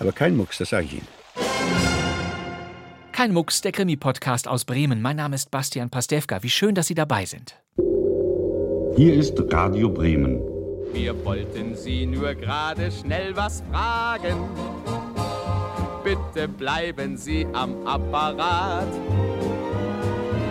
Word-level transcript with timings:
Aber 0.00 0.12
kein 0.12 0.36
Mucks, 0.36 0.58
das 0.58 0.70
sage 0.70 0.86
ich 0.86 0.92
Ihnen. 0.94 1.08
Kein 3.12 3.32
Mucks, 3.32 3.62
der 3.62 3.72
Krimi-Podcast 3.72 4.46
aus 4.46 4.64
Bremen. 4.64 5.02
Mein 5.02 5.16
Name 5.16 5.34
ist 5.34 5.50
Bastian 5.50 5.90
Pastewka. 5.90 6.42
Wie 6.44 6.50
schön, 6.50 6.74
dass 6.74 6.86
Sie 6.86 6.94
dabei 6.94 7.24
sind. 7.24 7.56
Hier 8.96 9.14
ist 9.14 9.34
Radio 9.52 9.88
Bremen. 9.88 10.40
Wir 10.92 11.24
wollten 11.24 11.74
Sie 11.74 12.06
nur 12.06 12.34
gerade 12.34 12.90
schnell 12.92 13.36
was 13.36 13.62
fragen. 13.70 14.36
Bitte 16.04 16.48
bleiben 16.48 17.16
Sie 17.16 17.46
am 17.52 17.86
Apparat. 17.86 18.86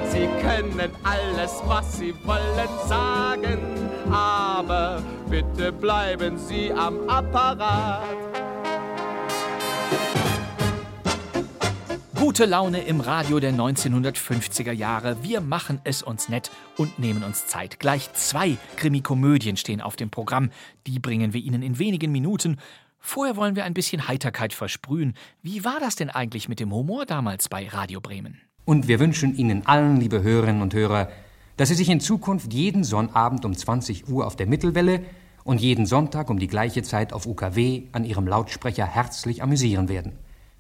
Sie 0.09 0.27
können 0.41 0.91
alles, 1.03 1.61
was 1.65 1.97
Sie 1.97 2.13
wollen, 2.25 2.87
sagen. 2.87 3.59
Aber 4.11 5.01
bitte 5.29 5.71
bleiben 5.71 6.37
Sie 6.37 6.71
am 6.71 7.07
Apparat. 7.09 8.03
Gute 12.17 12.45
Laune 12.45 12.81
im 12.81 12.99
Radio 12.99 13.39
der 13.39 13.53
1950er 13.53 14.71
Jahre. 14.71 15.17
Wir 15.21 15.39
machen 15.39 15.79
es 15.83 16.01
uns 16.01 16.29
nett 16.29 16.49
und 16.75 16.97
nehmen 16.97 17.23
uns 17.23 17.45
Zeit. 17.45 17.79
Gleich 17.79 18.11
zwei 18.13 18.57
Krimikomödien 18.75 19.55
stehen 19.55 19.81
auf 19.81 19.95
dem 19.95 20.09
Programm. 20.09 20.49
Die 20.87 20.97
bringen 20.97 21.33
wir 21.33 21.41
Ihnen 21.41 21.61
in 21.61 21.77
wenigen 21.77 22.11
Minuten. 22.11 22.57
Vorher 22.99 23.35
wollen 23.35 23.55
wir 23.55 23.65
ein 23.65 23.75
bisschen 23.75 24.07
Heiterkeit 24.07 24.53
versprühen. 24.53 25.13
Wie 25.43 25.63
war 25.63 25.79
das 25.79 25.95
denn 25.95 26.09
eigentlich 26.09 26.49
mit 26.49 26.59
dem 26.59 26.73
Humor 26.73 27.05
damals 27.05 27.49
bei 27.49 27.67
Radio 27.67 28.01
Bremen? 28.01 28.41
Und 28.65 28.87
wir 28.87 28.99
wünschen 28.99 29.35
Ihnen 29.35 29.67
allen, 29.67 29.97
liebe 29.97 30.23
Hörerinnen 30.23 30.63
und 30.63 30.73
Hörer, 30.73 31.09
dass 31.55 31.69
Sie 31.69 31.75
sich 31.75 31.89
in 31.89 31.99
Zukunft 31.99 32.51
jeden 32.51 32.83
Sonnabend 32.83 33.45
um 33.45 33.55
20 33.55 34.09
Uhr 34.09 34.25
auf 34.25 34.35
der 34.35 34.47
Mittelwelle 34.47 35.01
und 35.43 35.61
jeden 35.61 35.85
Sonntag 35.85 36.31
um 36.31 36.39
die 36.39 36.47
gleiche 36.47 36.81
Zeit 36.81 37.13
auf 37.13 37.27
UKW 37.27 37.83
an 37.91 38.03
Ihrem 38.05 38.27
Lautsprecher 38.27 38.87
herzlich 38.87 39.43
amüsieren 39.43 39.87
werden. 39.87 40.13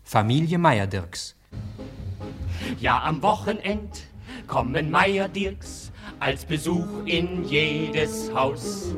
Familie 0.03 0.59
Meier-Dirks. 0.59 1.36
Ja, 2.79 3.03
am 3.03 3.21
Wochenend 3.21 4.03
kommen 4.47 4.91
Meier 4.91 5.27
Dirks 5.27 5.91
als 6.19 6.45
Besuch 6.45 7.05
in 7.05 7.43
jedes 7.45 8.33
Haus. 8.33 8.95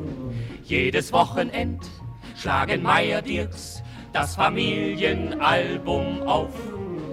Jedes 0.64 1.12
Wochenend 1.12 1.88
schlagen 2.36 2.82
Meier 2.82 3.22
Dirks 3.22 3.82
das 4.12 4.34
Familienalbum 4.34 6.22
auf. 6.22 6.52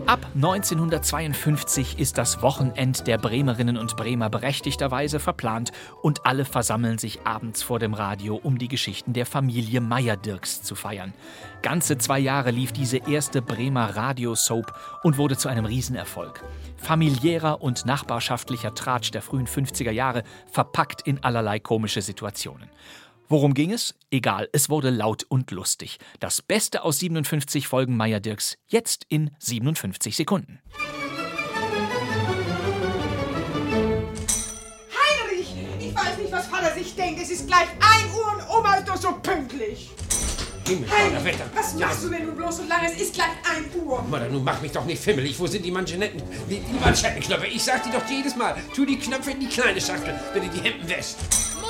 Ab 0.08 0.26
1952 0.36 2.00
ist 2.00 2.18
das 2.18 2.42
Wochenend 2.42 3.08
der 3.08 3.18
Bremerinnen 3.18 3.76
und 3.76 3.98
Bremer 3.98 4.30
berechtigterweise 4.30 5.20
verplant 5.20 5.74
und 6.02 6.26
alle 6.26 6.46
versammeln 6.46 6.98
sich 6.98 7.28
abends 7.28 7.62
vor 7.62 7.78
dem 7.80 7.94
Radio, 7.94 8.40
um 8.42 8.58
die 8.58 8.70
Geschichten 8.70 9.12
der 9.12 9.26
Familie 9.26 9.82
Meier-Dirks 9.82 10.64
zu 10.64 10.76
feiern. 10.76 11.14
Ganze 11.62 11.98
zwei 11.98 12.20
Jahre 12.20 12.52
lief 12.52 12.72
diese 12.72 13.00
erste 13.00 13.42
Bremer 13.42 13.98
Radio-Soap 13.98 14.74
und 15.04 15.18
wurde 15.18 15.36
zu 15.36 15.50
einem 15.50 15.66
Riesenerfolg. 15.66 16.42
Familiärer 16.78 17.62
und 17.62 17.86
nachbarschaftlicher 17.86 18.74
Tratsch 18.74 19.12
der 19.12 19.22
frühen 19.22 19.48
50er 19.48 19.92
Jahre, 19.92 20.24
verpackt 20.50 21.02
in 21.02 21.22
allerlei 21.22 21.60
komische 21.60 22.02
Situationen. 22.02 22.70
Worum 23.30 23.54
ging 23.54 23.74
es? 23.74 23.94
Egal, 24.10 24.48
es 24.54 24.70
wurde 24.70 24.90
laut 24.90 25.26
und 25.28 25.52
lustig. 25.52 26.00
Das 26.22 26.42
Beste 26.42 26.84
aus 26.84 27.00
57 27.00 27.68
Folgen 27.68 27.98
Meier 27.98 28.22
Dirks, 28.22 28.58
jetzt 28.68 29.06
in 29.10 29.32
57 29.40 30.16
Sekunden. 30.16 30.60
Heinrich, 34.94 35.54
ich 35.80 35.94
weiß 35.94 36.18
nicht, 36.20 36.32
was 36.32 36.48
Vater 36.48 36.74
sich 36.74 36.96
denkt. 36.96 37.22
Es 37.22 37.30
ist 37.30 37.48
gleich 37.48 37.68
1 37.68 38.14
Uhr 38.16 38.34
und 38.34 38.50
Oma 38.58 38.76
ist 38.76 38.88
doch 38.88 38.96
so 38.96 39.12
pünktlich. 39.22 39.92
Himmel, 40.66 40.90
Heinrich, 40.90 41.26
Wetter. 41.26 41.50
was 41.54 41.74
machst 41.76 42.06
du, 42.06 42.12
wenn 42.12 42.26
du 42.28 42.32
bloß 42.34 42.58
so 42.58 42.64
lange? 42.64 42.88
Es 42.94 43.02
ist 43.02 43.14
gleich 43.14 43.28
1 43.58 43.76
Uhr. 43.76 44.02
Mutter, 44.04 44.30
nun 44.30 44.44
mach 44.46 44.62
mich 44.62 44.72
doch 44.72 44.86
nicht 44.86 45.02
fimmelig. 45.02 45.38
Wo 45.38 45.48
sind 45.48 45.66
die 45.66 45.72
Manschetten? 45.72 46.22
Die, 46.50 46.60
die 46.60 46.80
Manschettenknöpfe. 46.80 47.48
Ich 47.48 47.64
sag 47.64 47.84
dir 47.84 47.92
doch 47.92 48.10
jedes 48.10 48.38
Mal. 48.38 48.56
Tu 48.74 48.86
die 48.86 48.98
Knöpfe 48.98 49.32
in 49.32 49.42
die 49.42 49.48
kleine 49.48 49.82
Schachtel, 49.82 50.18
wenn 50.34 50.44
du 50.44 50.50
die 50.50 50.62
Hemden 50.62 50.88
wäschst. 50.88 51.18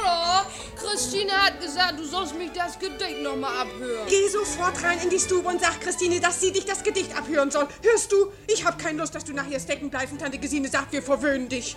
Mutter, 0.08 0.46
Christine 0.82 1.32
hat 1.32 1.60
gesagt, 1.60 2.00
du 2.00 2.06
sollst 2.06 2.36
mich 2.38 2.52
das 2.54 2.78
Gedicht 2.80 3.22
nochmal 3.22 3.52
abhören. 3.62 4.08
Geh 4.10 4.28
sofort 4.30 4.82
rein 4.84 5.00
in 5.04 5.10
die 5.10 5.20
Stube 5.20 5.48
und 5.50 5.60
sag 5.60 5.80
Christine, 5.82 6.20
dass 6.20 6.40
sie 6.40 6.52
dich 6.52 6.66
das 6.66 6.84
Gedicht 6.84 7.16
abhören 7.18 7.52
soll. 7.52 7.68
Hörst 7.84 8.12
du? 8.12 8.32
Ich 8.48 8.66
hab 8.66 8.80
keine 8.80 9.00
Lust, 9.00 9.14
dass 9.16 9.24
du 9.26 9.34
nachher 9.34 9.60
stecken 9.60 9.90
bleibst 9.90 10.14
und 10.14 10.20
Tante 10.22 10.38
Gesine 10.38 10.68
sagt, 10.70 10.92
wir 10.94 11.02
verwöhnen 11.02 11.50
dich. 11.50 11.76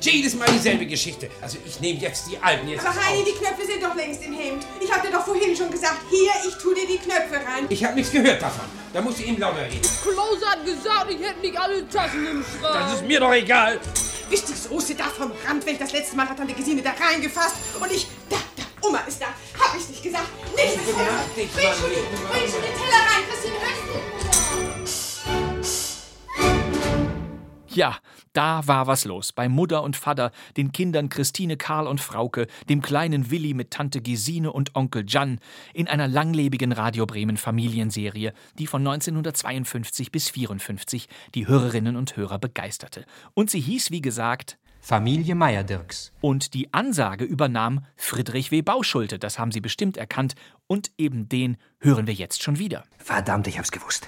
Jedes 0.00 0.34
Mal 0.34 0.46
dieselbe 0.52 0.84
Geschichte. 0.84 1.30
Also 1.40 1.56
ich 1.64 1.80
nehme 1.80 1.98
jetzt 1.98 2.26
die 2.30 2.36
alten 2.38 2.68
jetzt 2.68 2.84
Aber 2.84 2.94
Heini, 2.94 3.20
auf. 3.20 3.24
die 3.24 3.32
Knöpfe 3.32 3.64
sind 3.66 3.82
doch 3.82 3.94
längst 3.94 4.22
im 4.22 4.34
Hemd. 4.34 4.66
Ich 4.78 4.92
hab 4.92 5.00
dir 5.02 5.10
doch 5.10 5.24
vorhin 5.24 5.56
schon 5.56 5.70
gesagt, 5.70 5.96
hier, 6.10 6.30
ich 6.46 6.54
tu 6.56 6.74
dir 6.74 6.86
die 6.86 6.98
Knöpfe 6.98 7.36
rein. 7.36 7.64
Ich 7.70 7.82
habe 7.82 7.94
nichts 7.94 8.12
gehört 8.12 8.42
davon. 8.42 8.66
Da 8.92 9.00
musst 9.00 9.20
du 9.20 9.22
ihm 9.22 9.38
lauter 9.38 9.62
reden. 9.64 9.80
Klose 10.02 10.44
hat 10.46 10.62
gesagt, 10.62 11.06
ich 11.10 11.26
hätte 11.26 11.40
nicht 11.40 11.58
alle 11.58 11.88
Tassen 11.88 12.26
im 12.26 12.44
Schrank. 12.44 12.74
Das 12.84 12.94
ist 12.96 13.06
mir 13.06 13.18
doch 13.18 13.32
egal. 13.32 13.80
Wisch 14.30 14.42
die 14.44 14.52
Soße 14.54 14.94
da 14.94 15.04
vom 15.04 15.32
Rand 15.46 15.64
weg. 15.66 15.78
Das 15.78 15.92
letzte 15.92 16.16
Mal 16.16 16.28
hat 16.28 16.36
Tante 16.38 16.54
Gesine 16.54 16.82
da 16.82 16.90
reingefasst. 16.90 17.56
Und 17.80 17.90
ich, 17.92 18.06
da, 18.28 18.36
da, 18.56 18.86
Oma 18.88 18.98
ist 19.06 19.20
da. 19.20 19.26
Hab 19.58 19.76
ich 19.78 19.88
nicht 19.88 20.02
gesagt. 20.02 20.26
Nicht 20.56 20.76
mit 20.76 20.84
Feuer. 20.86 21.24
Bring 21.34 21.48
schon, 21.48 21.90
die- 21.90 22.28
bring 22.32 22.50
schon 22.50 22.62
den 22.62 22.74
Teller 22.74 23.02
rein, 23.10 23.24
Christine. 23.28 23.54
Hörst 23.60 23.82
du? 27.68 27.74
Ja, 27.74 27.98
da 28.34 28.66
war 28.66 28.86
was 28.86 29.06
los. 29.06 29.32
Bei 29.32 29.48
Mutter 29.48 29.82
und 29.82 29.96
Vater, 29.96 30.30
den 30.56 30.72
Kindern 30.72 31.08
Christine, 31.08 31.56
Karl 31.56 31.86
und 31.86 32.00
Frauke, 32.00 32.46
dem 32.68 32.82
kleinen 32.82 33.30
Willi 33.30 33.54
mit 33.54 33.70
Tante 33.70 34.02
Gesine 34.02 34.52
und 34.52 34.74
Onkel 34.74 35.04
Jan, 35.08 35.38
in 35.72 35.88
einer 35.88 36.08
langlebigen 36.08 36.72
Radio 36.72 37.06
Bremen 37.06 37.38
Familienserie, 37.38 38.34
die 38.58 38.66
von 38.66 38.86
1952 38.86 40.12
bis 40.12 40.28
54 40.28 41.08
die 41.34 41.46
Hörerinnen 41.46 41.96
und 41.96 42.16
Hörer 42.16 42.38
begeisterte. 42.38 43.06
Und 43.32 43.50
sie 43.50 43.60
hieß, 43.60 43.90
wie 43.90 44.02
gesagt, 44.02 44.58
Familie 44.80 45.34
Meier-Dirks. 45.34 46.12
Und 46.20 46.52
die 46.52 46.74
Ansage 46.74 47.24
übernahm 47.24 47.86
Friedrich 47.96 48.50
W. 48.50 48.60
Bauschulte, 48.60 49.18
das 49.18 49.38
haben 49.38 49.50
Sie 49.50 49.62
bestimmt 49.62 49.96
erkannt, 49.96 50.34
und 50.66 50.92
eben 50.98 51.26
den 51.30 51.56
hören 51.80 52.06
wir 52.06 52.12
jetzt 52.12 52.42
schon 52.42 52.58
wieder. 52.58 52.84
Verdammt, 52.98 53.46
ich 53.46 53.58
hab's 53.58 53.72
gewusst. 53.72 54.06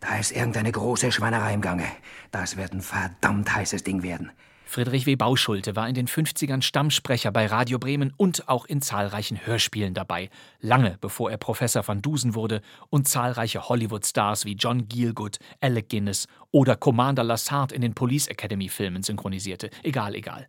Da 0.00 0.18
ist 0.18 0.32
irgendeine 0.32 0.72
große 0.72 1.12
Schweinerei 1.12 1.54
im 1.54 1.60
Gange. 1.60 1.84
Das 2.30 2.56
wird 2.56 2.72
ein 2.72 2.80
verdammt 2.80 3.54
heißes 3.54 3.84
Ding 3.84 4.02
werden. 4.02 4.32
Friedrich 4.70 5.04
W. 5.04 5.16
Bauschulte 5.16 5.74
war 5.74 5.88
in 5.88 5.96
den 5.96 6.06
50ern 6.06 6.62
Stammsprecher 6.62 7.32
bei 7.32 7.46
Radio 7.46 7.80
Bremen 7.80 8.14
und 8.16 8.48
auch 8.48 8.66
in 8.66 8.80
zahlreichen 8.80 9.44
Hörspielen 9.44 9.94
dabei, 9.94 10.30
lange 10.60 10.96
bevor 11.00 11.28
er 11.28 11.38
Professor 11.38 11.86
van 11.88 12.02
Dusen 12.02 12.36
wurde 12.36 12.62
und 12.88 13.08
zahlreiche 13.08 13.68
Hollywood-Stars 13.68 14.44
wie 14.44 14.54
John 14.54 14.86
Gielgud, 14.86 15.40
Alec 15.60 15.88
Guinness 15.88 16.28
oder 16.52 16.76
Commander 16.76 17.24
Lassard 17.24 17.72
in 17.72 17.80
den 17.80 17.94
Police 17.94 18.28
Academy-Filmen 18.28 19.02
synchronisierte. 19.02 19.70
Egal, 19.82 20.14
egal. 20.14 20.46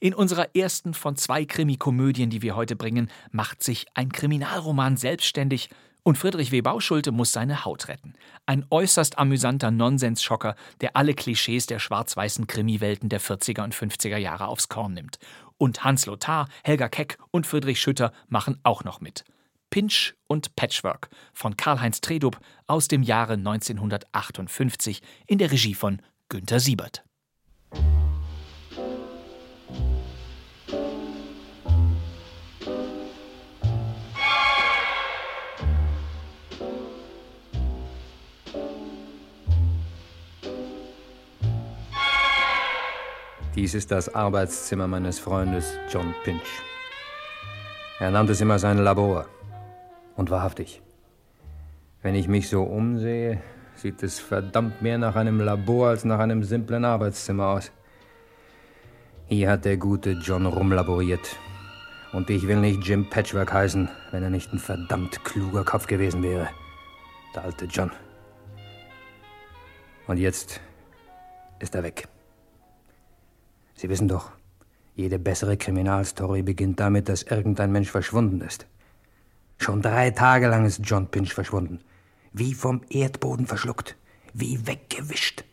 In 0.00 0.14
unserer 0.14 0.56
ersten 0.56 0.94
von 0.94 1.16
zwei 1.16 1.44
Krimikomödien, 1.44 2.30
die 2.30 2.40
wir 2.40 2.56
heute 2.56 2.74
bringen, 2.74 3.10
macht 3.32 3.62
sich 3.62 3.84
ein 3.92 4.10
Kriminalroman 4.10 4.96
selbstständig 4.96 5.68
und 6.08 6.16
Friedrich 6.16 6.52
W. 6.52 6.62
Bauschulte 6.62 7.12
muss 7.12 7.34
seine 7.34 7.66
Haut 7.66 7.88
retten. 7.88 8.14
Ein 8.46 8.64
äußerst 8.70 9.18
amüsanter 9.18 9.70
Nonsensschocker, 9.70 10.56
der 10.80 10.96
alle 10.96 11.12
Klischees 11.12 11.66
der 11.66 11.80
schwarz-weißen 11.80 12.46
Krimiwelten 12.46 13.10
der 13.10 13.20
40er 13.20 13.62
und 13.62 13.74
50er 13.74 14.16
Jahre 14.16 14.46
aufs 14.46 14.70
Korn 14.70 14.94
nimmt. 14.94 15.18
Und 15.58 15.84
Hans 15.84 16.06
Lothar, 16.06 16.48
Helga 16.64 16.88
Keck 16.88 17.18
und 17.30 17.46
Friedrich 17.46 17.78
Schütter 17.78 18.14
machen 18.26 18.58
auch 18.62 18.84
noch 18.84 19.02
mit. 19.02 19.24
Pinch 19.68 20.14
und 20.28 20.56
Patchwork 20.56 21.10
von 21.34 21.58
Karl-Heinz 21.58 22.00
Tredup 22.00 22.40
aus 22.66 22.88
dem 22.88 23.02
Jahre 23.02 23.34
1958 23.34 25.02
in 25.26 25.36
der 25.36 25.52
Regie 25.52 25.74
von 25.74 26.00
Günter 26.30 26.58
Siebert. 26.58 27.04
Dies 43.58 43.74
ist 43.74 43.90
das 43.90 44.14
Arbeitszimmer 44.14 44.86
meines 44.86 45.18
Freundes 45.18 45.80
John 45.90 46.14
Pinch. 46.22 46.62
Er 47.98 48.12
nannte 48.12 48.30
es 48.30 48.40
immer 48.40 48.60
sein 48.60 48.78
Labor. 48.78 49.26
Und 50.14 50.30
wahrhaftig, 50.30 50.80
wenn 52.00 52.14
ich 52.14 52.28
mich 52.28 52.48
so 52.48 52.62
umsehe, 52.62 53.42
sieht 53.74 54.04
es 54.04 54.20
verdammt 54.20 54.80
mehr 54.80 54.96
nach 54.96 55.16
einem 55.16 55.40
Labor 55.40 55.88
als 55.88 56.04
nach 56.04 56.20
einem 56.20 56.44
simplen 56.44 56.84
Arbeitszimmer 56.84 57.48
aus. 57.48 57.72
Hier 59.26 59.50
hat 59.50 59.64
der 59.64 59.76
gute 59.76 60.12
John 60.12 60.46
rumlaboriert. 60.46 61.34
Und 62.12 62.30
ich 62.30 62.46
will 62.46 62.60
nicht 62.60 62.86
Jim 62.86 63.10
Patchwork 63.10 63.52
heißen, 63.52 63.88
wenn 64.12 64.22
er 64.22 64.30
nicht 64.30 64.52
ein 64.52 64.60
verdammt 64.60 65.24
kluger 65.24 65.64
Kopf 65.64 65.88
gewesen 65.88 66.22
wäre. 66.22 66.48
Der 67.34 67.42
alte 67.42 67.64
John. 67.64 67.90
Und 70.06 70.18
jetzt 70.18 70.60
ist 71.58 71.74
er 71.74 71.82
weg. 71.82 72.06
Sie 73.78 73.88
wissen 73.88 74.08
doch, 74.08 74.32
jede 74.96 75.20
bessere 75.20 75.56
Kriminalstory 75.56 76.42
beginnt 76.42 76.80
damit, 76.80 77.08
dass 77.08 77.22
irgendein 77.22 77.70
Mensch 77.70 77.88
verschwunden 77.88 78.40
ist. 78.40 78.66
Schon 79.58 79.82
drei 79.82 80.10
Tage 80.10 80.48
lang 80.48 80.66
ist 80.66 80.80
John 80.82 81.06
Pinch 81.06 81.32
verschwunden. 81.32 81.78
Wie 82.32 82.54
vom 82.54 82.80
Erdboden 82.90 83.46
verschluckt. 83.46 83.94
Wie 84.34 84.66
weggewischt. 84.66 85.44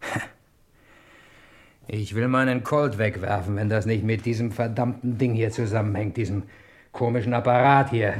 Ich 1.88 2.16
will 2.16 2.26
meinen 2.26 2.64
Colt 2.64 2.98
wegwerfen, 2.98 3.54
wenn 3.54 3.68
das 3.68 3.86
nicht 3.86 4.02
mit 4.02 4.26
diesem 4.26 4.50
verdammten 4.50 5.18
Ding 5.18 5.34
hier 5.34 5.52
zusammenhängt, 5.52 6.16
diesem 6.16 6.42
komischen 6.90 7.32
Apparat 7.32 7.90
hier. 7.90 8.14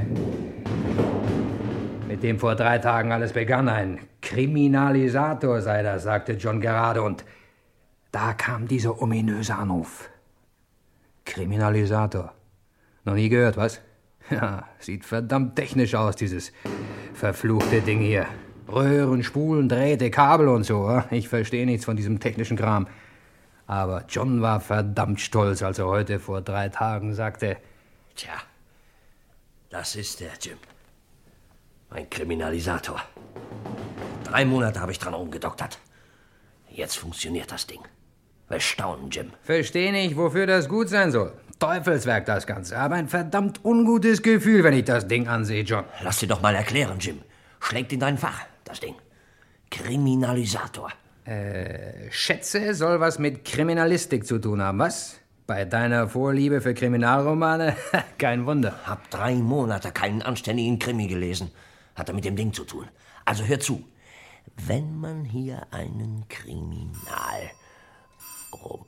Mit 2.06 2.22
dem 2.22 2.38
vor 2.38 2.54
drei 2.54 2.78
Tagen 2.78 3.10
alles 3.10 3.32
begann. 3.32 3.68
Ein 3.68 3.98
Kriminalisator 4.22 5.62
sei 5.62 5.82
das, 5.82 6.04
sagte 6.04 6.34
John 6.34 6.60
gerade. 6.60 7.02
Und 7.02 7.24
da 8.16 8.32
kam 8.32 8.66
dieser 8.66 9.02
ominöse 9.02 9.54
Anruf. 9.54 10.08
Kriminalisator. 11.26 12.32
Noch 13.04 13.12
nie 13.12 13.28
gehört, 13.28 13.58
was? 13.58 13.80
Ja, 14.30 14.64
sieht 14.80 15.04
verdammt 15.04 15.54
technisch 15.54 15.94
aus, 15.94 16.16
dieses 16.16 16.50
verfluchte 17.14 17.82
Ding 17.82 18.00
hier. 18.00 18.26
Röhren, 18.68 19.22
Spulen, 19.22 19.68
Drähte, 19.68 20.10
Kabel 20.10 20.48
und 20.48 20.64
so. 20.64 21.02
Ich 21.10 21.28
verstehe 21.28 21.66
nichts 21.66 21.84
von 21.84 21.96
diesem 21.96 22.18
technischen 22.18 22.56
Kram. 22.56 22.88
Aber 23.66 24.04
John 24.08 24.40
war 24.40 24.60
verdammt 24.60 25.20
stolz, 25.20 25.62
als 25.62 25.78
er 25.78 25.86
heute 25.86 26.18
vor 26.18 26.40
drei 26.40 26.70
Tagen 26.70 27.14
sagte: 27.14 27.58
Tja, 28.16 28.34
das 29.68 29.94
ist 29.94 30.20
der 30.20 30.32
Jim. 30.40 30.58
Ein 31.90 32.08
Kriminalisator. 32.10 33.00
Drei 34.24 34.44
Monate 34.44 34.80
habe 34.80 34.90
ich 34.90 34.98
dran 34.98 35.14
rumgedoktert. 35.14 35.78
Jetzt 36.70 36.96
funktioniert 36.96 37.52
das 37.52 37.66
Ding. 37.68 37.82
Wir 38.48 38.60
staunen, 38.60 39.10
Jim. 39.10 39.32
Verstehe 39.42 39.92
nicht, 39.92 40.16
wofür 40.16 40.46
das 40.46 40.68
gut 40.68 40.88
sein 40.88 41.10
soll. 41.10 41.32
Teufelswerk 41.58 42.26
das 42.26 42.46
Ganze, 42.46 42.78
aber 42.78 42.96
ein 42.96 43.08
verdammt 43.08 43.64
ungutes 43.64 44.22
Gefühl, 44.22 44.62
wenn 44.62 44.74
ich 44.74 44.84
das 44.84 45.08
Ding 45.08 45.26
ansehe, 45.26 45.62
John. 45.62 45.84
Lass 46.02 46.18
dir 46.18 46.28
doch 46.28 46.42
mal 46.42 46.54
erklären, 46.54 46.98
Jim. 47.00 47.20
Schlägt 47.60 47.92
in 47.92 48.00
dein 48.00 48.18
Fach, 48.18 48.42
das 48.64 48.78
Ding. 48.80 48.94
Kriminalisator. 49.70 50.92
Äh, 51.24 52.10
schätze, 52.10 52.74
soll 52.74 53.00
was 53.00 53.18
mit 53.18 53.44
Kriminalistik 53.44 54.26
zu 54.26 54.38
tun 54.38 54.62
haben, 54.62 54.78
was? 54.78 55.18
Bei 55.46 55.64
deiner 55.64 56.08
Vorliebe 56.08 56.60
für 56.60 56.74
Kriminalromane? 56.74 57.76
Kein 58.18 58.46
Wunder. 58.46 58.78
Hab 58.84 59.10
drei 59.10 59.34
Monate 59.34 59.92
keinen 59.92 60.22
anständigen 60.22 60.78
Krimi 60.78 61.06
gelesen. 61.06 61.50
Hat 61.94 62.08
er 62.08 62.14
mit 62.14 62.24
dem 62.24 62.36
Ding 62.36 62.52
zu 62.52 62.64
tun. 62.64 62.86
Also 63.24 63.44
hör 63.44 63.58
zu. 63.58 63.82
Wenn 64.56 64.98
man 64.98 65.24
hier 65.24 65.66
einen 65.70 66.26
Kriminal 66.28 67.50
rum 68.52 68.86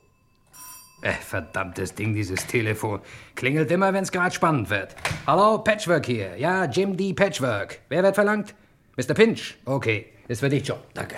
äh, 1.01 1.13
verdammtes 1.13 1.95
Ding, 1.95 2.13
dieses 2.13 2.45
Telefon. 2.45 3.01
Klingelt 3.35 3.71
immer, 3.71 3.93
wenn's 3.93 4.11
gerade 4.11 4.33
spannend 4.33 4.69
wird. 4.69 4.95
Hallo, 5.27 5.59
Patchwork 5.59 6.05
hier. 6.05 6.37
Ja, 6.37 6.65
Jim 6.65 6.97
D. 6.97 7.13
Patchwork. 7.13 7.79
Wer 7.89 8.03
wird 8.03 8.15
verlangt? 8.15 8.53
Mr. 8.97 9.13
Pinch. 9.13 9.55
Okay, 9.65 10.07
ist 10.27 10.39
für 10.39 10.49
dich, 10.49 10.67
John. 10.67 10.79
Danke. 10.93 11.15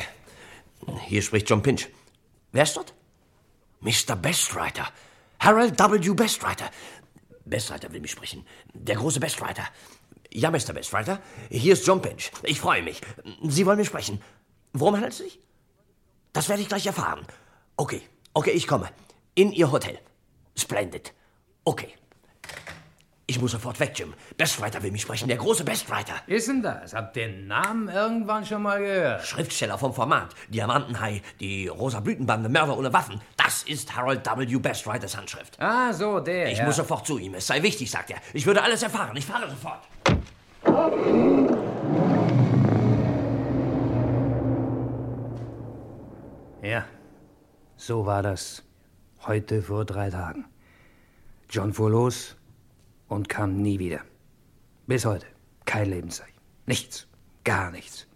Hier 1.08 1.22
spricht 1.22 1.50
John 1.50 1.62
Pinch. 1.62 1.88
Wer 2.52 2.64
ist 2.64 2.78
dort? 2.78 2.94
Mr. 3.82 4.16
Bestwriter. 4.16 4.88
Harold 5.40 5.80
W. 5.80 6.14
Bestwriter. 6.14 6.70
Bestwriter 7.46 7.92
will 7.92 8.02
mich 8.02 8.12
sprechen. 8.12 8.46
Der 8.74 8.96
große 8.96 9.20
Bestwriter. 9.20 9.64
Ja, 10.32 10.52
Mr. 10.52 10.74
Bestwriter. 10.74 11.20
Hier 11.50 11.74
ist 11.74 11.86
John 11.86 12.02
Pinch. 12.02 12.32
Ich 12.44 12.60
freue 12.60 12.84
mich. 12.84 13.02
Sie 13.44 13.66
wollen 13.66 13.78
mich 13.78 13.88
sprechen. 13.88 14.22
Worum 14.74 14.96
handelt 14.96 15.14
es 15.14 15.20
sich? 15.20 15.40
Das 16.34 16.48
werde 16.48 16.62
ich 16.62 16.70
gleich 16.70 16.86
erfahren. 16.86 17.26
Okay, 17.76 18.02
okay, 18.34 18.52
ich 18.52 18.68
komme. 18.68 18.90
In 19.36 19.52
Ihr 19.52 19.72
Hotel. 19.72 20.00
Splendid. 20.56 21.14
Okay. 21.64 21.94
Ich 23.28 23.40
muss 23.40 23.52
sofort 23.52 23.80
weg, 23.80 23.94
Jim. 23.96 24.14
Bestwriter 24.36 24.84
will 24.84 24.92
mich 24.92 25.04
sprechen, 25.04 25.30
der 25.30 25.38
große 25.38 25.64
Bestwriter. 25.64 26.16
Ist 26.28 26.50
denn 26.50 26.62
das? 26.62 26.94
Habt 26.94 27.16
den 27.16 27.48
Namen 27.48 27.88
irgendwann 27.88 28.46
schon 28.46 28.62
mal 28.62 28.80
gehört? 28.80 29.26
Schriftsteller 29.26 29.78
vom 29.78 29.94
Format. 29.94 30.36
Diamantenhai, 30.50 31.22
die 31.40 31.70
rosa 31.70 32.02
Blütenbande, 32.02 32.50
Mörder 32.50 32.78
ohne 32.78 32.92
Waffen. 32.92 33.22
Das 33.38 33.64
ist 33.64 33.96
Harold 33.96 34.26
W. 34.26 34.58
Bestwriters 34.58 35.16
Handschrift. 35.16 35.58
Ah, 35.62 35.94
so, 35.94 36.20
der. 36.20 36.52
Ich 36.52 36.58
ja. 36.58 36.66
muss 36.66 36.76
sofort 36.76 37.08
zu 37.08 37.18
ihm. 37.20 37.36
Es 37.36 37.48
sei 37.48 37.64
wichtig, 37.64 37.90
sagt 37.90 38.12
er. 38.12 38.18
Ich 38.34 38.46
würde 38.46 38.62
alles 38.64 38.84
erfahren. 38.84 39.16
Ich 39.16 39.26
fahre 39.26 39.50
sofort. 39.50 39.80
Ja, 46.62 46.86
so 47.82 48.06
war 48.06 48.22
das. 48.22 48.64
Heute 49.26 49.64
vor 49.64 49.86
drei 49.86 50.10
Tagen. 50.12 50.46
John 51.50 51.74
fuhr 51.74 51.90
los 51.90 52.36
und 53.08 53.28
kam 53.28 53.58
nie 53.58 53.80
wieder. 53.80 54.02
Bis 54.86 55.04
heute. 55.06 55.26
Kein 55.66 55.90
Lebenszeichen. 55.90 56.40
Nichts. 56.68 57.08
Gar 57.44 57.72
nichts. 57.72 58.08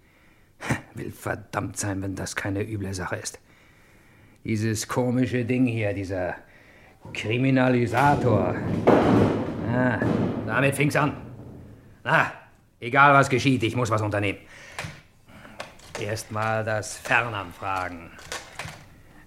Will 0.93 1.11
verdammt 1.11 1.77
sein, 1.77 2.01
wenn 2.03 2.15
das 2.15 2.35
keine 2.35 2.61
üble 2.61 2.93
Sache 2.93 3.15
ist. 3.15 3.39
Dieses 4.43 4.87
komische 4.87 5.43
Ding 5.45 5.65
hier, 5.65 5.93
dieser 5.93 6.35
Kriminalisator. 7.13 8.55
Ah, 9.67 9.99
damit 10.45 10.75
fing's 10.75 10.95
an. 10.95 11.17
Na, 12.03 12.31
egal 12.79 13.15
was 13.15 13.29
geschieht, 13.29 13.63
ich 13.63 13.75
muss 13.75 13.89
was 13.89 14.01
unternehmen. 14.03 14.39
Erstmal 15.99 16.63
das 16.63 16.97
Fernamt 16.97 17.55
fragen. 17.55 18.11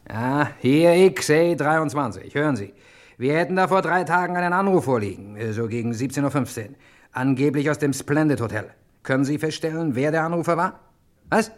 Ja, 0.09 0.51
hier 0.61 0.91
XA23. 0.91 2.35
Hören 2.35 2.57
Sie. 2.57 2.73
Wir 3.19 3.37
hätten 3.37 3.57
da 3.57 3.69
vor 3.69 3.83
drei 3.83 4.05
Tagen 4.05 4.37
einen 4.37 4.53
Anruf 4.53 4.85
vorliegen, 4.85 5.37
so 5.53 5.67
gegen 5.67 5.93
17.15 5.93 6.69
Uhr. 6.71 6.75
Angeblich 7.13 7.69
aus 7.69 7.79
dem 7.79 7.93
Splendid 7.93 8.41
Hotel. 8.41 8.71
Können 9.03 9.25
Sie 9.25 9.39
feststellen, 9.39 9.95
wer 9.95 10.11
der 10.11 10.23
Anrufer 10.25 10.57
war? 10.57 10.81
Was? 11.29 11.51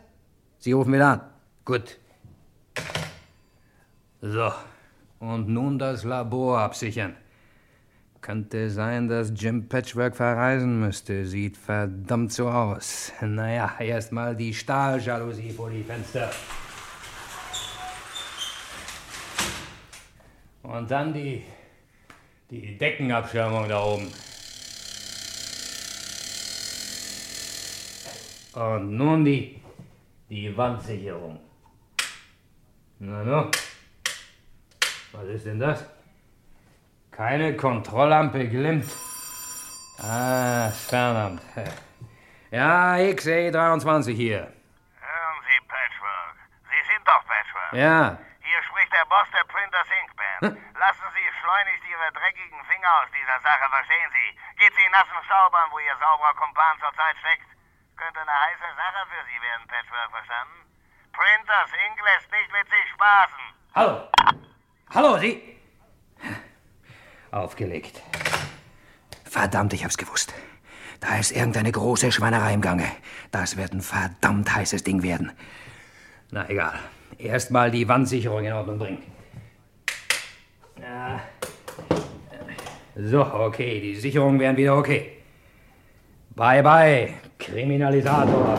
Sie 0.59 0.73
rufen 0.73 0.93
wieder 0.93 1.09
an. 1.09 1.21
Gut. 1.65 1.99
So. 4.21 4.53
Und 5.19 5.49
nun 5.49 5.79
das 5.79 6.05
Labor 6.05 6.61
absichern. 6.61 7.15
Könnte 8.21 8.71
sein, 8.71 9.09
dass 9.09 9.33
Jim 9.35 9.69
Patchwork 9.69 10.17
verreisen 10.17 10.81
müsste. 10.81 11.27
Sieht 11.27 11.57
verdammt 11.57 12.33
so 12.33 12.49
aus. 12.49 13.13
Naja, 13.21 13.73
erstmal 13.79 14.35
die 14.35 14.55
Stahljalousie 14.55 15.51
vor 15.51 15.71
die 15.71 15.83
Fenster. 15.83 16.31
Und 20.71 20.89
dann 20.89 21.13
die, 21.13 21.45
die 22.49 22.79
Deckenabschirmung 22.79 23.69
da 23.69 23.83
oben. 23.83 24.13
Und 28.53 28.97
nun 28.97 29.25
die, 29.25 29.61
die 30.29 30.57
Wandsicherung. 30.57 31.41
Na 33.01 33.25
nu, 33.25 33.51
was 35.11 35.25
ist 35.27 35.47
denn 35.47 35.59
das? 35.59 35.85
Keine 37.11 37.57
Kontrolllampe 37.57 38.49
glimmt. 38.49 38.89
Ah, 39.99 40.67
das 40.67 40.85
Fernamt. 40.85 41.43
Ja, 42.53 42.95
XE23 42.95 44.11
hier. 44.13 44.41
Hören 44.41 45.39
Sie, 45.47 45.67
Patchwork. 45.69 46.37
Sie 46.67 46.83
sind 46.91 47.07
doch 47.07 47.25
Patchwork. 47.25 47.73
Ja, 47.75 48.19
Hier 48.43 48.63
spricht 48.69 48.93
der 48.93 49.05
Boss 49.09 49.29
der 49.33 49.45
Printers 49.45 49.87
Inc. 50.03 50.20
Band. 50.41 50.57
Lassen 50.79 51.09
Sie 51.13 51.27
schleunigst 51.41 51.85
Ihre 51.85 52.09
dreckigen 52.17 52.65
Finger 52.65 52.91
aus 53.05 53.09
dieser 53.13 53.39
Sache, 53.45 53.69
verstehen 53.69 54.11
Sie? 54.11 54.29
Geht 54.57 54.73
Sie 54.73 54.89
nassen 54.89 55.21
Staubern, 55.25 55.69
wo 55.71 55.79
Ihr 55.79 55.97
sauberer 56.01 56.35
Kumpan 56.35 56.81
zurzeit 56.81 57.17
steckt. 57.21 57.49
Könnte 57.97 58.21
eine 58.21 58.33
heiße 58.33 58.69
Sache 58.73 59.01
für 59.13 59.23
Sie 59.29 59.39
werden, 59.41 59.65
Patchwork, 59.69 60.11
verstanden? 60.11 60.61
Printers 61.13 61.71
Inc. 61.85 61.97
lässt 62.01 62.31
nicht 62.33 62.51
mit 62.53 62.67
sich 62.73 62.87
spaßen. 62.97 63.45
Hallo. 63.75 64.09
Hallo, 64.95 65.19
Sie. 65.19 65.61
Aufgelegt. 67.31 68.03
Verdammt, 69.29 69.73
ich 69.73 69.85
hab's 69.85 69.99
gewusst. 69.99 70.35
Da 71.01 71.17
ist 71.17 71.31
irgendeine 71.31 71.71
große 71.73 72.11
Schweinerei 72.13 72.55
im 72.55 72.61
Gange. 72.61 72.91
Das 73.31 73.57
wird 73.57 73.73
ein 73.73 73.81
verdammt 73.81 74.53
heißes 74.55 74.83
Ding 74.85 75.03
werden. 75.03 75.33
Na 76.31 76.49
egal. 76.49 76.79
Erstmal 77.19 77.71
die 77.71 77.87
Wandsicherung 77.89 78.45
in 78.45 78.53
Ordnung 78.53 78.79
bringen. 78.79 79.20
Ja. 80.91 81.21
So, 82.97 83.25
okay, 83.25 83.81
die 83.81 83.97
Sicherungen 83.97 84.41
wären 84.41 84.57
wieder 84.57 84.77
okay. 84.77 85.13
Bye 86.35 86.63
bye, 86.63 87.15
Kriminalisator. 87.39 88.59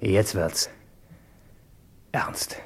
Jetzt 0.00 0.34
wird's. 0.34 0.70
Ernst. 2.12 2.60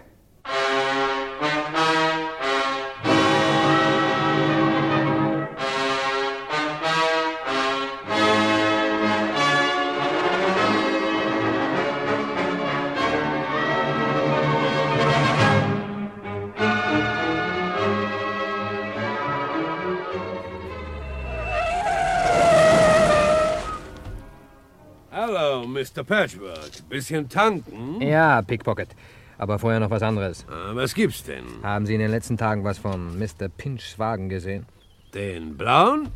Hallo, 25.16 25.64
Mr. 25.64 26.02
Patchwork. 26.02 26.88
Bisschen 26.88 27.28
tanken? 27.28 28.00
Ja, 28.00 28.42
Pickpocket. 28.42 28.88
Aber 29.38 29.60
vorher 29.60 29.78
noch 29.78 29.90
was 29.90 30.02
anderes. 30.02 30.44
Ah, 30.50 30.74
was 30.74 30.92
gibt's 30.92 31.22
denn? 31.22 31.44
Haben 31.62 31.86
Sie 31.86 31.94
in 31.94 32.00
den 32.00 32.10
letzten 32.10 32.36
Tagen 32.36 32.64
was 32.64 32.78
von 32.78 33.16
Mr. 33.16 33.48
Pinchs 33.48 33.96
Wagen 33.96 34.28
gesehen? 34.28 34.66
Den 35.14 35.56
blauen? 35.56 36.08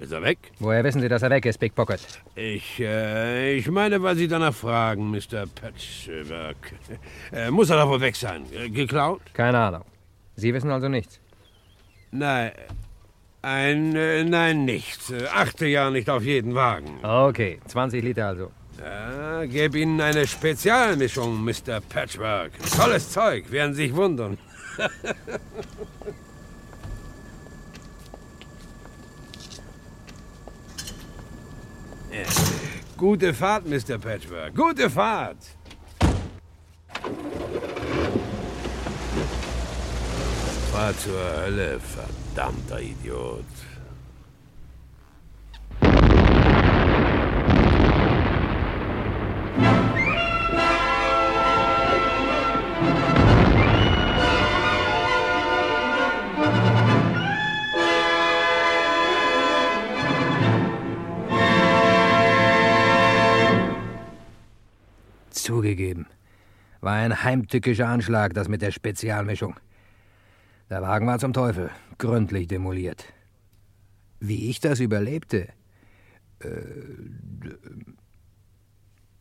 Ist 0.00 0.10
er 0.10 0.22
weg? 0.22 0.38
Woher 0.58 0.82
wissen 0.82 1.00
Sie, 1.00 1.08
dass 1.08 1.22
er 1.22 1.30
weg 1.30 1.46
ist, 1.46 1.58
Pickpocket? 1.58 2.00
Ich, 2.34 2.80
äh, 2.80 3.54
ich 3.54 3.70
meine, 3.70 4.02
weil 4.02 4.16
Sie 4.16 4.26
danach 4.26 4.54
fragen, 4.54 5.12
Mr. 5.12 5.46
Patchwork. 5.46 6.72
Äh, 7.32 7.52
muss 7.52 7.70
er 7.70 7.76
doch 7.76 7.88
wohl 7.88 8.00
weg 8.00 8.16
sein. 8.16 8.46
Äh, 8.52 8.68
geklaut? 8.68 9.20
Keine 9.32 9.58
Ahnung. 9.58 9.84
Sie 10.34 10.52
wissen 10.52 10.72
also 10.72 10.88
nichts? 10.88 11.20
Nein. 12.10 12.50
Ein, 13.42 13.96
äh, 13.96 14.22
nein, 14.24 14.64
nichts. 14.64 15.12
Achte 15.32 15.66
ja 15.66 15.90
nicht 15.90 16.10
auf 16.10 16.22
jeden 16.22 16.54
Wagen. 16.54 16.98
Okay, 17.02 17.58
20 17.66 18.04
Liter 18.04 18.26
also. 18.26 18.50
Ja, 18.78 19.44
gebe 19.46 19.78
Ihnen 19.78 20.00
eine 20.00 20.26
Spezialmischung, 20.26 21.42
Mr. 21.44 21.80
Patchwork. 21.88 22.52
Tolles 22.76 23.10
Zeug, 23.10 23.50
werden 23.50 23.74
sich 23.74 23.94
wundern. 23.94 24.38
Ja. 32.12 32.24
Gute 32.96 33.32
Fahrt, 33.32 33.66
Mr. 33.66 33.98
Patchwork. 33.98 34.54
Gute 34.54 34.90
Fahrt. 34.90 35.36
Fahr 40.72 40.96
zur 40.98 41.42
Hölle, 41.44 41.80
verdammter 42.40 42.80
Idiot. 42.80 43.44
Zugegeben. 65.30 66.06
War 66.80 66.94
ein 66.94 67.22
heimtückischer 67.22 67.88
Anschlag, 67.88 68.32
das 68.32 68.48
mit 68.48 68.62
der 68.62 68.70
Spezialmischung. 68.70 69.56
Der 70.70 70.82
Wagen 70.82 71.08
war 71.08 71.18
zum 71.18 71.32
Teufel, 71.32 71.70
gründlich 71.98 72.46
demoliert. 72.46 73.04
Wie 74.20 74.48
ich 74.48 74.60
das 74.60 74.78
überlebte? 74.78 75.48
Äh, 76.38 76.46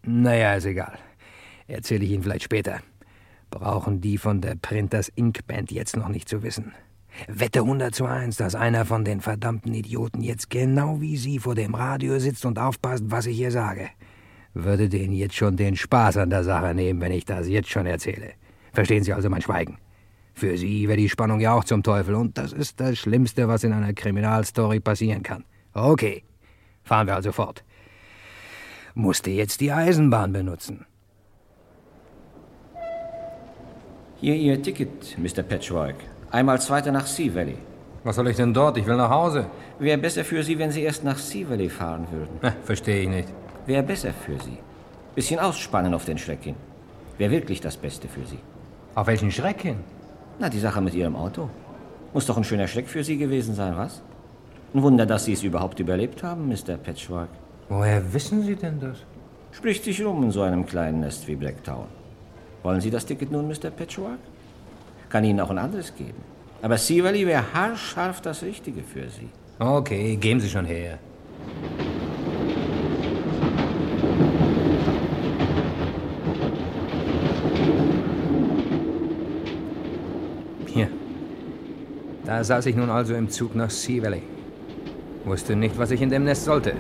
naja, 0.04 0.54
ist 0.54 0.66
egal. 0.66 1.00
Erzähle 1.68 2.06
ich 2.06 2.12
Ihnen 2.12 2.22
vielleicht 2.22 2.44
später. 2.44 2.82
Brauchen 3.50 4.00
die 4.00 4.20
von 4.20 4.42
der 4.42 4.54
Printers 4.62 5.12
Ink 5.16 5.48
Band 5.48 5.72
jetzt 5.72 5.98
noch 5.98 6.08
nicht 6.08 6.30
zu 6.30 6.44
wissen. 6.44 6.72
Wette 7.28 7.62
100 7.62 7.96
zu 7.96 8.06
1, 8.06 8.38
dass 8.38 8.54
einer 8.54 8.86
von 8.86 9.04
den 9.04 9.20
verdammten 9.20 9.74
Idioten 9.74 10.22
jetzt 10.22 10.52
genau 10.52 11.02
wie 11.02 11.18
Sie 11.18 11.40
vor 11.40 11.56
dem 11.56 11.74
Radio 11.74 12.20
sitzt 12.20 12.46
und 12.46 12.60
aufpasst, 12.60 13.06
was 13.08 13.26
ich 13.26 13.38
hier 13.38 13.50
sage. 13.50 13.90
Würde 14.54 14.88
denen 14.88 15.14
jetzt 15.14 15.36
schon 15.36 15.58
den 15.58 15.76
Spaß 15.76 16.18
an 16.18 16.30
der 16.30 16.44
Sache 16.44 16.76
nehmen, 16.76 17.02
wenn 17.02 17.12
ich 17.12 17.26
das 17.26 17.48
jetzt 17.48 17.70
schon 17.70 17.88
erzähle. 17.88 18.34
Verstehen 18.72 19.04
Sie 19.04 19.14
also 19.14 19.32
mein 19.32 19.42
Schweigen? 19.42 19.80
Für 20.40 20.58
Sie 20.58 20.88
wäre 20.88 20.96
die 20.98 21.10
Spannung 21.10 21.42
ja 21.42 21.54
auch 21.54 21.66
zum 21.66 21.84
Teufel 21.84 22.16
und 22.16 22.38
das 22.38 22.54
ist 22.54 22.80
das 22.80 22.98
Schlimmste, 22.98 23.50
was 23.50 23.66
in 23.66 23.74
einer 23.74 23.92
Kriminalstory 23.92 24.80
passieren 24.80 25.22
kann. 25.22 25.44
Okay, 25.74 26.24
fahren 26.82 27.08
wir 27.08 27.16
also 27.16 27.34
fort. 27.34 27.66
Musste 28.94 29.32
jetzt 29.32 29.60
die 29.60 29.74
Eisenbahn 29.74 30.32
benutzen. 30.32 30.86
Hier 34.22 34.36
Ihr 34.36 34.62
Ticket, 34.62 35.18
Mr. 35.18 35.44
Patchwork. 35.44 35.96
Einmal 36.32 36.62
zweiter 36.62 36.94
nach 36.94 37.06
Sea 37.06 37.36
Valley. 37.36 37.58
Was 38.06 38.16
soll 38.16 38.30
ich 38.30 38.38
denn 38.38 38.54
dort? 38.54 38.78
Ich 38.78 38.86
will 38.86 38.96
nach 38.96 39.10
Hause. 39.10 39.48
Wäre 39.78 39.98
besser 39.98 40.24
für 40.24 40.42
Sie, 40.42 40.58
wenn 40.58 40.72
Sie 40.72 40.84
erst 40.84 41.04
nach 41.04 41.18
Sea 41.18 41.50
Valley 41.50 41.68
fahren 41.68 42.08
würden. 42.14 42.56
Verstehe 42.64 43.02
ich 43.02 43.10
nicht. 43.10 43.28
Wäre 43.66 43.84
besser 43.84 44.14
für 44.14 44.40
Sie. 44.40 44.58
Bisschen 45.16 45.42
ausspannen 45.42 45.94
auf 45.94 46.06
den 46.06 46.18
Schreck 46.18 46.44
hin. 46.44 46.56
Wäre 47.18 47.32
wirklich 47.32 47.60
das 47.60 47.76
Beste 47.76 48.08
für 48.08 48.26
Sie. 48.26 48.40
Auf 48.96 49.08
welchen 49.08 49.32
Schreck 49.32 49.62
hin? 49.64 49.80
Na, 50.40 50.50
die 50.50 50.60
Sache 50.60 50.82
mit 50.82 50.94
Ihrem 50.94 51.16
Auto. 51.16 51.50
Muss 52.14 52.26
doch 52.26 52.38
ein 52.38 52.46
schöner 52.46 52.68
Schreck 52.68 52.88
für 52.88 53.04
Sie 53.04 53.18
gewesen 53.18 53.56
sein, 53.56 53.76
was? 53.76 54.02
Ein 54.74 54.82
Wunder, 54.84 55.06
dass 55.06 55.26
Sie 55.26 55.34
es 55.34 55.44
überhaupt 55.44 55.80
überlebt 55.80 56.24
haben, 56.24 56.48
Mr. 56.48 56.78
Patchwork. 56.78 57.30
Woher 57.68 58.14
wissen 58.14 58.44
Sie 58.44 58.56
denn 58.56 58.80
das? 58.80 58.98
Spricht 59.52 59.84
sich 59.84 60.04
rum 60.04 60.24
in 60.24 60.32
so 60.32 60.42
einem 60.42 60.66
kleinen 60.66 61.02
Nest 61.02 61.28
wie 61.28 61.36
Blacktown. 61.36 61.88
Wollen 62.64 62.80
Sie 62.82 62.90
das 62.90 63.06
Ticket 63.06 63.32
nun, 63.32 63.48
Mr. 63.48 63.70
Patchwork? 63.70 64.20
Kann 65.10 65.24
Ihnen 65.24 65.40
auch 65.40 65.50
ein 65.50 65.58
anderes 65.58 65.94
geben. 65.96 66.22
Aber 66.62 66.78
Valley 66.78 67.26
wäre 67.26 67.54
haarscharf 67.54 68.22
das 68.22 68.44
Richtige 68.44 68.82
für 68.84 69.10
Sie. 69.10 69.30
Okay, 69.60 70.16
geben 70.16 70.40
Sie 70.40 70.50
schon 70.50 70.66
her. 70.66 71.00
Hier. 80.74 80.90
Da 82.30 82.44
saß 82.44 82.68
ich 82.68 82.76
nun 82.76 82.92
also 82.92 83.16
im 83.16 83.28
Zug 83.28 83.56
nach 83.56 83.72
Sea 83.72 84.04
Valley. 84.04 84.22
Wusste 85.26 85.56
nicht, 85.56 85.80
was 85.80 85.90
ich 85.90 86.00
in 86.00 86.12
dem 86.12 86.26
Nest 86.26 86.46
sollte. 86.46 86.74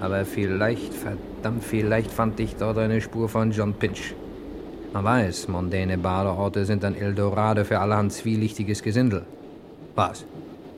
Aber 0.00 0.24
vielleicht, 0.24 0.94
verdammt 0.94 1.64
vielleicht 1.64 2.12
fand 2.12 2.38
ich 2.38 2.54
dort 2.54 2.78
eine 2.78 3.00
Spur 3.00 3.28
von 3.28 3.50
John 3.50 3.74
Pinch. 3.74 4.14
Man 4.92 5.02
weiß, 5.02 5.48
mondäne 5.48 5.98
Badeorte 5.98 6.64
sind 6.66 6.84
ein 6.84 6.94
Eldorado 6.94 7.64
für 7.64 7.80
allerhand 7.80 8.12
zwielichtiges 8.12 8.80
Gesindel. 8.80 9.26
Was? 9.96 10.24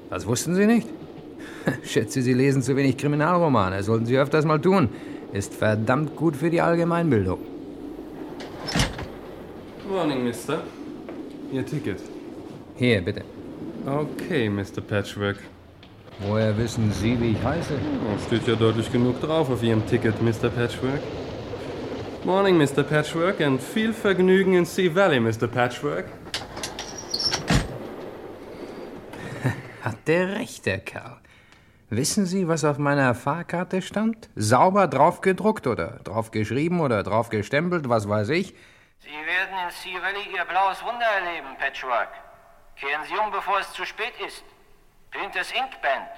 Das 0.09 0.27
wussten 0.27 0.55
Sie 0.55 0.65
nicht? 0.65 0.89
Schätze, 1.83 2.23
Sie 2.23 2.33
lesen 2.33 2.63
zu 2.63 2.75
wenig 2.77 2.97
Kriminalromane. 2.97 3.83
Sollten 3.83 4.07
Sie 4.07 4.17
öfters 4.17 4.47
mal 4.47 4.59
tun. 4.59 4.89
Ist 5.35 5.53
verdammt 5.53 6.17
gut 6.17 6.35
für 6.35 6.49
die 6.49 6.63
Allgemeinbildung. 6.63 7.41
Morning, 9.87 10.25
Mister. 10.25 10.63
Ihr 11.53 11.67
Ticket. 11.67 11.99
Hier, 12.77 13.03
bitte. 13.03 13.23
Okay, 13.87 14.51
Mr. 14.51 14.83
Patchwork. 14.83 15.39
Woher 16.19 16.57
wissen 16.59 16.93
Sie, 16.93 17.19
wie 17.19 17.31
ich 17.33 17.43
heiße? 17.43 17.73
Oh, 18.05 18.19
steht 18.27 18.47
ja 18.47 18.55
deutlich 18.55 18.93
genug 18.93 19.23
drauf 19.23 19.49
auf 19.49 19.63
Ihrem 19.63 19.87
Ticket, 19.87 20.21
Mr. 20.21 20.51
Patchwork. 20.51 21.01
Morning, 22.25 22.59
Mr. 22.59 22.83
Patchwork, 22.83 23.41
and 23.41 23.63
viel 23.63 23.95
Vergnügen 23.95 24.53
in 24.53 24.67
Sea 24.67 24.95
Valley, 24.95 25.19
Mr. 25.19 25.49
Patchwork. 25.49 26.05
Hat 29.83 29.97
der 30.07 30.35
recht, 30.35 30.67
der 30.67 30.81
Kerl. 30.81 31.17
Wissen 31.89 32.27
Sie, 32.27 32.47
was 32.47 32.65
auf 32.67 32.77
meiner 32.77 33.15
Fahrkarte 33.15 33.81
stand? 33.81 34.29
Sauber 34.37 34.89
draufgedruckt 34.89 35.67
oder 35.67 36.01
draufgeschrieben 36.05 36.81
oder 36.81 37.03
draufgestempelt, 37.03 37.89
was 37.89 38.07
weiß 38.07 38.29
ich? 38.29 38.55
Sie 38.99 39.09
werden 39.09 39.57
in 39.65 39.71
Sea 39.71 40.03
Valley 40.03 40.37
Ihr 40.37 40.45
blaues 40.45 40.85
Wunder 40.85 41.07
erleben, 41.07 41.57
Patchwork. 41.59 42.30
Kehren 42.81 43.05
Sie 43.07 43.15
um, 43.15 43.31
bevor 43.31 43.61
es 43.61 43.71
zu 43.75 43.85
spät 43.85 44.15
ist. 44.27 44.43
Printers 45.11 45.53
Ink 45.53 45.83
Band. 45.83 46.09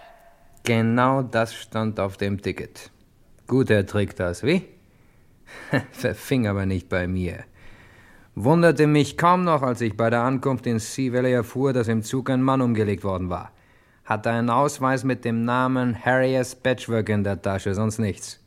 Genau 0.62 1.22
das 1.22 1.54
stand 1.54 1.98
auf 1.98 2.16
dem 2.16 2.40
Ticket. 2.40 2.92
Guter 3.48 3.84
Trick 3.84 4.14
das, 4.14 4.44
wie? 4.44 4.68
Verfing 5.90 6.46
aber 6.46 6.64
nicht 6.64 6.88
bei 6.88 7.08
mir. 7.08 7.42
Wunderte 8.36 8.86
mich 8.86 9.18
kaum 9.18 9.42
noch, 9.42 9.62
als 9.62 9.80
ich 9.80 9.96
bei 9.96 10.08
der 10.08 10.22
Ankunft 10.22 10.66
in 10.66 10.78
Sea 10.78 11.12
Valley 11.12 11.32
erfuhr, 11.32 11.72
dass 11.72 11.88
im 11.88 12.04
Zug 12.04 12.30
ein 12.30 12.42
Mann 12.42 12.60
umgelegt 12.60 13.02
worden 13.02 13.28
war. 13.28 13.50
Hatte 14.04 14.30
einen 14.30 14.48
Ausweis 14.48 15.02
mit 15.02 15.24
dem 15.24 15.44
Namen 15.44 15.98
Harriers 16.04 16.54
Patchwork 16.54 17.08
in 17.08 17.24
der 17.24 17.42
Tasche, 17.42 17.74
sonst 17.74 17.98
nichts. 17.98 18.38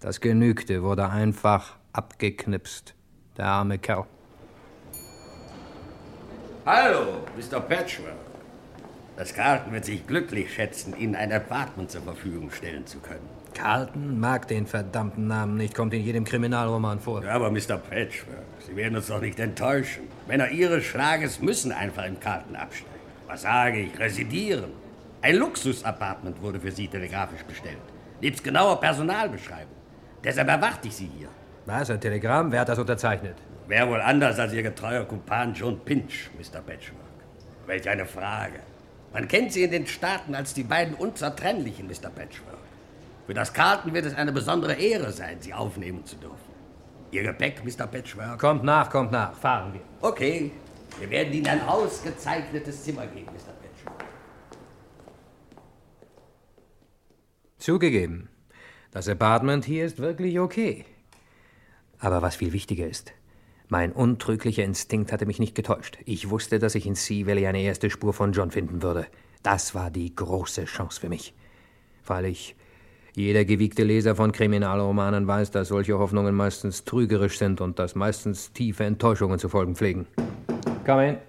Das 0.00 0.20
genügte, 0.22 0.82
wurde 0.82 1.10
einfach 1.10 1.76
abgeknipst. 1.92 2.94
Der 3.36 3.46
arme 3.46 3.78
Kerl. 3.78 4.06
Hallo, 6.70 7.24
Mr. 7.34 7.60
Patchwork. 7.60 8.12
Das 9.16 9.32
Carlton 9.32 9.72
wird 9.72 9.86
sich 9.86 10.06
glücklich 10.06 10.52
schätzen, 10.52 10.94
Ihnen 10.98 11.16
ein 11.16 11.32
Apartment 11.32 11.90
zur 11.90 12.02
Verfügung 12.02 12.50
stellen 12.50 12.86
zu 12.86 12.98
können. 12.98 13.26
Carlton 13.54 14.20
mag 14.20 14.46
den 14.48 14.66
verdammten 14.66 15.26
Namen 15.26 15.56
nicht, 15.56 15.74
kommt 15.74 15.94
in 15.94 16.02
jedem 16.02 16.24
Kriminalroman 16.24 17.00
vor. 17.00 17.24
Ja, 17.24 17.30
aber 17.30 17.50
Mr. 17.50 17.78
Patchwork, 17.78 18.44
Sie 18.66 18.76
werden 18.76 18.96
uns 18.96 19.06
doch 19.06 19.22
nicht 19.22 19.40
enttäuschen. 19.40 20.02
Männer 20.26 20.50
Ihres 20.50 20.84
Schlages 20.84 21.40
müssen 21.40 21.72
einfach 21.72 22.04
im 22.04 22.20
Carlton 22.20 22.54
absteigen. 22.54 23.00
Was 23.26 23.40
sage 23.40 23.80
ich? 23.80 23.98
Residieren. 23.98 24.72
Ein 25.22 25.36
Luxusapartment 25.36 26.42
wurde 26.42 26.60
für 26.60 26.70
Sie 26.70 26.86
telegrafisch 26.86 27.44
bestellt. 27.44 27.78
Nebst 28.20 28.44
genauer 28.44 28.78
Personalbeschreibung. 28.78 29.72
Deshalb 30.22 30.48
erwarte 30.48 30.88
ich 30.88 30.96
Sie 30.96 31.10
hier. 31.16 31.28
Was, 31.64 31.88
ein 31.88 31.98
Telegramm? 31.98 32.52
Wer 32.52 32.60
hat 32.60 32.68
das 32.68 32.78
unterzeichnet? 32.78 33.36
Wer 33.68 33.86
wohl 33.86 34.00
anders 34.00 34.38
als 34.38 34.54
Ihr 34.54 34.62
getreuer 34.62 35.04
Kumpan 35.04 35.52
John 35.52 35.78
Pinch, 35.84 36.30
Mr. 36.38 36.62
Patchwork? 36.62 37.02
Welch 37.66 37.86
eine 37.86 38.06
Frage. 38.06 38.60
Man 39.12 39.28
kennt 39.28 39.52
Sie 39.52 39.62
in 39.62 39.70
den 39.70 39.86
Staaten 39.86 40.34
als 40.34 40.54
die 40.54 40.62
beiden 40.62 40.94
Unzertrennlichen, 40.94 41.86
Mr. 41.86 42.08
Patchwork. 42.08 42.56
Für 43.26 43.34
das 43.34 43.52
Carlton 43.52 43.92
wird 43.92 44.06
es 44.06 44.14
eine 44.14 44.32
besondere 44.32 44.72
Ehre 44.72 45.12
sein, 45.12 45.36
Sie 45.40 45.52
aufnehmen 45.52 46.02
zu 46.06 46.16
dürfen. 46.16 46.48
Ihr 47.10 47.22
Gepäck, 47.22 47.62
Mr. 47.62 47.86
Patchwork? 47.86 48.38
Kommt 48.38 48.64
nach, 48.64 48.88
kommt 48.88 49.12
nach. 49.12 49.36
Fahren 49.36 49.74
wir. 49.74 49.82
Okay. 50.00 50.50
Wir 50.98 51.10
werden 51.10 51.34
Ihnen 51.34 51.48
ein 51.48 51.60
ausgezeichnetes 51.60 52.84
Zimmer 52.84 53.06
geben, 53.06 53.26
Mr. 53.26 53.52
Patchwork. 53.52 54.04
Zugegeben. 57.58 58.30
Das 58.92 59.10
Apartment 59.10 59.66
hier 59.66 59.84
ist 59.84 59.98
wirklich 59.98 60.40
okay. 60.40 60.86
Aber 61.98 62.22
was 62.22 62.36
viel 62.36 62.54
wichtiger 62.54 62.86
ist, 62.86 63.12
mein 63.68 63.92
untrüglicher 63.92 64.64
Instinkt 64.64 65.12
hatte 65.12 65.26
mich 65.26 65.38
nicht 65.38 65.54
getäuscht. 65.54 65.98
Ich 66.04 66.30
wusste, 66.30 66.58
dass 66.58 66.74
ich 66.74 66.86
in 66.86 66.94
Sea 66.94 67.26
Valley 67.26 67.46
eine 67.46 67.60
erste 67.62 67.90
Spur 67.90 68.14
von 68.14 68.32
John 68.32 68.50
finden 68.50 68.82
würde. 68.82 69.06
Das 69.42 69.74
war 69.74 69.90
die 69.90 70.14
große 70.14 70.64
Chance 70.64 71.00
für 71.00 71.08
mich. 71.08 71.34
Freilich, 72.02 72.56
jeder 73.14 73.44
gewiegte 73.44 73.84
Leser 73.84 74.14
von 74.14 74.32
Kriminalromanen 74.32 75.26
weiß, 75.26 75.50
dass 75.50 75.68
solche 75.68 75.98
Hoffnungen 75.98 76.34
meistens 76.34 76.84
trügerisch 76.84 77.38
sind 77.38 77.60
und 77.60 77.78
dass 77.78 77.94
meistens 77.94 78.52
tiefe 78.52 78.84
Enttäuschungen 78.84 79.38
zu 79.38 79.48
folgen 79.48 79.74
pflegen. 79.74 80.06
Come 80.86 81.08
in. 81.08 81.27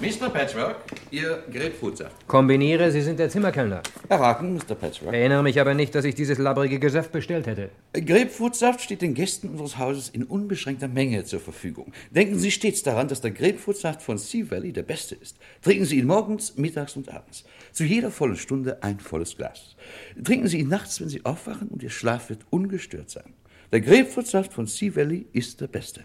Mr. 0.00 0.30
Patchwork, 0.30 0.76
Ihr 1.10 1.44
Grapefruitsaft. 1.52 2.26
Kombiniere, 2.26 2.90
Sie 2.90 3.02
sind 3.02 3.18
der 3.18 3.28
Zimmerkellner. 3.28 3.82
Erraten, 4.08 4.54
Mr. 4.54 4.74
Patchwork. 4.74 5.12
Erinnere 5.12 5.42
mich 5.42 5.60
aber 5.60 5.74
nicht, 5.74 5.94
dass 5.94 6.06
ich 6.06 6.14
dieses 6.14 6.38
labbrige 6.38 6.78
Gesöff 6.78 7.10
bestellt 7.10 7.46
hätte. 7.46 7.68
Grapefruitsaft 7.92 8.80
steht 8.80 9.02
den 9.02 9.12
Gästen 9.12 9.50
unseres 9.50 9.76
Hauses 9.76 10.08
in 10.08 10.24
unbeschränkter 10.24 10.88
Menge 10.88 11.24
zur 11.24 11.40
Verfügung. 11.40 11.92
Denken 12.10 12.38
Sie 12.38 12.50
stets 12.50 12.82
daran, 12.82 13.08
dass 13.08 13.20
der 13.20 13.32
Grapefruitsaft 13.32 14.00
von 14.00 14.16
Sea 14.16 14.50
Valley 14.50 14.72
der 14.72 14.84
beste 14.84 15.16
ist. 15.16 15.36
Trinken 15.60 15.84
Sie 15.84 15.98
ihn 15.98 16.06
morgens, 16.06 16.56
mittags 16.56 16.96
und 16.96 17.12
abends. 17.12 17.44
Zu 17.72 17.84
jeder 17.84 18.10
vollen 18.10 18.36
Stunde 18.36 18.82
ein 18.82 19.00
volles 19.00 19.36
Glas. 19.36 19.76
Trinken 20.24 20.48
Sie 20.48 20.60
ihn 20.60 20.68
nachts, 20.68 20.98
wenn 21.02 21.10
Sie 21.10 21.26
aufwachen 21.26 21.68
und 21.68 21.82
Ihr 21.82 21.90
Schlaf 21.90 22.30
wird 22.30 22.46
ungestört 22.48 23.10
sein. 23.10 23.34
Der 23.70 23.82
Grapefruitsaft 23.82 24.54
von 24.54 24.66
Sea 24.66 24.96
Valley 24.96 25.26
ist 25.34 25.60
der 25.60 25.68
beste. 25.68 26.04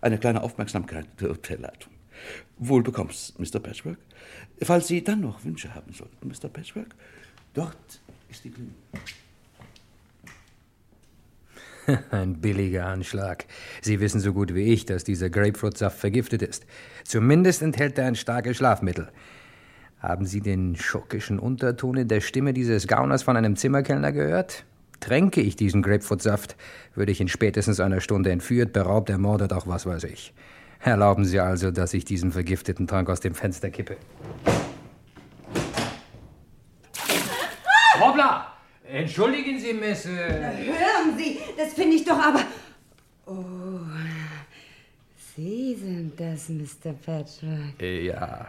Eine 0.00 0.18
kleine 0.18 0.42
Aufmerksamkeit 0.42 1.06
der 1.20 1.28
Hotelleitung. 1.28 1.97
Wohl 2.58 2.82
bekomm's, 2.82 3.34
Mr. 3.38 3.60
Patchwork. 3.60 3.98
Falls 4.62 4.88
Sie 4.88 5.02
dann 5.02 5.20
noch 5.20 5.44
Wünsche 5.44 5.74
haben 5.74 5.92
sollten, 5.92 6.28
Mr. 6.28 6.48
Patchwork, 6.48 6.94
dort 7.54 8.00
ist 8.28 8.44
die 8.44 8.50
Klinik. 8.50 8.74
Ein 12.10 12.34
billiger 12.40 12.86
Anschlag. 12.86 13.46
Sie 13.80 14.00
wissen 14.00 14.20
so 14.20 14.32
gut 14.32 14.54
wie 14.54 14.72
ich, 14.72 14.84
dass 14.84 15.04
dieser 15.04 15.30
Grapefruitsaft 15.30 15.98
vergiftet 15.98 16.42
ist. 16.42 16.66
Zumindest 17.04 17.62
enthält 17.62 17.98
er 17.98 18.06
ein 18.06 18.16
starkes 18.16 18.58
Schlafmittel. 18.58 19.08
Haben 20.00 20.26
Sie 20.26 20.40
den 20.40 20.76
schockischen 20.76 21.38
Unterton 21.38 21.96
in 21.96 22.08
der 22.08 22.20
Stimme 22.20 22.52
dieses 22.52 22.86
Gauners 22.86 23.22
von 23.22 23.36
einem 23.36 23.56
Zimmerkellner 23.56 24.12
gehört? 24.12 24.64
Tränke 25.00 25.40
ich 25.40 25.56
diesen 25.56 25.82
Grapefruitsaft, 25.82 26.56
würde 26.94 27.12
ich 27.12 27.20
in 27.20 27.28
spätestens 27.28 27.80
einer 27.80 28.00
Stunde 28.00 28.30
entführt, 28.30 28.72
beraubt, 28.72 29.10
ermordet, 29.10 29.52
auch 29.52 29.66
was 29.66 29.86
weiß 29.86 30.04
ich. 30.04 30.34
Erlauben 30.80 31.24
Sie 31.24 31.40
also, 31.40 31.70
dass 31.70 31.92
ich 31.94 32.04
diesen 32.04 32.32
vergifteten 32.32 32.86
Trank 32.86 33.10
aus 33.10 33.20
dem 33.20 33.34
Fenster 33.34 33.70
kippe. 33.70 33.96
Hoppla! 38.00 38.52
Entschuldigen 38.84 39.58
Sie, 39.58 39.74
Miss. 39.74 40.06
Äh 40.06 40.08
Hören 40.08 41.18
Sie, 41.18 41.40
das 41.56 41.74
finde 41.74 41.96
ich 41.96 42.04
doch 42.04 42.18
aber. 42.18 42.40
Oh. 43.26 43.80
Sie 45.36 45.74
sind 45.74 46.18
das, 46.18 46.48
Mr. 46.48 46.94
Patchwork. 47.04 47.80
Äh, 47.80 48.06
ja. 48.06 48.46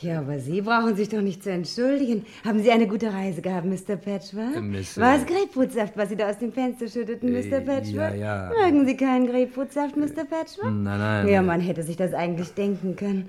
Ja, 0.00 0.20
aber 0.20 0.38
Sie 0.38 0.60
brauchen 0.60 0.94
sich 0.96 1.08
doch 1.08 1.20
nicht 1.20 1.42
zu 1.42 1.50
entschuldigen. 1.50 2.24
Haben 2.44 2.62
Sie 2.62 2.70
eine 2.70 2.86
gute 2.86 3.12
Reise 3.12 3.42
gehabt, 3.42 3.66
Mr. 3.66 3.96
Patchwork? 3.96 4.56
Äh, 4.56 4.60
Miss, 4.60 4.96
War 4.98 5.16
es 5.16 5.22
äh, 5.22 5.26
Grapefruitsaft, 5.26 5.96
was 5.96 6.08
Sie 6.10 6.16
da 6.16 6.30
aus 6.30 6.38
dem 6.38 6.52
Fenster 6.52 6.86
schütteten, 6.88 7.34
Äh, 7.34 7.42
Mr. 7.42 7.60
Patchwork? 7.60 8.14
ja, 8.16 8.50
ja. 8.50 8.52
Mögen 8.64 8.86
Sie 8.86 8.96
keinen 8.96 9.26
Grapefruitsaft, 9.26 9.96
Mr. 9.96 10.24
Patchwork? 10.24 10.70
Nein, 10.72 10.98
nein. 10.98 11.28
Ja, 11.28 11.42
man 11.42 11.60
hätte 11.60 11.82
sich 11.82 11.96
das 11.96 12.14
eigentlich 12.14 12.50
denken 12.54 12.94
können. 12.96 13.28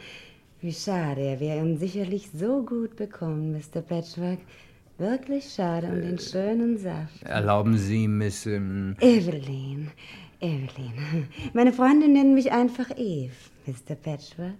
Wie 0.61 0.73
schade, 0.73 1.21
er 1.21 1.39
wäre 1.39 1.59
ihn 1.59 1.77
sicherlich 1.77 2.29
so 2.33 2.63
gut 2.63 2.95
bekommen, 2.97 3.53
Mr. 3.53 3.81
Patchwork. 3.81 4.39
Wirklich 4.97 5.53
schade 5.55 5.87
um 5.87 6.01
den 6.01 6.19
schönen 6.19 6.77
Saft. 6.77 7.23
Erlauben 7.23 7.77
Sie, 7.77 8.07
Miss. 8.09 8.45
Ähm, 8.45 8.95
Evelyn, 8.99 9.89
Evelyn. 10.41 11.27
Meine 11.53 11.71
Freunde 11.71 12.09
nennen 12.09 12.33
mich 12.33 12.51
einfach 12.51 12.89
Eve, 12.97 13.31
Mr. 13.65 13.95
Patchwork. 13.95 14.55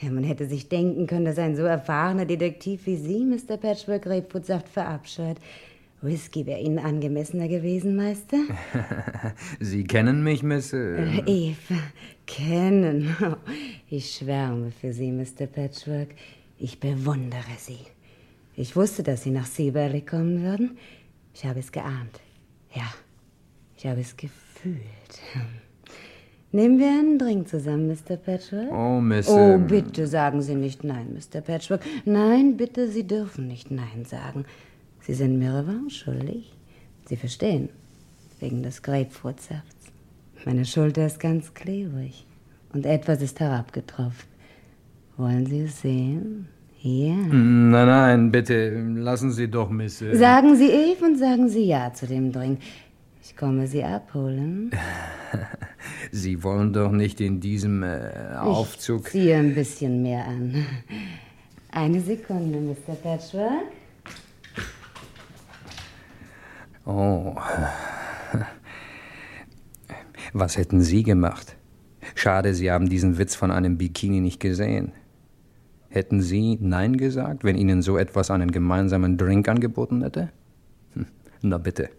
Ja, 0.00 0.10
man 0.10 0.24
hätte 0.24 0.48
sich 0.48 0.68
denken 0.68 1.06
können, 1.06 1.26
dass 1.26 1.38
ein 1.38 1.56
so 1.56 1.62
erfahrener 1.64 2.24
Detektiv 2.24 2.86
wie 2.86 2.96
Sie, 2.96 3.24
Mr. 3.24 3.56
Patchwork, 3.58 4.02
Grapefruitsaft 4.02 4.68
verabscheut. 4.68 5.36
Whisky 6.02 6.46
wäre 6.46 6.60
Ihnen 6.60 6.78
angemessener 6.78 7.46
gewesen, 7.48 7.94
Meister. 7.96 8.38
Sie 9.60 9.84
kennen 9.84 10.24
mich, 10.24 10.42
Miss. 10.42 10.72
Äh, 10.72 11.18
Äh, 11.18 11.22
Eve, 11.26 11.78
kennen. 12.26 13.14
Ich 13.90 14.14
schwärme 14.14 14.70
für 14.70 14.92
Sie, 14.92 15.10
Mr. 15.12 15.46
Patchwork. 15.46 16.08
Ich 16.58 16.78
bewundere 16.80 17.42
Sie. 17.58 17.80
Ich 18.56 18.76
wusste, 18.76 19.02
dass 19.02 19.24
Sie 19.24 19.30
nach 19.30 19.46
Sea 19.46 19.74
Valley 19.74 20.00
kommen 20.02 20.42
würden. 20.42 20.78
Ich 21.34 21.44
habe 21.44 21.58
es 21.60 21.70
geahnt. 21.72 22.20
Ja, 22.74 22.84
ich 23.76 23.86
habe 23.86 24.00
es 24.00 24.16
gefühlt. 24.16 24.80
Nehmen 26.52 26.78
wir 26.80 26.88
einen 26.88 27.18
Drink 27.18 27.48
zusammen, 27.48 27.86
Mr. 27.86 28.16
Patchwork? 28.16 28.72
Oh, 28.72 29.00
Miss, 29.00 29.28
Oh, 29.28 29.38
ähm, 29.38 29.66
bitte 29.68 30.06
sagen 30.08 30.42
Sie 30.42 30.56
nicht 30.56 30.82
nein, 30.82 31.14
Mr. 31.14 31.40
Patchwork. 31.40 31.82
Nein, 32.04 32.56
bitte, 32.56 32.88
Sie 32.88 33.06
dürfen 33.06 33.46
nicht 33.46 33.70
nein 33.70 34.04
sagen. 34.04 34.44
Sie 35.00 35.14
sind 35.14 35.38
mir 35.38 35.54
Revanche 35.54 36.04
schuldig. 36.04 36.52
Sie 37.06 37.16
verstehen. 37.16 37.68
Wegen 38.40 38.62
des 38.64 38.82
Grapefruitsafts. 38.82 39.92
Meine 40.44 40.64
Schulter 40.64 41.06
ist 41.06 41.20
ganz 41.20 41.54
klebrig. 41.54 42.26
Und 42.72 42.84
etwas 42.86 43.22
ist 43.22 43.38
herabgetropft. 43.38 44.26
Wollen 45.16 45.46
Sie 45.46 45.60
es 45.60 45.82
sehen? 45.82 46.48
Hier. 46.76 47.14
Nein, 47.14 47.70
nein, 47.86 48.30
bitte, 48.32 48.70
lassen 48.96 49.30
Sie 49.32 49.48
doch, 49.48 49.68
Miss. 49.70 50.00
äh, 50.00 50.16
Sagen 50.16 50.56
Sie 50.56 50.68
Eve 50.70 51.04
und 51.04 51.18
sagen 51.18 51.48
Sie 51.48 51.64
ja 51.66 51.92
zu 51.92 52.06
dem 52.06 52.32
Drink. 52.32 52.58
Ich 53.22 53.36
komme 53.36 53.66
Sie 53.66 53.84
abholen. 53.84 54.70
Sie 56.12 56.42
wollen 56.42 56.72
doch 56.72 56.92
nicht 56.92 57.20
in 57.20 57.40
diesem 57.40 57.82
äh, 57.82 58.10
Aufzug. 58.38 59.06
Ich 59.06 59.12
ziehe 59.12 59.36
ein 59.36 59.54
bisschen 59.54 60.02
mehr 60.02 60.26
an. 60.26 60.66
Eine 61.70 62.00
Sekunde, 62.00 62.58
Mr. 62.58 62.94
Patchwork. 62.94 63.50
Oh. 66.84 67.36
Was 70.32 70.56
hätten 70.56 70.80
Sie 70.80 71.02
gemacht? 71.02 71.56
Schade, 72.14 72.54
Sie 72.54 72.70
haben 72.70 72.88
diesen 72.88 73.18
Witz 73.18 73.34
von 73.34 73.50
einem 73.50 73.78
Bikini 73.78 74.20
nicht 74.20 74.40
gesehen. 74.40 74.92
Hätten 75.88 76.22
Sie 76.22 76.56
Nein 76.60 76.96
gesagt, 76.96 77.44
wenn 77.44 77.56
Ihnen 77.56 77.82
so 77.82 77.98
etwas 77.98 78.30
einen 78.30 78.52
gemeinsamen 78.52 79.18
Drink 79.18 79.48
angeboten 79.48 80.02
hätte? 80.02 80.30
Hm, 80.94 81.06
Na 81.42 81.58
bitte. 81.58 81.90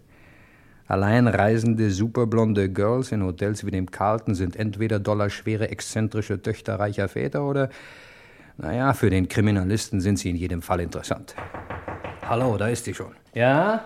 Allein 0.92 1.28
reisende 1.28 1.90
superblonde 1.90 2.68
Girls 2.68 3.14
in 3.14 3.24
Hotels 3.24 3.66
wie 3.66 3.72
dem 3.72 3.92
Carlton 3.92 4.36
sind 4.36 4.58
entweder 4.58 5.00
dollarschwere, 5.00 5.70
exzentrische 5.70 6.42
Töchter 6.42 6.82
reicher 6.82 7.08
Väter 7.08 7.46
oder, 7.46 7.70
naja, 8.58 8.92
für 8.92 9.10
den 9.10 9.30
Kriminalisten 9.30 10.02
sind 10.02 10.20
sie 10.20 10.30
in 10.30 10.36
jedem 10.36 10.62
Fall 10.62 10.82
interessant. 10.82 11.34
Hallo, 12.28 12.58
da 12.58 12.68
ist 12.68 12.84
sie 12.84 12.94
schon. 12.94 13.14
Ja? 13.34 13.86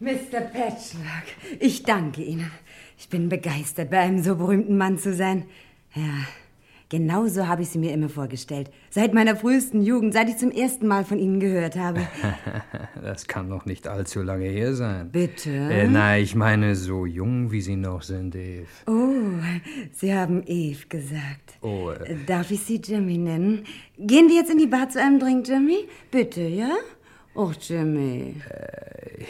Mr. 0.00 0.40
Patchwork, 0.52 1.28
ich 1.60 1.84
danke 1.84 2.24
Ihnen. 2.24 2.50
Ich 2.98 3.08
bin 3.08 3.28
begeistert, 3.28 3.90
bei 3.90 4.00
einem 4.00 4.20
so 4.20 4.34
berühmten 4.34 4.76
Mann 4.76 4.98
zu 4.98 5.14
sein. 5.14 5.44
Ja, 5.94 6.02
Genauso 6.90 7.46
habe 7.46 7.62
ich 7.62 7.68
sie 7.68 7.78
mir 7.78 7.92
immer 7.92 8.08
vorgestellt. 8.08 8.70
Seit 8.88 9.12
meiner 9.12 9.36
frühesten 9.36 9.82
Jugend, 9.82 10.14
seit 10.14 10.30
ich 10.30 10.38
zum 10.38 10.50
ersten 10.50 10.86
Mal 10.86 11.04
von 11.04 11.18
Ihnen 11.18 11.38
gehört 11.40 11.76
habe. 11.76 12.00
Das 13.02 13.26
kann 13.26 13.48
noch 13.48 13.64
nicht 13.64 13.86
allzu 13.86 14.22
lange 14.22 14.46
her 14.46 14.74
sein. 14.74 15.10
Bitte? 15.10 15.50
Äh, 15.50 15.86
na, 15.88 16.18
ich 16.18 16.34
meine, 16.34 16.74
so 16.74 17.06
jung 17.06 17.52
wie 17.52 17.60
Sie 17.60 17.76
noch 17.76 18.02
sind, 18.02 18.34
Eve. 18.34 18.66
Oh, 18.86 19.12
Sie 19.92 20.12
haben 20.12 20.42
Eve 20.46 20.86
gesagt. 20.88 21.58
Oh, 21.62 21.90
äh, 21.90 22.16
Darf 22.26 22.50
ich 22.50 22.60
Sie 22.60 22.76
Jimmy 22.76 23.16
nennen? 23.16 23.64
Gehen 23.98 24.28
wir 24.28 24.36
jetzt 24.36 24.50
in 24.50 24.58
die 24.58 24.66
Bar 24.66 24.88
zu 24.90 25.00
einem 25.00 25.18
Drink, 25.20 25.46
Jimmy? 25.48 25.88
Bitte, 26.10 26.42
ja? 26.42 26.70
Och, 27.34 27.54
Jimmy. 27.60 28.34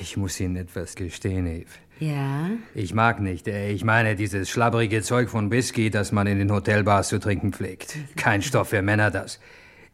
ich 0.00 0.16
muss 0.16 0.40
Ihnen 0.40 0.56
etwas 0.56 0.94
gestehen, 0.94 1.46
Eve. 1.46 1.66
Ja? 1.98 2.50
Ich 2.74 2.94
mag 2.94 3.20
nicht, 3.20 3.48
äh, 3.48 3.70
ich 3.70 3.84
meine 3.84 4.14
dieses 4.14 4.48
schlabbrige 4.48 5.02
Zeug 5.02 5.28
von 5.30 5.50
Whisky, 5.50 5.90
das 5.90 6.12
man 6.12 6.26
in 6.26 6.38
den 6.38 6.52
Hotelbars 6.52 7.08
zu 7.08 7.18
trinken 7.18 7.52
pflegt. 7.52 7.96
Kein 8.16 8.42
Stoff 8.42 8.68
für 8.68 8.82
Männer, 8.82 9.10
das. 9.10 9.40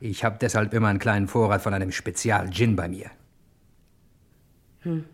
Ich 0.01 0.25
habe 0.25 0.37
deshalb 0.41 0.75
immer 0.75 0.89
einen 0.89 0.99
kleinen 0.99 1.29
Vorrat 1.29 1.63
von 1.63 1.73
einem 1.73 1.93
Spezial-Gin 1.93 2.77
bei 2.77 2.89
mir. 2.89 3.11
Hm. 4.81 5.05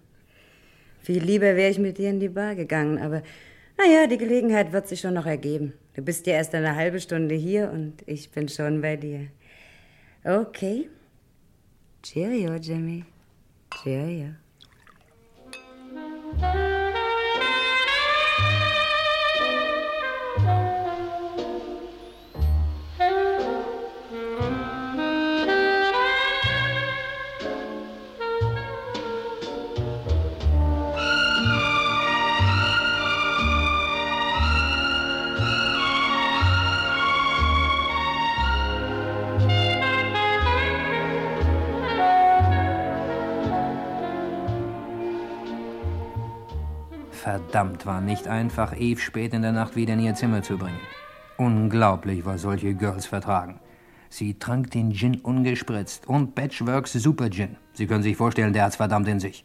Viel 1.00 1.22
lieber 1.22 1.56
wäre 1.56 1.70
ich 1.70 1.78
mit 1.78 1.98
dir 1.98 2.10
in 2.10 2.20
die 2.20 2.28
Bar 2.28 2.54
gegangen, 2.54 2.98
aber 2.98 3.22
naja, 3.78 4.06
die 4.06 4.18
Gelegenheit 4.18 4.72
wird 4.72 4.88
sich 4.88 5.00
schon 5.00 5.14
noch 5.14 5.26
ergeben. 5.26 5.72
Du 5.94 6.02
bist 6.02 6.26
ja 6.26 6.34
erst 6.34 6.54
eine 6.54 6.76
halbe 6.76 7.00
Stunde 7.00 7.34
hier 7.34 7.70
und 7.70 8.02
ich 8.06 8.30
bin 8.30 8.48
schon 8.48 8.80
bei 8.80 8.96
dir. 8.96 9.28
Okay. 10.24 10.88
Cheerio, 12.02 12.54
Jimmy. 12.56 13.04
Cheerio. 13.70 14.34
Verdammt 47.50 47.84
war 47.84 48.00
nicht 48.00 48.28
einfach, 48.28 48.78
Eve 48.78 49.00
spät 49.00 49.34
in 49.34 49.42
der 49.42 49.50
Nacht 49.50 49.74
wieder 49.74 49.94
in 49.94 49.98
ihr 49.98 50.14
Zimmer 50.14 50.40
zu 50.40 50.56
bringen. 50.56 50.78
Unglaublich, 51.36 52.24
was 52.24 52.42
solche 52.42 52.74
Girls 52.74 53.06
vertragen. 53.06 53.58
Sie 54.08 54.38
trank 54.38 54.70
den 54.70 54.92
Gin 54.92 55.18
ungespritzt 55.18 56.06
und 56.06 56.36
Patchworks 56.36 56.92
Super 56.92 57.28
Gin. 57.28 57.56
Sie 57.72 57.88
können 57.88 58.04
sich 58.04 58.16
vorstellen, 58.16 58.52
der 58.52 58.66
hat's 58.66 58.76
verdammt 58.76 59.08
in 59.08 59.18
sich. 59.18 59.44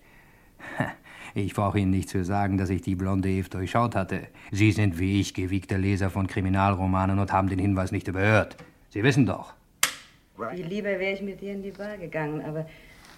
Ich 1.34 1.54
brauche 1.54 1.80
Ihnen 1.80 1.92
nicht 1.92 2.08
zu 2.08 2.24
sagen, 2.24 2.58
dass 2.58 2.70
ich 2.70 2.82
die 2.82 2.96
blonde 2.96 3.28
Eve 3.28 3.50
durchschaut 3.50 3.96
hatte. 3.96 4.28
Sie 4.52 4.72
sind 4.72 5.00
wie 5.00 5.20
ich 5.20 5.34
gewiegter 5.34 5.78
Leser 5.78 6.10
von 6.10 6.28
Kriminalromanen 6.28 7.20
und 7.20 7.34
haben 7.34 7.50
den 7.50 7.60
Hinweis 7.60 7.92
nicht 7.92 8.08
überhört. 8.08 8.56
Sie 8.90 9.04
wissen 9.04 9.26
doch. 9.26 9.54
Viel 10.54 10.66
lieber 10.66 11.00
wäre 11.00 11.14
ich 11.14 11.22
mit 11.22 11.42
dir 11.42 11.54
in 11.54 11.64
die 11.64 11.72
Bar 11.72 11.98
gegangen, 11.98 12.42
aber 12.46 12.68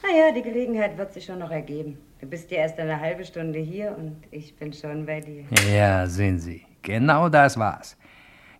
naja, 0.03 0.31
die 0.33 0.41
Gelegenheit 0.41 0.97
wird 0.97 1.13
sich 1.13 1.25
schon 1.25 1.39
noch 1.39 1.51
ergeben. 1.51 1.97
Du 2.19 2.27
bist 2.27 2.49
ja 2.51 2.57
erst 2.57 2.79
eine 2.79 2.99
halbe 2.99 3.23
Stunde 3.23 3.59
hier 3.59 3.95
und 3.97 4.15
ich 4.31 4.55
bin 4.55 4.73
schon 4.73 5.05
bei 5.05 5.21
dir. 5.21 5.43
Ja, 5.71 6.07
sehen 6.07 6.39
Sie. 6.39 6.63
Genau 6.81 7.29
das 7.29 7.57
war's. 7.57 7.97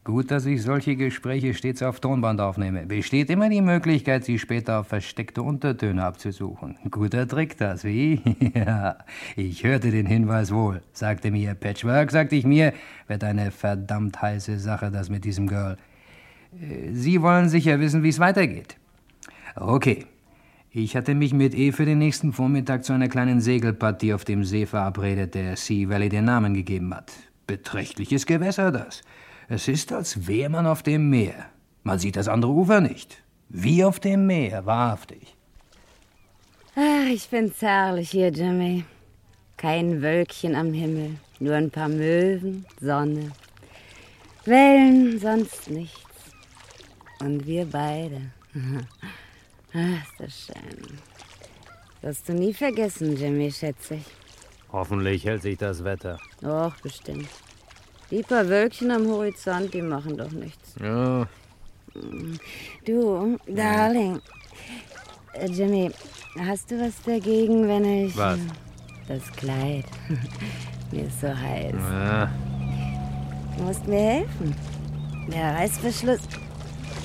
Gut, 0.07 0.31
dass 0.31 0.45
ich 0.45 0.61
solche 0.61 0.95
Gespräche 0.95 1.53
stets 1.53 1.83
auf 1.83 1.99
Tonband 1.99 2.39
aufnehme. 2.39 2.85
Besteht 2.85 3.29
immer 3.29 3.49
die 3.49 3.61
Möglichkeit, 3.61 4.23
sie 4.23 4.39
später 4.39 4.79
auf 4.79 4.87
versteckte 4.87 5.41
Untertöne 5.41 6.01
abzusuchen. 6.05 6.77
Guter 6.89 7.27
Trick 7.27 7.57
das, 7.57 7.83
wie? 7.83 8.21
ja, 8.55 8.99
ich 9.35 9.65
hörte 9.65 9.91
den 9.91 10.05
Hinweis 10.05 10.53
wohl. 10.53 10.81
Sagte 10.93 11.29
mir 11.29 11.55
Patchwork, 11.55 12.11
sagte 12.11 12.37
ich 12.37 12.45
mir, 12.45 12.71
wird 13.07 13.25
eine 13.25 13.51
verdammt 13.51 14.21
heiße 14.21 14.59
Sache, 14.59 14.91
das 14.91 15.09
mit 15.09 15.25
diesem 15.25 15.45
Girl. 15.45 15.75
Äh, 16.53 16.93
Sie 16.93 17.21
wollen 17.21 17.49
sicher 17.49 17.77
wissen, 17.81 18.01
wie 18.01 18.09
es 18.09 18.19
weitergeht. 18.19 18.77
Okay. 19.57 20.05
Ich 20.69 20.97
hatte 20.97 21.15
mich 21.15 21.33
mit 21.33 21.55
E 21.55 21.71
für 21.71 21.85
den 21.85 21.97
nächsten 21.97 22.33
Vormittag 22.33 22.83
zu 22.83 22.91
einer 22.91 23.07
kleinen 23.07 23.39
Segelpartie 23.39 24.13
auf 24.13 24.25
dem 24.25 24.43
See 24.43 24.65
verabredet, 24.65 25.33
der 25.33 25.55
Sea 25.55 25.87
Valley 25.89 26.09
den 26.09 26.25
Namen 26.25 26.53
gegeben 26.53 26.93
hat. 26.93 27.11
Beträchtliches 27.47 28.25
Gewässer 28.25 28.71
das. 28.71 29.01
Es 29.47 29.69
ist, 29.69 29.93
als 29.93 30.27
wäre 30.27 30.49
man 30.49 30.65
auf 30.65 30.83
dem 30.83 31.09
Meer. 31.09 31.45
Man 31.83 31.99
sieht 31.99 32.17
das 32.17 32.27
andere 32.27 32.51
Ufer 32.51 32.81
nicht. 32.81 33.23
Wie 33.47 33.85
auf 33.85 34.01
dem 34.01 34.27
Meer, 34.27 34.65
wahrhaftig. 34.65 35.37
Ach, 36.75 37.07
ich 37.09 37.23
find's 37.23 37.61
herrlich 37.61 38.09
hier, 38.11 38.29
Jimmy. 38.29 38.83
Kein 39.55 40.01
Wölkchen 40.01 40.53
am 40.53 40.73
Himmel, 40.73 41.15
nur 41.39 41.55
ein 41.55 41.71
paar 41.71 41.89
Möwen, 41.89 42.65
Sonne. 42.81 43.31
Wellen, 44.43 45.17
sonst 45.17 45.69
nichts. 45.69 46.03
Und 47.21 47.47
wir 47.47 47.65
beide. 47.65 48.21
Ach, 49.73 50.03
ist 50.03 50.19
das 50.19 50.45
schön. 50.47 50.97
Wirst 52.01 52.29
du 52.29 52.33
nie 52.33 52.53
vergessen, 52.53 53.17
Jimmy, 53.17 53.51
schätze 53.51 53.95
ich. 53.95 54.05
Hoffentlich 54.71 55.25
hält 55.25 55.41
sich 55.41 55.57
das 55.57 55.83
Wetter. 55.83 56.19
Och, 56.43 56.73
bestimmt. 56.81 57.27
Die 58.11 58.21
paar 58.21 58.47
Wölkchen 58.47 58.91
am 58.91 59.07
Horizont, 59.07 59.73
die 59.73 59.81
machen 59.81 60.17
doch 60.17 60.31
nichts. 60.31 60.75
Ja, 60.81 61.27
Du, 62.85 63.37
Darling. 63.47 64.21
Äh, 65.33 65.47
Jimmy, 65.47 65.91
hast 66.39 66.69
du 66.69 66.79
was 66.79 67.01
dagegen, 67.03 67.67
wenn 67.67 68.05
ich. 68.05 68.15
Was? 68.15 68.39
Das 69.07 69.23
Kleid. 69.33 69.85
Mir 70.91 71.05
ist 71.07 71.19
so 71.21 71.27
heiß. 71.27 71.73
ja. 71.73 72.31
Du 73.57 73.63
musst 73.63 73.87
mir 73.87 73.99
helfen. 73.99 74.55
Der 75.33 75.55
Reißverschluss. 75.55 76.21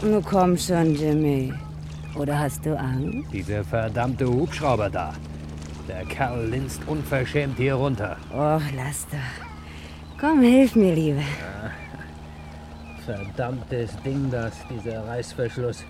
Nun 0.02 0.22
komm 0.22 0.58
schon, 0.58 0.94
Jimmy. 0.94 1.52
Oder 2.14 2.38
hast 2.38 2.64
du 2.66 2.78
Angst? 2.78 3.32
Dieser 3.32 3.64
verdammte 3.64 4.26
Hubschrauber 4.26 4.90
da. 4.90 5.14
Der 5.88 6.04
Kerl 6.04 6.46
linst 6.48 6.80
unverschämt 6.86 7.56
hier 7.56 7.74
runter. 7.74 8.16
Och, 8.30 8.62
lass 8.76 9.06
doch. 9.10 10.18
Komm, 10.20 10.42
hilf 10.42 10.76
mir 10.76 10.94
lieber. 10.94 11.22
Verdammtes 13.04 13.90
Ding, 14.04 14.30
das, 14.30 14.52
dieser 14.70 15.06
Reißverschluss. 15.06 15.84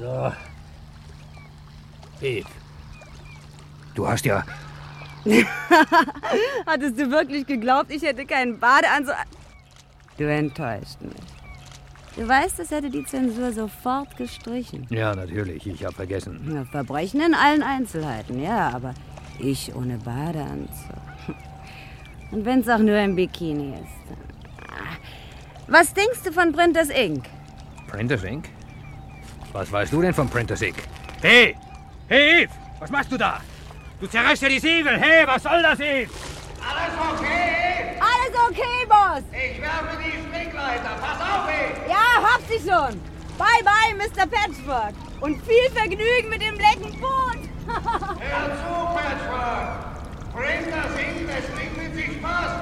So. 0.00 0.32
Eve. 2.20 2.48
Du 3.94 4.08
hast 4.08 4.24
ja. 4.24 4.42
Hattest 6.66 6.98
du 6.98 7.10
wirklich 7.10 7.46
geglaubt, 7.46 7.90
ich 7.90 8.02
hätte 8.02 8.24
keinen 8.24 8.58
Badeanzug? 8.58 9.14
Du 10.16 10.24
enttäuscht 10.24 11.00
mich. 11.02 11.29
Du 12.16 12.26
weißt, 12.26 12.58
das 12.58 12.70
hätte 12.70 12.90
die 12.90 13.04
Zensur 13.04 13.52
sofort 13.52 14.16
gestrichen. 14.16 14.86
Ja, 14.90 15.14
natürlich, 15.14 15.66
ich 15.66 15.84
hab 15.84 15.94
vergessen. 15.94 16.52
Ja, 16.52 16.64
Verbrechen 16.64 17.20
in 17.20 17.34
allen 17.34 17.62
Einzelheiten, 17.62 18.42
ja, 18.42 18.70
aber 18.74 18.94
ich 19.38 19.74
ohne 19.74 19.96
Badeanzug. 19.98 20.96
Und 22.32 22.44
wenn 22.44 22.60
es 22.60 22.68
auch 22.68 22.78
nur 22.78 22.96
ein 22.96 23.14
Bikini 23.14 23.74
ist. 23.74 24.18
Was 25.68 25.94
denkst 25.94 26.22
du 26.24 26.32
von 26.32 26.52
Printers 26.52 26.88
Inc.? 26.88 27.24
Printers 27.86 28.24
Inc? 28.24 28.48
Was 29.52 29.70
weißt 29.70 29.92
du 29.92 30.02
denn 30.02 30.12
von 30.12 30.28
Printers 30.28 30.62
Inc? 30.62 30.76
Hey! 31.22 31.56
Hey, 32.08 32.42
Eve! 32.42 32.52
Was 32.80 32.90
machst 32.90 33.12
du 33.12 33.16
da? 33.16 33.40
Du 34.00 34.06
zerreißt 34.08 34.42
ja 34.42 34.48
die 34.48 34.58
Segel! 34.58 34.98
Hey, 34.98 35.26
was 35.26 35.42
soll 35.42 35.62
das, 35.62 35.78
Eve? 35.78 36.10
Alles 36.60 37.20
okay? 37.20 37.98
Alles 38.00 38.48
okay, 38.48 38.86
Boss! 38.88 39.22
Ich 39.32 39.60
werfe 39.60 39.96
die 40.04 40.29
Springleiter. 40.60 40.96
Pass 41.00 41.20
auf, 41.20 41.48
ey! 41.48 41.88
Ja, 41.88 42.22
hab 42.22 42.40
sie 42.48 42.58
schon! 42.58 43.00
Bye, 43.38 43.64
bye, 43.64 43.94
Mr. 43.96 44.26
Patchwork! 44.26 44.94
Und 45.20 45.40
viel 45.46 45.70
Vergnügen 45.72 46.28
mit 46.28 46.42
dem 46.42 46.56
lecken 46.56 47.00
Boot! 47.00 47.40
Hör 47.66 48.46
zu, 48.60 48.74
Patchwork! 48.94 49.68
Bring 50.34 50.70
das 50.70 50.96
hin, 50.98 51.28
es 51.28 51.46
bringt 51.56 51.76
mit 51.76 51.94
sich 51.94 52.16
Spaß. 52.18 52.52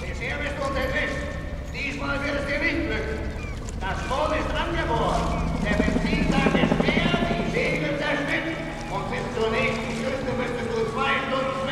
Bisher 0.00 0.36
bist 0.38 0.54
du 0.58 0.68
unter 0.68 0.86
Tisch. 0.92 1.16
Diesmal 1.72 2.18
wird 2.24 2.40
es 2.40 2.46
dir 2.46 2.58
nicht 2.58 2.88
glücken. 2.88 3.18
Das 3.80 3.98
Boot 4.08 4.32
ist 4.36 4.50
angebohrt. 4.56 5.20
Der 5.64 5.76
Benzintank 5.76 6.54
ist 6.54 6.76
leer, 6.82 7.12
die 7.28 7.50
Segel 7.52 7.98
zerschnitten. 7.98 8.56
Und 8.90 9.04
bis 9.10 9.24
zur 9.36 9.50
nächsten 9.50 9.92
Küste 10.00 10.32
müsstest 10.32 10.70
du 10.74 10.92
zwei 10.92 11.12
Stunden 11.28 11.67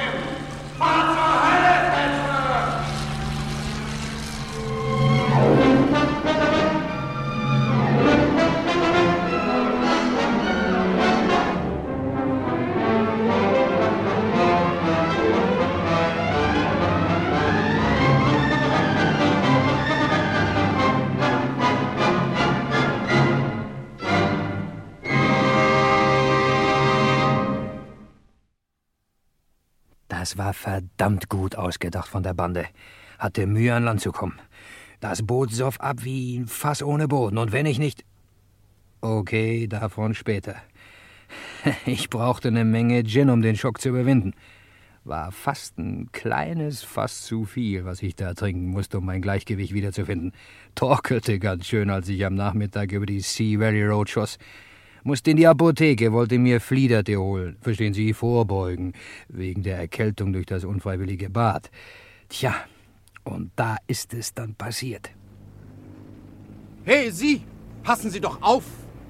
Das 30.26 30.38
war 30.38 30.54
verdammt 30.54 31.28
gut 31.28 31.54
ausgedacht 31.54 32.08
von 32.08 32.24
der 32.24 32.34
Bande. 32.34 32.66
Hatte 33.16 33.46
Mühe 33.46 33.72
an 33.72 33.84
Land 33.84 34.00
zu 34.00 34.10
kommen. 34.10 34.40
Das 34.98 35.24
Boot 35.24 35.52
soff 35.52 35.80
ab 35.80 35.98
wie 36.02 36.36
ein 36.36 36.48
Fass 36.48 36.82
ohne 36.82 37.06
Boden. 37.06 37.38
Und 37.38 37.52
wenn 37.52 37.64
ich 37.64 37.78
nicht. 37.78 38.04
Okay, 39.00 39.68
davon 39.68 40.14
später. 40.14 40.56
Ich 41.86 42.10
brauchte 42.10 42.48
eine 42.48 42.64
Menge 42.64 43.04
Gin, 43.04 43.30
um 43.30 43.40
den 43.40 43.54
Schock 43.54 43.80
zu 43.80 43.90
überwinden. 43.90 44.34
War 45.04 45.30
fast 45.30 45.78
ein 45.78 46.10
kleines 46.10 46.82
Fass 46.82 47.22
zu 47.22 47.44
viel, 47.44 47.84
was 47.84 48.02
ich 48.02 48.16
da 48.16 48.34
trinken 48.34 48.66
musste, 48.66 48.98
um 48.98 49.04
mein 49.04 49.22
Gleichgewicht 49.22 49.74
wiederzufinden. 49.74 50.32
Torkelte 50.74 51.38
ganz 51.38 51.68
schön, 51.68 51.88
als 51.88 52.08
ich 52.08 52.26
am 52.26 52.34
Nachmittag 52.34 52.90
über 52.90 53.06
die 53.06 53.20
Sea 53.20 53.60
Valley 53.60 53.84
Road 53.84 54.10
schoss. 54.10 54.38
Musste 55.06 55.30
in 55.30 55.36
die 55.36 55.46
Apotheke, 55.46 56.12
wollte 56.12 56.36
mir 56.36 56.60
Fliederte 56.60 57.16
holen. 57.16 57.58
Verstehen 57.60 57.94
Sie, 57.94 58.12
vorbeugen. 58.12 58.92
Wegen 59.28 59.62
der 59.62 59.78
Erkältung 59.78 60.32
durch 60.32 60.46
das 60.46 60.64
unfreiwillige 60.64 61.30
Bad. 61.30 61.70
Tja, 62.28 62.52
und 63.22 63.52
da 63.54 63.76
ist 63.86 64.12
es 64.14 64.34
dann 64.34 64.56
passiert. 64.56 65.10
Hey, 66.84 67.12
Sie! 67.12 67.42
Passen 67.84 68.10
Sie 68.10 68.20
doch 68.20 68.42
auf! 68.42 68.64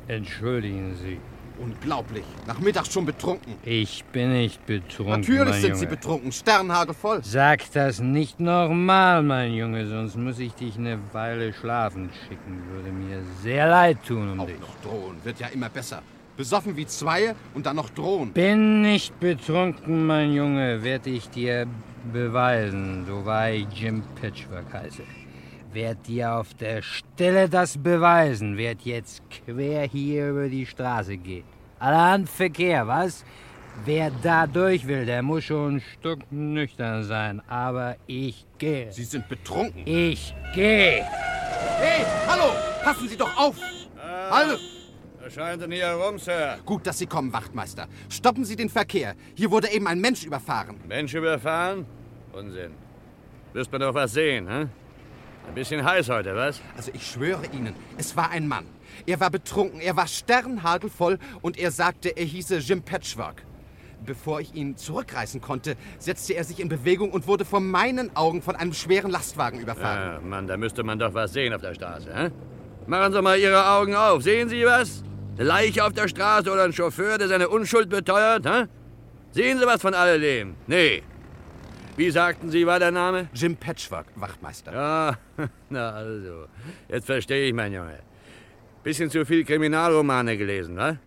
Entschuldigen 0.06 0.94
Sie. 0.96 1.18
Unglaublich. 1.58 2.24
Nachmittags 2.46 2.92
schon 2.92 3.06
betrunken. 3.06 3.54
Ich 3.64 4.04
bin 4.12 4.32
nicht 4.32 4.64
betrunken. 4.66 5.20
Natürlich 5.20 5.54
sind 5.54 5.62
Junge. 5.70 5.76
Sie 5.76 5.86
betrunken. 5.86 6.32
Sternhagelvoll. 6.32 7.20
Sag 7.22 7.70
das 7.72 8.00
nicht 8.00 8.40
nochmal, 8.40 9.22
mein 9.22 9.54
Junge, 9.54 9.86
sonst 9.86 10.16
muss 10.16 10.38
ich 10.38 10.52
dich 10.54 10.76
eine 10.76 10.98
Weile 11.12 11.52
schlafen 11.52 12.10
schicken. 12.28 12.62
Würde 12.70 12.90
mir 12.90 13.22
sehr 13.42 13.68
leid 13.68 13.98
tun 14.06 14.32
um 14.32 14.40
Auch 14.40 14.46
dich. 14.46 14.60
noch 14.60 14.76
drohen. 14.82 15.16
Wird 15.24 15.40
ja 15.40 15.48
immer 15.48 15.68
besser. 15.68 16.02
Besoffen 16.36 16.76
wie 16.76 16.86
zwei 16.86 17.34
und 17.54 17.64
dann 17.64 17.76
noch 17.76 17.88
drohen. 17.90 18.32
Bin 18.32 18.82
nicht 18.82 19.18
betrunken, 19.18 20.06
mein 20.06 20.34
Junge, 20.34 20.82
werd 20.84 21.06
ich 21.06 21.30
dir 21.30 21.66
beweisen, 22.12 23.06
so 23.08 23.24
wahr 23.24 23.50
ich 23.50 23.66
Jim 23.72 24.02
Patchwork 24.20 24.70
heiße. 24.72 25.02
Werd 25.76 26.06
dir 26.06 26.32
auf 26.32 26.54
der 26.54 26.80
Stelle 26.80 27.50
das 27.50 27.76
beweisen, 27.76 28.56
werd 28.56 28.80
jetzt 28.80 29.20
quer 29.28 29.82
hier 29.82 30.30
über 30.30 30.48
die 30.48 30.64
Straße 30.64 31.18
gehen. 31.18 31.44
Allerhand 31.78 32.30
Verkehr, 32.30 32.88
was? 32.88 33.26
Wer 33.84 34.10
da 34.22 34.46
durch 34.46 34.86
will, 34.86 35.04
der 35.04 35.20
muss 35.20 35.44
schon 35.44 35.82
nüchtern 36.30 37.04
sein, 37.04 37.42
aber 37.46 37.96
ich 38.06 38.46
gehe. 38.56 38.90
Sie 38.90 39.04
sind 39.04 39.28
betrunken. 39.28 39.82
Ich 39.84 40.34
gehe. 40.54 41.04
Hey, 41.78 42.06
hallo! 42.26 42.54
Passen 42.82 43.06
Sie 43.06 43.16
doch 43.18 43.36
auf! 43.36 43.56
Hallo! 44.30 44.56
Was 45.20 45.34
scheint 45.34 45.60
denn 45.60 45.72
hier 45.72 45.88
herum, 45.88 46.18
Sir? 46.18 46.56
Gut, 46.64 46.86
dass 46.86 46.96
Sie 46.96 47.06
kommen, 47.06 47.30
Wachtmeister. 47.34 47.86
Stoppen 48.08 48.46
Sie 48.46 48.56
den 48.56 48.70
Verkehr. 48.70 49.14
Hier 49.34 49.50
wurde 49.50 49.68
eben 49.70 49.86
ein 49.88 50.00
Mensch 50.00 50.24
überfahren. 50.24 50.80
Mensch 50.88 51.12
überfahren? 51.12 51.84
Unsinn. 52.32 52.72
Wirst 53.52 53.70
man 53.70 53.82
doch 53.82 53.92
was 53.92 54.14
sehen, 54.14 54.48
hä? 54.48 54.68
Ein 55.48 55.54
bisschen 55.54 55.84
heiß 55.84 56.08
heute, 56.08 56.34
was? 56.34 56.60
Also 56.76 56.90
ich 56.94 57.06
schwöre 57.06 57.46
Ihnen, 57.52 57.74
es 57.96 58.16
war 58.16 58.30
ein 58.30 58.46
Mann. 58.46 58.66
Er 59.06 59.20
war 59.20 59.30
betrunken, 59.30 59.80
er 59.80 59.96
war 59.96 60.06
sternhagelvoll 60.06 61.18
und 61.42 61.58
er 61.58 61.70
sagte, 61.70 62.16
er 62.16 62.24
hieße 62.24 62.58
Jim 62.58 62.82
Patchwork. 62.82 63.42
Bevor 64.04 64.40
ich 64.40 64.54
ihn 64.54 64.76
zurückreißen 64.76 65.40
konnte, 65.40 65.76
setzte 65.98 66.34
er 66.34 66.44
sich 66.44 66.60
in 66.60 66.68
Bewegung 66.68 67.10
und 67.10 67.26
wurde 67.26 67.44
vor 67.44 67.60
meinen 67.60 68.14
Augen 68.14 68.42
von 68.42 68.54
einem 68.54 68.72
schweren 68.72 69.10
Lastwagen 69.10 69.60
überfahren. 69.60 70.14
Ja, 70.14 70.20
Mann, 70.20 70.46
da 70.46 70.56
müsste 70.56 70.82
man 70.82 70.98
doch 70.98 71.14
was 71.14 71.32
sehen 71.32 71.52
auf 71.54 71.62
der 71.62 71.74
Straße, 71.74 72.14
hä? 72.14 72.30
Machen 72.86 73.12
Sie 73.12 73.22
mal 73.22 73.38
Ihre 73.38 73.68
Augen 73.68 73.94
auf. 73.94 74.22
Sehen 74.22 74.48
Sie 74.48 74.64
was? 74.64 75.02
Eine 75.36 75.44
Leiche 75.44 75.84
auf 75.84 75.92
der 75.92 76.08
Straße 76.08 76.50
oder 76.50 76.64
ein 76.64 76.72
Chauffeur, 76.72 77.18
der 77.18 77.28
seine 77.28 77.48
Unschuld 77.48 77.88
beteuert, 77.88 78.46
hä? 78.46 78.66
Sehen 79.32 79.58
Sie 79.58 79.66
was 79.66 79.82
von 79.82 79.94
alledem? 79.94 80.54
Nee. 80.66 81.02
Wie 81.96 82.10
sagten 82.10 82.50
Sie, 82.50 82.66
war 82.66 82.78
der 82.78 82.90
Name? 82.90 83.30
Jim 83.32 83.56
Patchwork, 83.56 84.06
Wachtmeister. 84.16 84.70
Ja, 84.70 85.18
na 85.70 85.90
also. 85.90 86.44
Jetzt 86.88 87.06
verstehe 87.06 87.48
ich, 87.48 87.54
mein 87.54 87.72
Junge. 87.72 88.00
Bisschen 88.82 89.08
zu 89.08 89.24
viel 89.24 89.44
Kriminalromane 89.44 90.36
gelesen, 90.36 90.76
wa? 90.76 90.98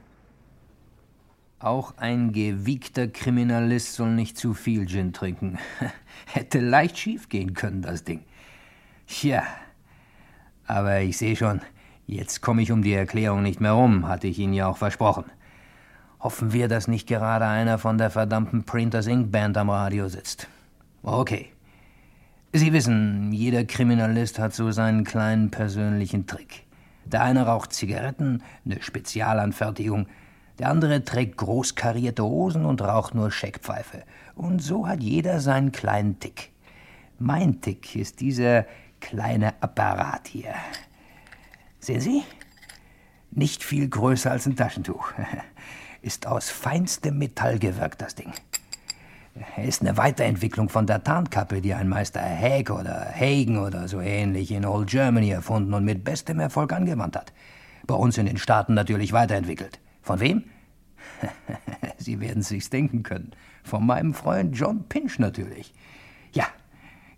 Auch 1.60 1.93
ein 1.97 2.32
gewiegter 2.32 3.08
Kriminalist 3.08 3.93
soll 3.93 4.10
nicht 4.10 4.36
zu 4.36 4.56
viel 4.56 4.88
Gin 4.88 5.13
trinken. 5.13 5.60
Hätte 6.25 6.60
leicht 6.60 6.97
schief 6.97 7.30
gehen 7.30 7.54
können, 7.54 7.84
das 7.84 8.04
Ding. 8.04 8.23
Tja, 9.06 9.43
aber 10.65 11.02
ich 11.02 11.17
sehe 11.17 11.36
schon, 11.36 11.62
jetzt 12.08 12.41
komme 12.41 12.63
ich 12.63 12.71
um 12.71 12.82
die 12.82 12.93
Erklärung 12.93 13.43
nicht 13.43 13.62
mehr 13.62 13.73
rum, 13.73 14.08
hatte 14.08 14.28
ich 14.28 14.39
Ihnen 14.39 14.54
ja 14.54 14.67
auch 14.67 14.78
versprochen. 14.78 15.25
Hoffen 16.19 16.52
wir, 16.52 16.67
dass 16.67 16.88
nicht 16.88 17.08
gerade 17.08 17.45
einer 17.45 17.78
von 17.78 17.99
der 17.99 18.10
verdammten 18.10 18.63
Printers 18.63 19.06
Inc. 19.06 19.32
Band 19.32 19.56
am 19.56 19.69
Radio 19.69 20.08
sitzt. 20.08 20.47
Okay. 21.01 21.47
Sie 22.51 22.73
wissen, 22.73 23.31
jeder 23.31 23.63
Kriminalist 23.63 24.39
hat 24.39 24.53
so 24.53 24.71
seinen 24.71 25.03
kleinen 25.03 25.51
persönlichen 25.51 26.25
Trick. 26.25 26.65
Der 27.05 27.23
eine 27.23 27.45
raucht 27.45 27.73
Zigaretten, 27.73 28.43
eine 28.65 28.81
Spezialanfertigung, 28.81 30.07
der 30.59 30.69
andere 30.69 31.05
trägt 31.05 31.38
großkarierte 31.38 32.23
Hosen 32.23 32.65
und 32.65 32.81
raucht 32.81 33.15
nur 33.15 33.31
Scheckpfeife. 33.31 34.03
Und 34.35 34.59
so 34.59 34.88
hat 34.88 35.01
jeder 35.01 35.39
seinen 35.39 35.71
kleinen 35.71 36.19
Tick. 36.19 36.51
Mein 37.17 37.62
Tick 37.62 37.95
ist 37.95 38.19
dieser 38.19 38.65
kleine 38.99 39.53
Apparat 39.62 40.27
hier. 40.27 40.53
Sehen 41.79 42.01
Sie? 42.01 42.23
Nicht 43.31 43.63
viel 43.63 43.88
größer 43.88 44.31
als 44.31 44.47
ein 44.47 44.55
Taschentuch. 44.55 45.13
Ist 46.01 46.27
aus 46.27 46.49
feinstem 46.49 47.17
Metall 47.17 47.59
gewirkt, 47.59 48.01
das 48.01 48.15
Ding. 48.15 48.31
Er 49.56 49.63
ist 49.63 49.82
eine 49.82 49.95
Weiterentwicklung 49.95 50.67
von 50.67 50.86
der 50.86 51.04
Tarnkappe, 51.04 51.62
die 51.62 51.73
ein 51.73 51.88
Meister 51.88 52.21
Haig 52.21 52.69
oder 52.69 53.08
Hagen 53.13 53.58
oder 53.58 53.88
so 53.88 54.02
ähnlich 54.02 54.52
in 54.52 54.65
Old 54.65 54.89
Germany 54.89 55.30
erfunden 55.30 55.73
und 55.73 55.86
mit 55.86 56.04
bestem 56.04 56.39
Erfolg 56.39 56.73
angewandt 56.73 57.15
hat. 57.15 57.32
Bei 57.88 57.95
uns 57.95 58.17
in 58.17 58.25
den 58.25 58.38
Staaten 58.38 58.73
natürlich 58.73 59.13
weiterentwickelt. 59.13 59.80
Von 60.02 60.19
wem? 60.19 60.43
Sie 61.97 62.19
werden 62.19 62.43
sich's 62.43 62.69
denken 62.69 63.04
können. 63.04 63.32
Von 63.63 63.86
meinem 63.86 64.13
Freund 64.13 64.58
John 64.58 64.84
Pinch 64.89 65.19
natürlich. 65.19 65.73
Ja, 66.34 66.45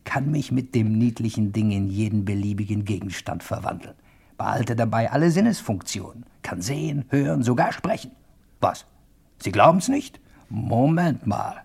kann 0.04 0.30
mich 0.30 0.52
mit 0.52 0.76
dem 0.76 0.98
niedlichen 0.98 1.52
Ding 1.54 1.72
in 1.72 1.88
jeden 1.88 2.24
beliebigen 2.24 2.86
Gegenstand 2.86 3.44
verwandeln. 3.44 3.96
Behalte 4.38 4.76
dabei 4.76 5.12
alle 5.12 5.32
Sinnesfunktionen. 5.32 6.26
Kann 6.44 6.62
sehen, 6.62 7.06
hören, 7.10 7.44
sogar 7.44 7.72
sprechen. 7.74 8.12
Was? 8.60 8.86
Sie 9.40 9.52
glauben's 9.52 9.88
nicht? 9.88 10.20
Moment 10.50 11.26
mal. 11.26 11.64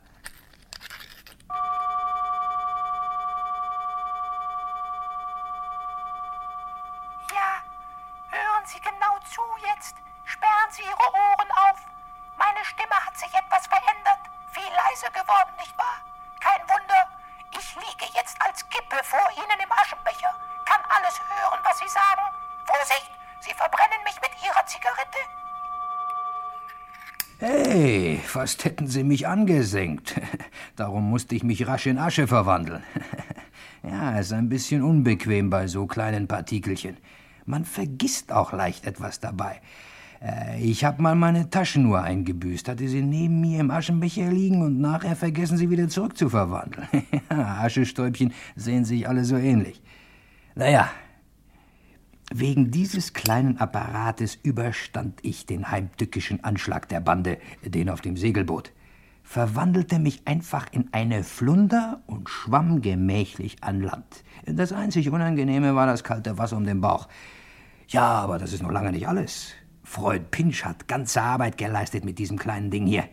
Fast 28.46 28.64
hätten 28.64 28.86
Sie 28.86 29.02
mich 29.02 29.26
angesenkt. 29.26 30.20
Darum 30.76 31.10
musste 31.10 31.34
ich 31.34 31.42
mich 31.42 31.66
rasch 31.66 31.86
in 31.86 31.98
Asche 31.98 32.26
verwandeln. 32.28 32.82
Ja, 33.82 34.18
ist 34.18 34.32
ein 34.32 34.48
bisschen 34.48 34.82
unbequem 34.82 35.48
bei 35.48 35.68
so 35.68 35.86
kleinen 35.86 36.26
Partikelchen. 36.26 36.96
Man 37.44 37.64
vergisst 37.64 38.32
auch 38.32 38.52
leicht 38.52 38.84
etwas 38.84 39.20
dabei. 39.20 39.60
Äh, 40.20 40.60
Ich 40.60 40.84
habe 40.84 41.00
mal 41.00 41.14
meine 41.14 41.50
Taschenuhr 41.50 42.02
eingebüßt, 42.02 42.68
hatte 42.68 42.88
sie 42.88 43.02
neben 43.02 43.40
mir 43.40 43.60
im 43.60 43.70
Aschenbecher 43.70 44.28
liegen 44.28 44.62
und 44.62 44.80
nachher 44.80 45.14
vergessen 45.14 45.56
sie 45.56 45.70
wieder 45.70 45.88
zurück 45.88 46.16
zu 46.18 46.28
verwandeln. 46.28 46.88
Ja, 47.30 47.58
Aschestäubchen 47.62 48.32
sehen 48.56 48.84
sich 48.84 49.08
alle 49.08 49.24
so 49.24 49.36
ähnlich. 49.36 49.80
Naja, 50.56 50.90
wegen 52.38 52.70
dieses 52.70 53.12
kleinen 53.12 53.58
Apparates 53.58 54.38
überstand 54.42 55.20
ich 55.22 55.46
den 55.46 55.70
heimtückischen 55.70 56.44
Anschlag 56.44 56.88
der 56.88 57.00
Bande, 57.00 57.38
den 57.64 57.88
auf 57.88 58.00
dem 58.00 58.16
Segelboot, 58.16 58.72
verwandelte 59.22 59.98
mich 59.98 60.22
einfach 60.26 60.66
in 60.72 60.88
eine 60.92 61.24
Flunder 61.24 62.02
und 62.06 62.28
schwamm 62.28 62.80
gemächlich 62.82 63.62
an 63.62 63.80
Land. 63.80 64.24
Das 64.44 64.72
einzig 64.72 65.10
Unangenehme 65.10 65.74
war 65.74 65.86
das 65.86 66.04
kalte 66.04 66.38
Wasser 66.38 66.56
um 66.56 66.64
den 66.64 66.80
Bauch. 66.80 67.08
Ja, 67.88 68.06
aber 68.06 68.38
das 68.38 68.52
ist 68.52 68.62
noch 68.62 68.70
lange 68.70 68.92
nicht 68.92 69.08
alles. 69.08 69.52
Freund 69.82 70.30
Pinch 70.30 70.64
hat 70.64 70.88
ganze 70.88 71.22
Arbeit 71.22 71.58
geleistet 71.58 72.04
mit 72.04 72.18
diesem 72.18 72.38
kleinen 72.38 72.70
Ding 72.70 72.86
hier. 72.86 73.04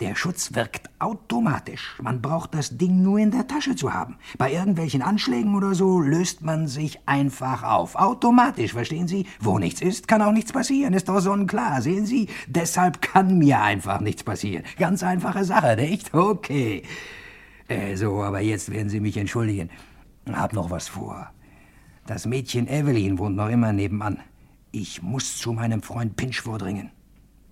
Der 0.00 0.14
Schutz 0.14 0.54
wirkt 0.54 0.88
automatisch. 0.98 1.96
Man 2.00 2.22
braucht 2.22 2.54
das 2.54 2.78
Ding 2.78 3.02
nur 3.02 3.18
in 3.18 3.30
der 3.30 3.46
Tasche 3.46 3.76
zu 3.76 3.92
haben. 3.92 4.16
Bei 4.38 4.50
irgendwelchen 4.50 5.02
Anschlägen 5.02 5.54
oder 5.54 5.74
so 5.74 6.00
löst 6.00 6.40
man 6.40 6.68
sich 6.68 7.06
einfach 7.06 7.62
auf. 7.62 7.96
Automatisch, 7.96 8.72
verstehen 8.72 9.08
Sie? 9.08 9.26
Wo 9.40 9.58
nichts 9.58 9.82
ist, 9.82 10.08
kann 10.08 10.22
auch 10.22 10.32
nichts 10.32 10.54
passieren. 10.54 10.94
Ist 10.94 11.10
doch 11.10 11.20
sonnenklar, 11.20 11.82
sehen 11.82 12.06
Sie? 12.06 12.28
Deshalb 12.46 13.02
kann 13.02 13.36
mir 13.36 13.60
einfach 13.60 14.00
nichts 14.00 14.24
passieren. 14.24 14.64
Ganz 14.78 15.02
einfache 15.02 15.44
Sache, 15.44 15.76
nicht? 15.76 16.14
Okay. 16.14 16.82
Äh, 17.68 17.94
so, 17.96 18.22
aber 18.22 18.40
jetzt 18.40 18.70
werden 18.72 18.88
Sie 18.88 19.00
mich 19.00 19.18
entschuldigen. 19.18 19.68
Hab 20.32 20.54
noch 20.54 20.70
was 20.70 20.88
vor. 20.88 21.30
Das 22.06 22.24
Mädchen 22.24 22.68
Evelyn 22.68 23.18
wohnt 23.18 23.36
noch 23.36 23.50
immer 23.50 23.74
nebenan. 23.74 24.18
Ich 24.72 25.02
muss 25.02 25.36
zu 25.36 25.52
meinem 25.52 25.82
Freund 25.82 26.16
Pinch 26.16 26.40
vordringen. 26.40 26.90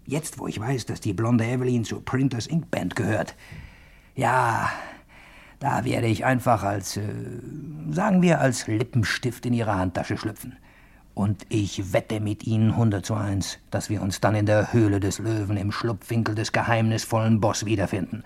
Jetzt, 0.09 0.38
wo 0.38 0.47
ich 0.47 0.59
weiß, 0.59 0.87
dass 0.87 1.03
die 1.03 1.12
blonde 1.12 1.44
Evelyn 1.44 1.85
zur 1.85 2.03
Printers 2.03 2.47
Ink 2.47 2.71
Band 2.71 2.97
gehört. 2.97 3.37
Ja, 4.14 4.71
da 5.59 5.85
werde 5.85 6.07
ich 6.07 6.25
einfach 6.25 6.62
als, 6.62 6.97
äh, 6.97 7.03
sagen 7.90 8.23
wir, 8.23 8.40
als 8.40 8.66
Lippenstift 8.66 9.44
in 9.44 9.53
ihre 9.53 9.77
Handtasche 9.77 10.16
schlüpfen. 10.16 10.57
Und 11.12 11.44
ich 11.51 11.92
wette 11.92 12.21
mit 12.21 12.47
Ihnen 12.47 12.71
100 12.71 13.05
zu 13.05 13.16
1, 13.16 13.59
dass 13.71 13.90
wir 13.90 14.01
uns 14.01 14.18
dann 14.23 14.35
in 14.35 14.47
der 14.47 14.73
Höhle 14.73 14.99
des 14.99 15.18
Löwen 15.18 15.59
im 15.59 15.73
Schlupfwinkel 15.73 16.35
des 16.35 16.53
geheimnisvollen 16.53 17.38
Boss 17.38 17.66
wiederfinden. 17.66 18.25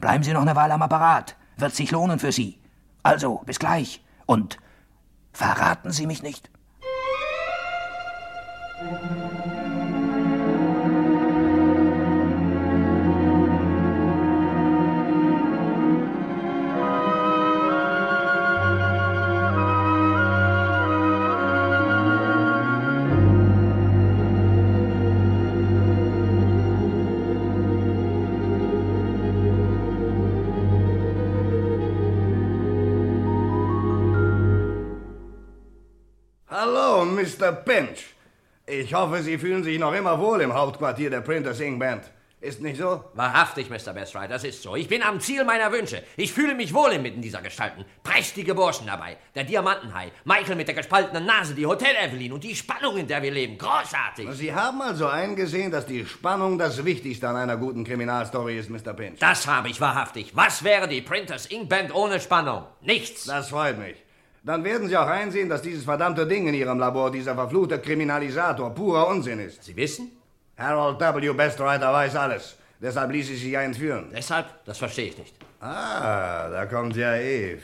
Bleiben 0.00 0.24
Sie 0.24 0.32
noch 0.32 0.40
eine 0.40 0.56
Weile 0.56 0.72
am 0.72 0.82
Apparat. 0.82 1.36
Wird 1.58 1.74
sich 1.74 1.90
lohnen 1.90 2.18
für 2.18 2.32
Sie. 2.32 2.56
Also, 3.02 3.42
bis 3.44 3.58
gleich. 3.58 4.02
Und 4.24 4.56
verraten 5.34 5.90
Sie 5.90 6.06
mich 6.06 6.22
nicht. 6.22 6.48
Mr. 37.50 37.64
Pinch. 37.64 38.14
Ich 38.66 38.94
hoffe, 38.94 39.22
Sie 39.22 39.36
fühlen 39.36 39.64
sich 39.64 39.78
noch 39.78 39.92
immer 39.92 40.18
wohl 40.20 40.40
im 40.40 40.54
Hauptquartier 40.54 41.10
der 41.10 41.20
Printers 41.20 41.58
Ink 41.58 41.80
Band. 41.80 42.04
Ist 42.40 42.62
nicht 42.62 42.78
so? 42.78 43.04
Wahrhaftig, 43.14 43.68
Mr. 43.68 43.92
Bestrider, 43.92 44.28
das 44.28 44.44
ist 44.44 44.62
so. 44.62 44.74
Ich 44.76 44.88
bin 44.88 45.02
am 45.02 45.20
Ziel 45.20 45.44
meiner 45.44 45.70
Wünsche. 45.72 46.02
Ich 46.16 46.32
fühle 46.32 46.54
mich 46.54 46.72
wohl 46.72 46.92
inmitten 46.92 47.20
dieser 47.20 47.42
Gestalten. 47.42 47.84
Prächtige 48.02 48.54
Burschen 48.54 48.86
dabei. 48.86 49.18
Der 49.34 49.44
Diamantenhai, 49.44 50.12
Michael 50.24 50.56
mit 50.56 50.68
der 50.68 50.74
gespaltenen 50.76 51.26
Nase, 51.26 51.54
die 51.54 51.66
Hotel 51.66 51.94
Evelyn 52.00 52.32
und 52.32 52.44
die 52.44 52.54
Spannung, 52.54 52.96
in 52.96 53.08
der 53.08 53.20
wir 53.20 53.32
leben. 53.32 53.58
Großartig. 53.58 54.30
Sie 54.30 54.54
haben 54.54 54.80
also 54.80 55.08
eingesehen, 55.08 55.70
dass 55.70 55.84
die 55.84 56.06
Spannung 56.06 56.56
das 56.56 56.82
Wichtigste 56.82 57.28
an 57.28 57.36
einer 57.36 57.56
guten 57.58 57.84
Kriminalstory 57.84 58.58
ist, 58.58 58.70
Mr. 58.70 58.94
Pinch. 58.94 59.18
Das 59.18 59.46
habe 59.46 59.68
ich 59.68 59.80
wahrhaftig. 59.80 60.30
Was 60.34 60.64
wäre 60.64 60.88
die 60.88 61.02
Printers 61.02 61.46
Ink 61.46 61.68
Band 61.68 61.94
ohne 61.94 62.20
Spannung? 62.20 62.64
Nichts. 62.80 63.24
Das 63.24 63.50
freut 63.50 63.76
mich. 63.76 63.96
Dann 64.42 64.64
werden 64.64 64.88
Sie 64.88 64.96
auch 64.96 65.06
einsehen, 65.06 65.48
dass 65.48 65.60
dieses 65.62 65.84
verdammte 65.84 66.26
Ding 66.26 66.46
in 66.48 66.54
Ihrem 66.54 66.78
Labor, 66.78 67.10
dieser 67.10 67.34
verfluchte 67.34 67.78
Kriminalisator, 67.78 68.74
purer 68.74 69.08
Unsinn 69.08 69.40
ist. 69.40 69.62
Sie 69.64 69.76
wissen? 69.76 70.12
Harold 70.56 70.98
W. 70.98 71.32
Bestwriter 71.32 71.92
weiß 71.92 72.16
alles. 72.16 72.56
Deshalb 72.80 73.12
ließ 73.12 73.30
ich 73.30 73.40
Sie 73.40 73.50
ja 73.50 73.60
entführen. 73.60 74.06
Deshalb? 74.14 74.46
Das 74.64 74.78
verstehe 74.78 75.08
ich 75.08 75.18
nicht. 75.18 75.34
Ah, 75.60 76.48
da 76.48 76.64
kommt 76.64 76.96
ja 76.96 77.16
Eve. 77.16 77.60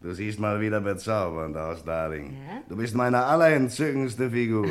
Du 0.00 0.12
siehst 0.12 0.40
mal 0.40 0.60
wieder 0.60 0.80
bezaubernd 0.80 1.56
aus, 1.56 1.84
Darling. 1.84 2.36
Du 2.68 2.76
bist 2.76 2.94
meine 2.94 3.24
allerentzückendste 3.24 4.30
Figur. 4.30 4.66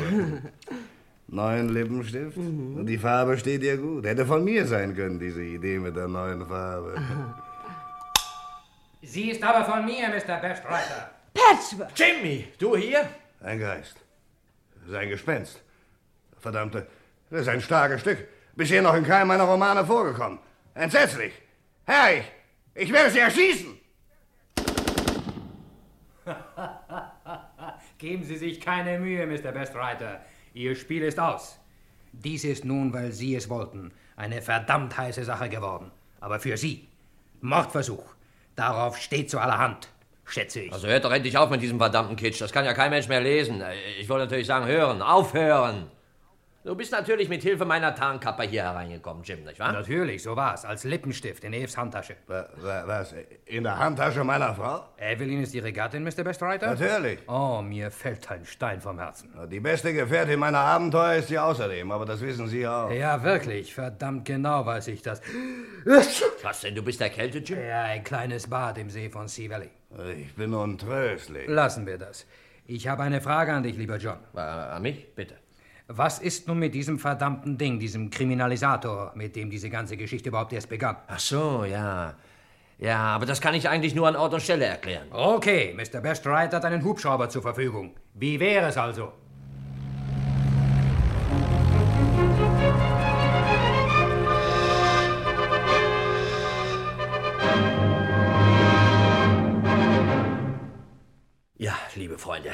Neuen 1.28 1.70
Lippenstift? 1.70 2.36
Und 2.36 2.86
die 2.86 2.98
Farbe 2.98 3.36
steht 3.38 3.62
dir 3.62 3.78
gut. 3.78 4.04
Hätte 4.04 4.26
von 4.26 4.44
mir 4.44 4.66
sein 4.66 4.94
können, 4.94 5.18
diese 5.18 5.42
Idee 5.42 5.78
mit 5.78 5.96
der 5.96 6.06
neuen 6.06 6.46
Farbe. 6.46 6.96
Sie 9.02 9.30
ist 9.30 9.42
aber 9.42 9.64
von 9.64 9.84
mir, 9.84 10.08
Mr. 10.08 10.38
Bestwriter. 10.38 11.15
Patchwork! 11.36 11.90
Jimmy, 11.96 12.48
du 12.58 12.76
hier? 12.76 13.08
Ein 13.40 13.58
Geist. 13.60 13.96
Sein 14.88 15.08
Gespenst. 15.10 15.60
Verdammte, 16.38 16.86
das 17.30 17.42
ist 17.42 17.48
ein 17.48 17.60
starkes 17.60 18.00
Stück. 18.00 18.26
Bisher 18.54 18.80
noch 18.82 18.94
in 18.94 19.04
keinem 19.04 19.28
meiner 19.28 19.44
Romane 19.44 19.84
vorgekommen. 19.84 20.38
Entsetzlich. 20.74 21.32
Herr, 21.84 22.18
ich, 22.18 22.24
ich 22.74 22.92
werde 22.92 23.10
Sie 23.10 23.18
erschießen. 23.18 23.78
Geben 27.98 28.24
Sie 28.24 28.36
sich 28.36 28.60
keine 28.60 28.98
Mühe, 28.98 29.26
Mr. 29.26 29.52
Bestwriter. 29.52 30.24
Ihr 30.54 30.74
Spiel 30.74 31.02
ist 31.02 31.18
aus. 31.18 31.58
Dies 32.12 32.44
ist 32.44 32.64
nun, 32.64 32.92
weil 32.92 33.12
Sie 33.12 33.34
es 33.34 33.50
wollten, 33.50 33.92
eine 34.16 34.40
verdammt 34.40 34.96
heiße 34.96 35.24
Sache 35.24 35.48
geworden. 35.50 35.90
Aber 36.20 36.40
für 36.40 36.56
Sie. 36.56 36.88
Mordversuch. 37.42 38.14
Darauf 38.54 38.96
steht 38.96 39.30
zu 39.30 39.38
allerhand, 39.38 39.90
schätze 40.26 40.60
ich. 40.60 40.72
Also 40.72 40.88
hört 40.88 41.04
doch 41.04 41.12
endlich 41.12 41.36
auf 41.38 41.50
mit 41.50 41.62
diesem 41.62 41.78
verdammten 41.78 42.16
Kitsch. 42.16 42.40
Das 42.40 42.52
kann 42.52 42.64
ja 42.64 42.74
kein 42.74 42.90
Mensch 42.90 43.08
mehr 43.08 43.20
lesen. 43.20 43.62
Ich 43.98 44.08
wollte 44.08 44.24
natürlich 44.24 44.46
sagen, 44.46 44.66
hören, 44.66 45.02
aufhören. 45.02 45.90
Du 46.66 46.74
bist 46.74 46.90
natürlich 46.90 47.28
mit 47.28 47.44
Hilfe 47.44 47.64
meiner 47.64 47.94
Tarnkappe 47.94 48.42
hier 48.42 48.64
hereingekommen, 48.64 49.22
Jim, 49.22 49.44
nicht 49.44 49.60
wahr? 49.60 49.70
Natürlich, 49.70 50.20
so 50.24 50.34
war's. 50.34 50.64
Als 50.64 50.82
Lippenstift 50.82 51.44
in 51.44 51.52
Eves 51.52 51.76
Handtasche. 51.76 52.16
Was? 52.26 53.14
In 53.44 53.62
der 53.62 53.78
Handtasche 53.78 54.24
meiner 54.24 54.52
Frau? 54.52 54.82
Evelyn 54.98 55.44
ist 55.44 55.54
Ihre 55.54 55.72
Gattin, 55.72 56.02
Mr. 56.02 56.24
Bestwriter? 56.24 56.74
Natürlich. 56.74 57.20
Oh, 57.28 57.62
mir 57.62 57.92
fällt 57.92 58.28
ein 58.32 58.44
Stein 58.44 58.80
vom 58.80 58.98
Herzen. 58.98 59.32
Die 59.48 59.60
beste 59.60 59.92
Gefährtin 59.92 60.40
meiner 60.40 60.58
Abenteuer 60.58 61.14
ist 61.14 61.28
sie 61.28 61.38
außerdem, 61.38 61.88
aber 61.92 62.04
das 62.04 62.20
wissen 62.20 62.48
Sie 62.48 62.66
auch. 62.66 62.90
Ja, 62.90 63.22
wirklich. 63.22 63.72
Verdammt 63.72 64.24
genau 64.24 64.66
weiß 64.66 64.88
ich 64.88 65.02
das. 65.02 65.22
Was 66.42 66.62
denn, 66.62 66.74
du 66.74 66.82
bist 66.82 67.00
erkältet, 67.00 67.48
Jim? 67.48 67.64
Ja, 67.64 67.84
ein 67.84 68.02
kleines 68.02 68.50
Bad 68.50 68.78
im 68.78 68.90
See 68.90 69.08
von 69.08 69.28
Sea 69.28 69.48
Valley. 69.48 69.70
Ich 70.20 70.34
bin 70.34 70.52
untröstlich. 70.52 71.46
Lassen 71.46 71.86
wir 71.86 71.96
das. 71.96 72.26
Ich 72.66 72.88
habe 72.88 73.04
eine 73.04 73.20
Frage 73.20 73.52
an 73.52 73.62
dich, 73.62 73.76
lieber 73.76 73.98
John. 73.98 74.18
Äh, 74.34 74.40
an 74.40 74.82
mich? 74.82 75.14
Bitte. 75.14 75.36
Was 75.88 76.18
ist 76.18 76.48
nun 76.48 76.58
mit 76.58 76.74
diesem 76.74 76.98
verdammten 76.98 77.56
Ding, 77.58 77.78
diesem 77.78 78.10
Kriminalisator, 78.10 79.12
mit 79.14 79.36
dem 79.36 79.50
diese 79.50 79.70
ganze 79.70 79.96
Geschichte 79.96 80.30
überhaupt 80.30 80.52
erst 80.52 80.68
begann? 80.68 80.96
Ach 81.06 81.20
so, 81.20 81.64
ja. 81.64 82.14
Ja, 82.78 82.98
aber 83.14 83.24
das 83.24 83.40
kann 83.40 83.54
ich 83.54 83.68
eigentlich 83.68 83.94
nur 83.94 84.08
an 84.08 84.16
Ort 84.16 84.34
und 84.34 84.42
Stelle 84.42 84.64
erklären. 84.64 85.06
Okay, 85.12 85.74
Mr. 85.76 86.00
Bestwriter 86.00 86.56
hat 86.56 86.64
einen 86.64 86.82
Hubschrauber 86.82 87.28
zur 87.28 87.42
Verfügung. 87.42 87.94
Wie 88.14 88.40
wäre 88.40 88.66
es 88.66 88.76
also? 88.76 89.12
Ja, 101.58 101.78
liebe 101.94 102.18
Freunde, 102.18 102.50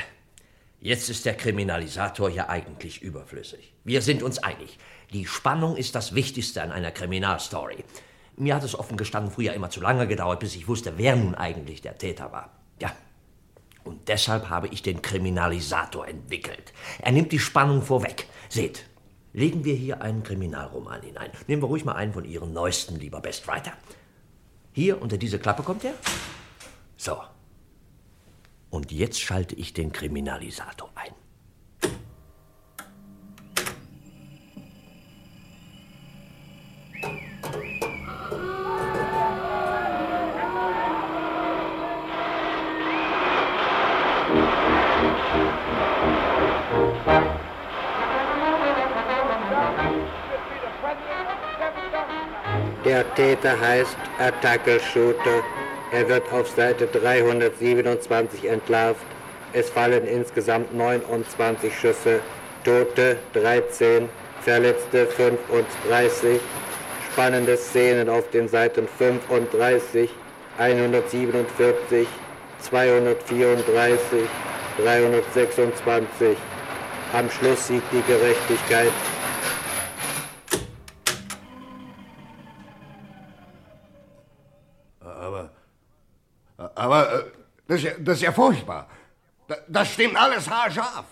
jetzt 0.82 1.08
ist 1.08 1.24
der 1.24 1.34
Kriminalisator 1.34 2.28
ja 2.28 2.48
eigentlich 2.48 3.00
überflüssig. 3.00 3.72
Wir 3.84 4.02
sind 4.02 4.22
uns 4.22 4.38
einig. 4.38 4.78
Die 5.12 5.26
Spannung 5.26 5.76
ist 5.76 5.94
das 5.94 6.14
Wichtigste 6.14 6.62
an 6.62 6.72
einer 6.72 6.90
Kriminalstory. 6.90 7.84
Mir 8.36 8.56
hat 8.56 8.64
es 8.64 8.78
offen 8.78 8.96
gestanden 8.96 9.32
früher 9.32 9.54
immer 9.54 9.70
zu 9.70 9.80
lange 9.80 10.06
gedauert, 10.06 10.40
bis 10.40 10.56
ich 10.56 10.68
wusste, 10.68 10.94
wer 10.96 11.16
nun 11.16 11.34
eigentlich 11.34 11.82
der 11.82 11.98
Täter 11.98 12.32
war. 12.32 12.50
Ja. 12.80 12.92
Und 13.84 14.08
deshalb 14.08 14.48
habe 14.48 14.68
ich 14.68 14.82
den 14.82 15.02
Kriminalisator 15.02 16.06
entwickelt. 16.06 16.72
Er 17.00 17.12
nimmt 17.12 17.32
die 17.32 17.38
Spannung 17.38 17.82
vorweg. 17.82 18.26
Seht, 18.48 18.84
legen 19.32 19.64
wir 19.64 19.74
hier 19.74 20.02
einen 20.02 20.22
Kriminalroman 20.22 21.02
hinein. 21.02 21.30
Nehmen 21.46 21.62
wir 21.62 21.66
ruhig 21.66 21.84
mal 21.84 21.94
einen 21.94 22.12
von 22.12 22.24
Ihren 22.24 22.52
neuesten, 22.52 22.98
lieber 22.98 23.20
Bestwriter. 23.20 23.72
Hier 24.72 25.00
unter 25.02 25.18
diese 25.18 25.38
Klappe 25.38 25.62
kommt 25.62 25.84
er. 25.84 25.94
So. 26.96 27.18
Und 28.72 28.90
jetzt 28.90 29.20
schalte 29.20 29.54
ich 29.54 29.74
den 29.74 29.92
Kriminalisator 29.92 30.90
ein. 30.94 31.12
Der 52.86 53.14
Täter 53.14 53.60
heißt 53.60 53.96
Attacker 54.18 54.80
Shooter. 54.80 55.42
Er 55.92 56.08
wird 56.08 56.32
auf 56.32 56.48
Seite 56.48 56.86
327 56.86 58.46
entlarvt. 58.46 59.04
Es 59.52 59.68
fallen 59.68 60.06
insgesamt 60.06 60.74
29 60.74 61.78
Schüsse, 61.78 62.20
Tote 62.64 63.18
13, 63.34 64.08
Verletzte 64.40 65.06
35. 65.06 66.40
Spannende 67.12 67.58
Szenen 67.58 68.08
auf 68.08 68.30
den 68.30 68.48
Seiten 68.48 68.88
35, 68.88 70.08
147, 70.58 72.08
234, 72.62 74.22
326. 74.78 76.38
Am 77.12 77.30
Schluss 77.30 77.66
siegt 77.66 77.92
die 77.92 78.02
Gerechtigkeit. 78.10 78.92
Aber 86.74 87.12
äh, 87.12 87.24
das, 87.68 87.78
ist 87.78 87.84
ja, 87.84 87.90
das 87.98 88.16
ist 88.16 88.22
ja 88.22 88.32
furchtbar. 88.32 88.88
Da- 89.48 89.56
Das 89.68 89.92
stimmt 89.92 90.16
alles 90.16 90.48
haarscharf. 90.48 91.04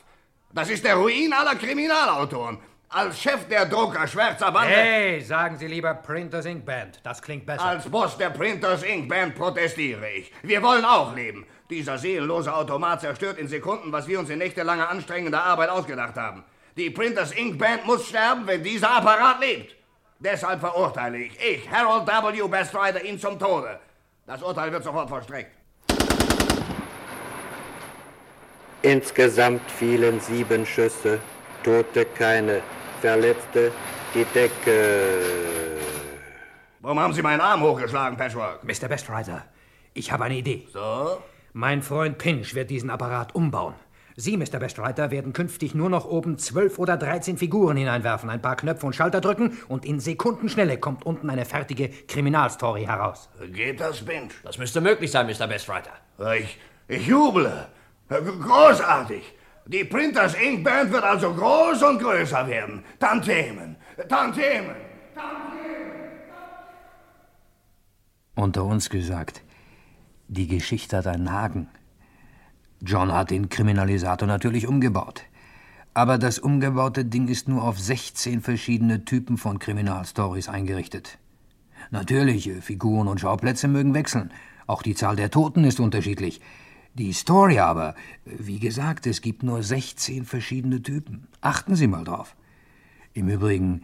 Das 0.52 0.68
ist 0.68 0.84
der 0.84 0.96
Ruin 0.96 1.32
aller 1.32 1.54
Kriminalautoren. 1.54 2.58
Als 2.88 3.20
Chef 3.20 3.46
der 3.48 3.66
Drucker 3.66 4.04
Schwärzer 4.08 4.50
Bande... 4.50 4.74
Hey, 4.74 5.20
sagen 5.20 5.56
Sie 5.56 5.68
lieber 5.68 5.94
Printers 5.94 6.44
Inc. 6.44 6.64
Band. 6.66 6.98
Das 7.04 7.22
klingt 7.22 7.46
besser. 7.46 7.64
Als 7.64 7.88
Boss 7.88 8.18
der 8.18 8.30
Printers 8.30 8.82
Inc. 8.82 9.08
Band 9.08 9.36
protestiere 9.36 10.10
ich. 10.10 10.32
Wir 10.42 10.60
wollen 10.60 10.84
auch 10.84 11.14
leben. 11.14 11.46
Dieser 11.70 11.98
seelenlose 11.98 12.52
Automat 12.52 13.00
zerstört 13.00 13.38
in 13.38 13.46
Sekunden, 13.46 13.92
was 13.92 14.08
wir 14.08 14.18
uns 14.18 14.28
in 14.28 14.38
nächtelanger 14.38 14.88
anstrengender 14.88 15.40
Arbeit 15.44 15.68
ausgedacht 15.70 16.16
haben. 16.16 16.42
Die 16.76 16.90
Printers 16.90 17.30
Inc. 17.30 17.58
Band 17.60 17.86
muss 17.86 18.08
sterben, 18.08 18.44
wenn 18.48 18.64
dieser 18.64 18.90
Apparat 18.96 19.38
lebt. 19.38 19.76
Deshalb 20.18 20.58
verurteile 20.58 21.18
ich, 21.18 21.38
ich, 21.40 21.70
Harold 21.70 22.06
W. 22.08 22.48
Bestreiter, 22.48 23.04
ihn 23.04 23.20
zum 23.20 23.38
Tode. 23.38 23.78
Das 24.30 24.44
Urteil 24.44 24.70
wird 24.70 24.84
sofort 24.84 25.08
vollstreckt. 25.08 25.50
Insgesamt 28.82 29.68
fielen 29.68 30.20
sieben 30.20 30.64
Schüsse, 30.64 31.18
Tote 31.64 32.04
keine, 32.04 32.62
Verletzte 33.00 33.72
die 34.14 34.24
Decke. 34.26 35.80
Warum 36.78 37.00
haben 37.00 37.12
Sie 37.12 37.22
meinen 37.22 37.40
Arm 37.40 37.60
hochgeschlagen, 37.60 38.16
Patchwork? 38.16 38.62
Mr. 38.62 38.86
Bestreiter, 38.86 39.46
ich 39.94 40.12
habe 40.12 40.26
eine 40.26 40.36
Idee. 40.36 40.68
So? 40.72 41.20
Mein 41.52 41.82
Freund 41.82 42.16
Pinch 42.16 42.54
wird 42.54 42.70
diesen 42.70 42.88
Apparat 42.88 43.34
umbauen. 43.34 43.74
Sie, 44.20 44.36
Mr. 44.36 44.58
Bestreiter, 44.58 45.10
werden 45.10 45.32
künftig 45.32 45.74
nur 45.74 45.88
noch 45.88 46.04
oben 46.04 46.36
zwölf 46.36 46.78
oder 46.78 46.98
dreizehn 46.98 47.38
Figuren 47.38 47.78
hineinwerfen, 47.78 48.28
ein 48.28 48.42
paar 48.42 48.56
Knöpfe 48.56 48.84
und 48.84 48.94
Schalter 48.94 49.22
drücken 49.22 49.58
und 49.68 49.86
in 49.86 49.98
Sekundenschnelle 49.98 50.76
kommt 50.78 51.06
unten 51.06 51.30
eine 51.30 51.46
fertige 51.46 51.88
Kriminalstory 51.88 52.84
heraus. 52.84 53.30
Geht 53.52 53.80
das, 53.80 54.04
Pinch? 54.04 54.34
Das 54.44 54.58
müsste 54.58 54.82
möglich 54.82 55.10
sein, 55.10 55.26
Mr. 55.26 55.46
Bestwriter. 55.46 55.92
Ich, 56.38 56.58
ich 56.86 57.06
juble. 57.06 57.68
Großartig. 58.08 59.22
Die 59.66 59.84
Printers 59.84 60.34
Inc. 60.34 60.64
Band 60.64 60.92
wird 60.92 61.04
also 61.04 61.32
groß 61.32 61.82
und 61.82 62.02
größer 62.02 62.46
werden. 62.46 62.84
Tantemen, 62.98 63.76
Tantemen. 64.08 64.76
Unter 68.34 68.64
uns 68.64 68.90
gesagt, 68.90 69.42
die 70.28 70.46
Geschichte 70.46 70.98
hat 70.98 71.06
einen 71.06 71.32
Haken. 71.32 71.68
John 72.82 73.12
hat 73.12 73.30
den 73.30 73.48
Kriminalisator 73.48 74.26
natürlich 74.26 74.66
umgebaut. 74.66 75.24
Aber 75.92 76.18
das 76.18 76.38
umgebaute 76.38 77.04
Ding 77.04 77.28
ist 77.28 77.48
nur 77.48 77.62
auf 77.62 77.78
16 77.78 78.40
verschiedene 78.40 79.04
Typen 79.04 79.36
von 79.36 79.58
Kriminalstories 79.58 80.48
eingerichtet. 80.48 81.18
Natürlich, 81.90 82.48
äh, 82.48 82.60
Figuren 82.60 83.08
und 83.08 83.20
Schauplätze 83.20 83.68
mögen 83.68 83.94
wechseln. 83.94 84.30
Auch 84.66 84.82
die 84.82 84.94
Zahl 84.94 85.16
der 85.16 85.30
Toten 85.30 85.64
ist 85.64 85.80
unterschiedlich. 85.80 86.40
Die 86.94 87.12
Story 87.12 87.58
aber, 87.58 87.90
äh, 88.24 88.30
wie 88.38 88.58
gesagt, 88.58 89.06
es 89.06 89.20
gibt 89.20 89.42
nur 89.42 89.62
16 89.62 90.24
verschiedene 90.24 90.82
Typen. 90.82 91.26
Achten 91.40 91.74
Sie 91.74 91.86
mal 91.86 92.04
drauf. 92.04 92.36
Im 93.12 93.28
Übrigen, 93.28 93.82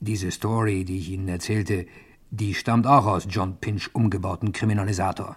diese 0.00 0.30
Story, 0.30 0.84
die 0.84 0.98
ich 0.98 1.10
Ihnen 1.10 1.28
erzählte, 1.28 1.86
die 2.30 2.54
stammt 2.54 2.86
auch 2.86 3.06
aus 3.06 3.26
John 3.28 3.56
Pinch 3.58 3.90
umgebauten 3.94 4.52
Kriminalisator. 4.52 5.36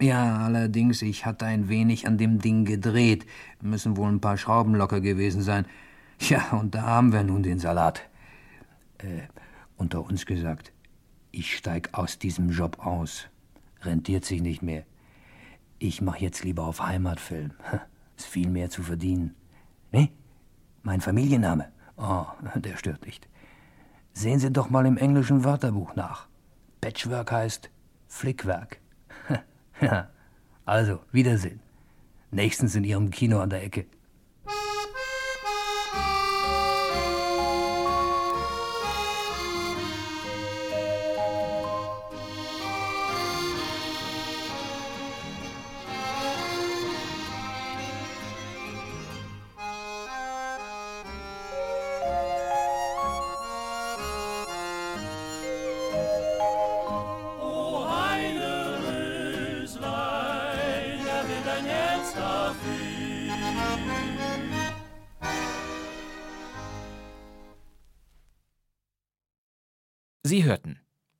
Ja, 0.00 0.38
allerdings, 0.38 1.00
ich 1.00 1.24
hatte 1.24 1.46
ein 1.46 1.68
wenig 1.68 2.06
an 2.06 2.18
dem 2.18 2.38
Ding 2.38 2.64
gedreht. 2.64 3.26
Müssen 3.62 3.96
wohl 3.96 4.10
ein 4.10 4.20
paar 4.20 4.36
Schrauben 4.36 4.74
locker 4.74 5.00
gewesen 5.00 5.42
sein. 5.42 5.66
Ja, 6.18 6.50
und 6.52 6.74
da 6.74 6.82
haben 6.82 7.12
wir 7.12 7.22
nun 7.22 7.42
den 7.42 7.58
Salat. 7.58 8.02
Äh, 8.98 9.28
unter 9.76 10.02
uns 10.02 10.24
gesagt, 10.24 10.72
ich 11.30 11.56
steig 11.56 11.90
aus 11.92 12.18
diesem 12.18 12.50
Job 12.50 12.84
aus. 12.84 13.28
Rentiert 13.82 14.24
sich 14.24 14.40
nicht 14.40 14.62
mehr. 14.62 14.84
Ich 15.78 16.00
mach 16.00 16.16
jetzt 16.16 16.42
lieber 16.44 16.64
auf 16.64 16.80
Heimatfilm. 16.80 17.52
Ist 18.16 18.26
viel 18.26 18.48
mehr 18.48 18.70
zu 18.70 18.82
verdienen. 18.82 19.34
Ne? 19.92 20.08
Mein 20.82 21.02
Familienname? 21.02 21.70
Oh, 21.96 22.24
der 22.54 22.76
stört 22.76 23.04
nicht. 23.04 23.28
Sehen 24.14 24.38
Sie 24.38 24.50
doch 24.50 24.70
mal 24.70 24.86
im 24.86 24.96
englischen 24.96 25.44
Wörterbuch 25.44 25.94
nach. 25.94 26.28
Patchwork 26.80 27.30
heißt 27.30 27.70
Flickwerk. 28.08 28.80
Ja, 29.80 30.08
also, 30.64 31.00
Wiedersehen. 31.12 31.60
Nächstens 32.30 32.74
in 32.74 32.84
Ihrem 32.84 33.10
Kino 33.10 33.40
an 33.40 33.50
der 33.50 33.62
Ecke. 33.62 33.86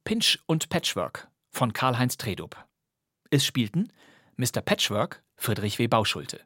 Pinch 0.07 0.39
und 0.47 0.69
Patchwork 0.69 1.27
von 1.51 1.73
Karl-Heinz 1.73 2.17
Tredup. 2.17 2.65
Es 3.31 3.45
spielten 3.45 3.93
Mr. 4.37 4.61
Patchwork 4.65 5.25
Friedrich 5.35 5.81
W. 5.81 5.89
Bauschulte, 5.89 6.43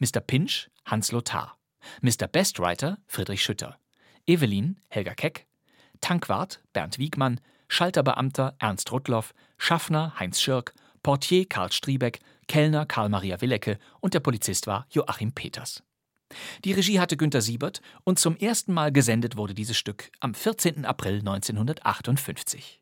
Mr. 0.00 0.18
Pinch 0.18 0.68
Hans 0.84 1.12
Lothar, 1.12 1.56
Mr. 2.00 2.26
Bestwriter 2.26 2.98
Friedrich 3.06 3.44
Schütter, 3.44 3.78
Evelyn 4.26 4.80
Helga 4.88 5.14
Keck, 5.14 5.46
Tankwart 6.00 6.60
Bernd 6.72 6.98
Wiegmann, 6.98 7.40
Schalterbeamter 7.68 8.56
Ernst 8.58 8.90
Rudloff, 8.90 9.32
Schaffner 9.58 10.18
Heinz 10.18 10.40
Schirk, 10.40 10.74
Portier 11.04 11.46
Karl 11.46 11.70
Striebeck, 11.70 12.18
Kellner 12.48 12.84
Karl-Maria 12.84 13.40
Willecke 13.40 13.78
und 14.00 14.14
der 14.14 14.20
Polizist 14.20 14.66
war 14.66 14.88
Joachim 14.90 15.30
Peters. 15.30 15.84
Die 16.64 16.72
Regie 16.72 16.98
hatte 16.98 17.16
Günter 17.16 17.42
Siebert 17.42 17.80
und 18.02 18.18
zum 18.18 18.36
ersten 18.36 18.72
Mal 18.72 18.90
gesendet 18.90 19.36
wurde 19.36 19.54
dieses 19.54 19.76
Stück 19.76 20.10
am 20.18 20.34
14. 20.34 20.84
April 20.84 21.20
1958. 21.20 22.80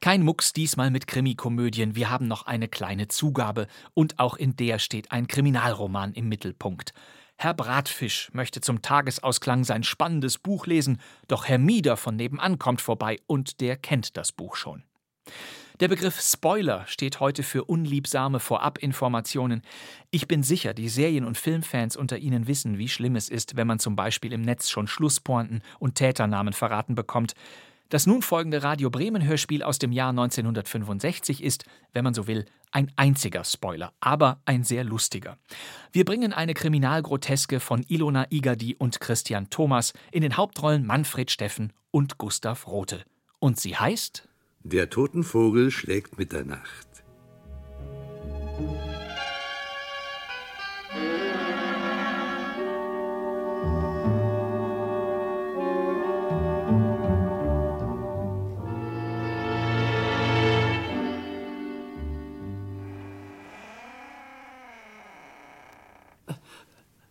Kein 0.00 0.22
Mucks 0.22 0.52
diesmal 0.52 0.90
mit 0.90 1.06
Krimikomödien, 1.06 1.96
wir 1.96 2.10
haben 2.10 2.28
noch 2.28 2.44
eine 2.44 2.68
kleine 2.68 3.08
Zugabe 3.08 3.68
und 3.94 4.18
auch 4.18 4.36
in 4.36 4.54
der 4.54 4.78
steht 4.78 5.10
ein 5.12 5.28
Kriminalroman 5.28 6.12
im 6.12 6.28
Mittelpunkt. 6.28 6.92
Herr 7.36 7.54
Bratfisch 7.54 8.30
möchte 8.34 8.60
zum 8.60 8.82
Tagesausklang 8.82 9.64
sein 9.64 9.82
spannendes 9.82 10.38
Buch 10.38 10.66
lesen, 10.66 11.00
doch 11.26 11.46
Herr 11.46 11.58
Mieder 11.58 11.96
von 11.96 12.16
nebenan 12.16 12.58
kommt 12.58 12.82
vorbei 12.82 13.18
und 13.26 13.62
der 13.62 13.76
kennt 13.76 14.18
das 14.18 14.30
Buch 14.30 14.56
schon. 14.56 14.82
Der 15.80 15.88
Begriff 15.88 16.20
Spoiler 16.20 16.86
steht 16.86 17.18
heute 17.18 17.42
für 17.42 17.64
unliebsame 17.64 18.38
Vorabinformationen. 18.38 19.62
Ich 20.12 20.28
bin 20.28 20.44
sicher, 20.44 20.72
die 20.72 20.88
Serien- 20.88 21.24
und 21.24 21.36
Filmfans 21.36 21.96
unter 21.96 22.16
Ihnen 22.16 22.46
wissen, 22.46 22.78
wie 22.78 22.88
schlimm 22.88 23.16
es 23.16 23.28
ist, 23.28 23.56
wenn 23.56 23.66
man 23.66 23.80
zum 23.80 23.96
Beispiel 23.96 24.32
im 24.32 24.42
Netz 24.42 24.70
schon 24.70 24.86
Schlusspointen 24.86 25.62
und 25.80 25.96
Täternamen 25.96 26.52
verraten 26.52 26.94
bekommt. 26.94 27.34
Das 27.88 28.06
nun 28.06 28.22
folgende 28.22 28.62
Radio 28.62 28.88
Bremen 28.88 29.24
Hörspiel 29.26 29.64
aus 29.64 29.80
dem 29.80 29.90
Jahr 29.90 30.10
1965 30.10 31.42
ist, 31.42 31.64
wenn 31.92 32.04
man 32.04 32.14
so 32.14 32.28
will, 32.28 32.44
ein 32.70 32.92
einziger 32.94 33.42
Spoiler, 33.42 33.92
aber 33.98 34.40
ein 34.46 34.62
sehr 34.62 34.84
lustiger. 34.84 35.38
Wir 35.90 36.04
bringen 36.04 36.32
eine 36.32 36.54
Kriminalgroteske 36.54 37.58
von 37.58 37.84
Ilona 37.88 38.26
Igadi 38.30 38.76
und 38.76 39.00
Christian 39.00 39.50
Thomas 39.50 39.92
in 40.12 40.22
den 40.22 40.36
Hauptrollen 40.36 40.86
Manfred 40.86 41.32
Steffen 41.32 41.72
und 41.90 42.16
Gustav 42.16 42.68
Rothe. 42.68 43.04
Und 43.40 43.58
sie 43.58 43.76
heißt 43.76 44.28
Der 44.66 44.88
Totenvogel 44.88 45.70
schlägt 45.70 46.16
Mitternacht. 46.16 46.88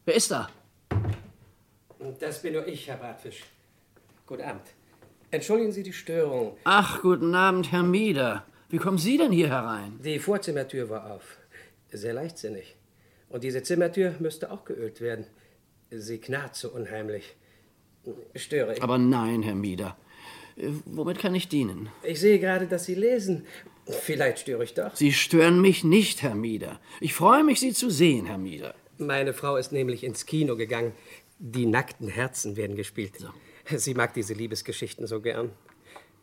Wer 0.06 0.16
ist 0.16 0.32
da? 0.32 0.50
Das 2.20 2.42
bin 2.42 2.54
nur 2.54 2.66
ich, 2.66 2.88
Herr 2.88 2.98
Bratfisch. 2.98 3.44
Guten 4.26 4.42
Abend. 4.42 4.66
Entschuldigen 5.34 5.72
Sie 5.72 5.82
die 5.82 5.94
Störung. 5.94 6.56
Ach, 6.64 7.02
guten 7.02 7.34
Abend, 7.34 7.72
Herr 7.72 7.82
Mieder. 7.82 8.46
Wie 8.70 8.78
kommen 8.78 9.00
Sie 9.00 9.18
denn 9.18 9.32
hier 9.32 9.50
herein? 9.50 10.00
Die 10.04 10.20
Vorzimmertür 10.20 10.92
war 10.92 11.12
auf. 11.12 11.38
Sehr 11.92 12.14
leichtsinnig. 12.14 12.76
Und 13.30 13.44
diese 13.44 13.64
Zimmertür 13.64 14.14
müsste 14.20 14.52
auch 14.52 14.64
geölt 14.64 15.02
werden. 15.02 15.26
Sie 15.90 16.20
knarrt 16.20 16.56
so 16.56 16.70
unheimlich. 16.70 17.36
Störe 18.36 18.76
ich? 18.76 18.84
Aber 18.84 19.00
nein, 19.00 19.42
Herr 19.42 19.56
Mieder. 19.56 19.98
Äh, 20.56 20.68
Womit 20.86 21.18
kann 21.18 21.34
ich 21.34 21.48
dienen? 21.48 21.90
Ich 22.04 22.20
sehe 22.20 22.38
gerade, 22.38 22.68
dass 22.68 22.86
Sie 22.86 22.94
lesen. 22.94 23.48
Vielleicht 23.88 24.38
störe 24.38 24.64
ich 24.64 24.76
doch. 24.76 24.96
Sie 24.96 25.14
stören 25.14 25.60
mich 25.60 25.84
nicht, 25.84 26.22
Herr 26.22 26.36
Mieder. 26.36 26.80
Ich 27.00 27.16
freue 27.16 27.44
mich, 27.44 27.60
Sie 27.60 27.74
zu 27.74 27.90
sehen, 27.90 28.28
Herr 28.28 28.38
Mieder. 28.38 28.76
Meine 29.00 29.34
Frau 29.34 29.56
ist 29.58 29.72
nämlich 29.72 30.04
ins 30.04 30.28
Kino 30.28 30.56
gegangen. 30.56 30.92
Die 31.40 31.66
nackten 31.66 32.08
Herzen 32.08 32.56
werden 32.56 32.76
gespielt. 32.76 33.14
Sie 33.66 33.94
mag 33.94 34.14
diese 34.14 34.34
Liebesgeschichten 34.34 35.08
so 35.08 35.22
gern. 35.22 35.52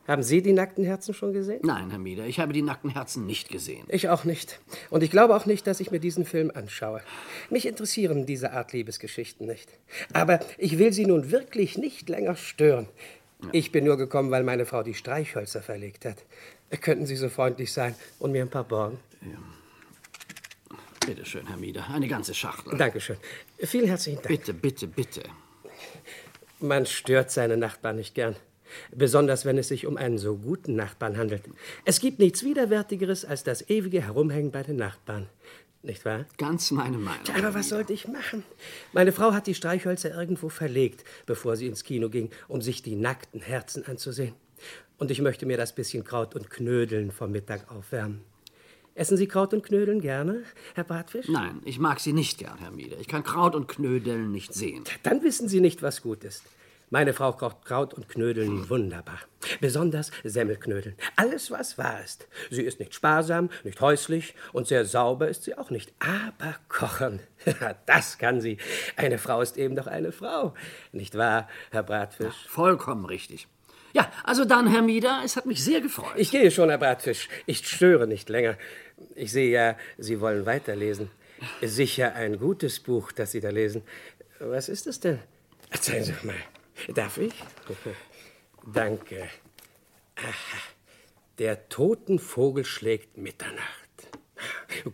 Haben 0.06 0.22
Sie 0.22 0.42
die 0.42 0.52
nackten 0.52 0.84
Herzen 0.84 1.14
schon 1.14 1.32
gesehen? 1.32 1.60
Nein, 1.62 1.90
Herr 1.90 1.98
Mieder, 1.98 2.26
ich 2.26 2.40
habe 2.40 2.52
die 2.52 2.62
nackten 2.62 2.90
Herzen 2.90 3.26
nicht 3.26 3.48
gesehen. 3.48 3.86
Ich 3.88 4.08
auch 4.08 4.24
nicht. 4.24 4.58
Und 4.90 5.02
ich 5.02 5.10
glaube 5.10 5.36
auch 5.36 5.46
nicht, 5.46 5.66
dass 5.66 5.78
ich 5.78 5.90
mir 5.90 6.00
diesen 6.00 6.24
Film 6.24 6.50
anschaue. 6.52 7.00
Mich 7.48 7.66
interessieren 7.66 8.26
diese 8.26 8.52
Art 8.52 8.72
Liebesgeschichten 8.72 9.46
nicht. 9.46 9.68
Aber 10.12 10.40
ich 10.58 10.78
will 10.78 10.92
Sie 10.92 11.06
nun 11.06 11.30
wirklich 11.30 11.78
nicht 11.78 12.08
länger 12.08 12.34
stören. 12.34 12.88
Ich 13.52 13.72
bin 13.72 13.84
nur 13.84 13.96
gekommen, 13.96 14.30
weil 14.30 14.42
meine 14.42 14.66
Frau 14.66 14.82
die 14.82 14.94
Streichhölzer 14.94 15.62
verlegt 15.62 16.04
hat. 16.04 16.24
Könnten 16.80 17.06
Sie 17.06 17.16
so 17.16 17.28
freundlich 17.28 17.72
sein 17.72 17.94
und 18.18 18.32
mir 18.32 18.42
ein 18.42 18.50
paar 18.50 18.64
borgen? 18.64 18.98
Bitte 21.06 21.24
schön, 21.24 21.46
Herr 21.46 21.56
Mieder, 21.56 21.88
eine 21.88 22.08
ganze 22.08 22.34
Schachtel. 22.34 22.76
Dankeschön. 22.76 23.16
Vielen 23.58 23.86
herzlichen 23.86 24.18
Dank. 24.22 24.28
Bitte, 24.28 24.54
bitte, 24.54 24.86
bitte. 24.86 25.22
Man 26.60 26.86
stört 26.86 27.30
seine 27.30 27.56
Nachbarn 27.56 27.96
nicht 27.96 28.14
gern. 28.14 28.36
Besonders 28.94 29.44
wenn 29.44 29.58
es 29.58 29.68
sich 29.68 29.86
um 29.86 29.96
einen 29.96 30.18
so 30.18 30.36
guten 30.36 30.76
Nachbarn 30.76 31.16
handelt. 31.16 31.42
Es 31.84 32.00
gibt 32.00 32.18
nichts 32.18 32.44
Widerwärtigeres 32.44 33.24
als 33.24 33.42
das 33.42 33.68
ewige 33.68 34.02
Herumhängen 34.02 34.52
bei 34.52 34.62
den 34.62 34.76
Nachbarn. 34.76 35.28
Nicht 35.82 36.04
wahr? 36.04 36.26
Ganz 36.36 36.70
meine 36.70 36.98
Meinung. 36.98 37.24
Tja, 37.24 37.36
aber 37.36 37.54
was 37.54 37.70
sollte 37.70 37.94
ich 37.94 38.06
machen? 38.06 38.44
Meine 38.92 39.12
Frau 39.12 39.32
hat 39.32 39.46
die 39.46 39.54
Streichhölzer 39.54 40.14
irgendwo 40.14 40.50
verlegt, 40.50 41.04
bevor 41.24 41.56
sie 41.56 41.66
ins 41.66 41.84
Kino 41.84 42.10
ging, 42.10 42.30
um 42.48 42.60
sich 42.60 42.82
die 42.82 42.96
nackten 42.96 43.40
Herzen 43.40 43.86
anzusehen. 43.86 44.34
Und 44.98 45.10
ich 45.10 45.22
möchte 45.22 45.46
mir 45.46 45.56
das 45.56 45.74
bisschen 45.74 46.04
Kraut 46.04 46.34
und 46.34 46.50
Knödeln 46.50 47.10
vom 47.10 47.32
Mittag 47.32 47.70
aufwärmen. 47.72 48.20
Essen 49.00 49.16
Sie 49.16 49.26
Kraut 49.26 49.54
und 49.54 49.62
Knödeln 49.62 50.02
gerne, 50.02 50.42
Herr 50.74 50.84
Bratfisch? 50.84 51.26
Nein, 51.26 51.62
ich 51.64 51.78
mag 51.78 52.00
sie 52.00 52.12
nicht 52.12 52.36
gern, 52.36 52.58
Herr 52.58 52.70
Mieder. 52.70 52.98
Ich 53.00 53.08
kann 53.08 53.24
Kraut 53.24 53.54
und 53.54 53.66
Knödeln 53.66 54.30
nicht 54.30 54.52
sehen. 54.52 54.84
Dann 55.02 55.22
wissen 55.22 55.48
Sie 55.48 55.62
nicht, 55.62 55.80
was 55.80 56.02
gut 56.02 56.22
ist. 56.22 56.42
Meine 56.90 57.14
Frau 57.14 57.32
kocht 57.32 57.64
Kraut 57.64 57.94
und 57.94 58.10
Knödeln 58.10 58.68
wunderbar. 58.68 59.18
Besonders 59.58 60.10
Semmelknödeln. 60.22 60.96
Alles, 61.16 61.50
was 61.50 61.78
wahr 61.78 62.04
ist. 62.04 62.28
Sie 62.50 62.60
ist 62.60 62.78
nicht 62.78 62.94
sparsam, 62.94 63.48
nicht 63.64 63.80
häuslich 63.80 64.34
und 64.52 64.66
sehr 64.66 64.84
sauber 64.84 65.28
ist 65.28 65.44
sie 65.44 65.56
auch 65.56 65.70
nicht. 65.70 65.94
Aber 65.98 66.56
kochen, 66.68 67.20
das 67.86 68.18
kann 68.18 68.42
sie. 68.42 68.58
Eine 68.96 69.16
Frau 69.16 69.40
ist 69.40 69.56
eben 69.56 69.76
doch 69.76 69.86
eine 69.86 70.12
Frau. 70.12 70.52
Nicht 70.92 71.16
wahr, 71.16 71.48
Herr 71.70 71.84
Bratfisch? 71.84 72.46
vollkommen 72.48 73.06
richtig. 73.06 73.48
Ja, 73.92 74.10
also 74.22 74.44
dann, 74.44 74.68
Herr 74.68 74.82
Mieder, 74.82 75.22
es 75.24 75.36
hat 75.36 75.46
mich 75.46 75.64
sehr 75.64 75.80
gefreut. 75.80 76.12
Ich 76.16 76.30
gehe 76.30 76.50
schon, 76.50 76.68
Herr 76.68 76.78
Bratfisch. 76.78 77.28
Ich 77.46 77.66
störe 77.66 78.06
nicht 78.06 78.28
länger. 78.28 78.56
Ich 79.14 79.32
sehe 79.32 79.50
ja, 79.50 79.76
Sie 79.98 80.20
wollen 80.20 80.46
weiterlesen. 80.46 81.10
Sicher 81.62 82.14
ein 82.14 82.38
gutes 82.38 82.80
Buch, 82.80 83.12
das 83.12 83.32
Sie 83.32 83.40
da 83.40 83.50
lesen. 83.50 83.82
Was 84.38 84.68
ist 84.68 84.86
es 84.86 85.00
denn? 85.00 85.18
Erzählen 85.70 86.04
Sie 86.04 86.12
doch 86.12 86.24
mal. 86.24 86.34
Darf 86.94 87.18
ich? 87.18 87.34
Danke. 88.72 89.28
Aha. 90.16 90.58
Der 91.38 91.68
Totenvogel 91.68 92.64
schlägt 92.64 93.16
Mitternacht. 93.16 93.80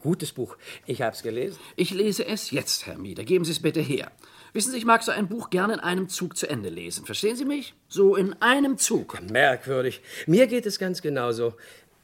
Gutes 0.01 0.33
Buch. 0.33 0.57
Ich 0.87 1.03
hab's 1.03 1.23
gelesen. 1.23 1.59
Ich 1.77 1.91
lese 1.91 2.27
es 2.27 2.51
jetzt, 2.51 2.87
Herr 2.87 2.99
Mieder. 2.99 3.25
Geben 3.25 3.45
Sie 3.45 3.53
es 3.53 3.63
bitte 3.63 3.81
her. 3.81 4.11
Wissen 4.53 4.73
Sie, 4.73 4.79
ich 4.79 4.85
mag 4.85 5.03
so 5.03 5.13
ein 5.13 5.29
Buch 5.29 5.51
gerne 5.51 5.75
in 5.75 5.81
einem 5.81 6.09
Zug 6.09 6.37
zu 6.37 6.49
Ende 6.49 6.69
lesen. 6.69 7.05
Verstehen 7.05 7.37
Sie 7.37 7.45
mich? 7.45 7.75
So 7.89 8.17
in 8.17 8.41
einem 8.41 8.79
Zug. 8.79 9.21
Merkwürdig. 9.31 10.01
Mir 10.27 10.47
geht 10.47 10.67
es 10.67 10.79
ganz 10.79 11.03
genauso. 11.03 11.55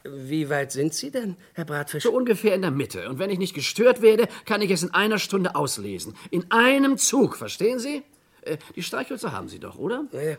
Wie 0.05 0.49
weit 0.51 0.73
sind 0.73 0.95
Sie 0.95 1.11
denn, 1.11 1.37
Herr 1.55 1.65
Bratfisch? 1.65 2.03
So 2.05 2.13
ungefähr 2.13 2.55
in 2.55 2.63
der 2.63 2.71
Mitte. 2.71 3.09
Und 3.09 3.19
wenn 3.19 3.31
ich 3.31 3.39
nicht 3.39 3.55
gestört 3.55 4.03
werde, 4.03 4.29
kann 4.47 4.61
ich 4.63 4.71
es 4.71 4.83
in 4.83 4.93
einer 4.95 5.19
Stunde 5.19 5.55
auslesen. 5.55 6.15
In 6.31 6.51
einem 6.51 6.99
Zug, 6.99 7.37
verstehen 7.37 7.79
Sie? 7.79 8.03
Äh, 8.43 8.57
Die 8.75 8.83
Streichhölzer 8.83 9.31
haben 9.31 9.49
Sie 9.49 9.61
doch, 9.61 9.79
oder? 9.79 10.07
Äh, 10.13 10.37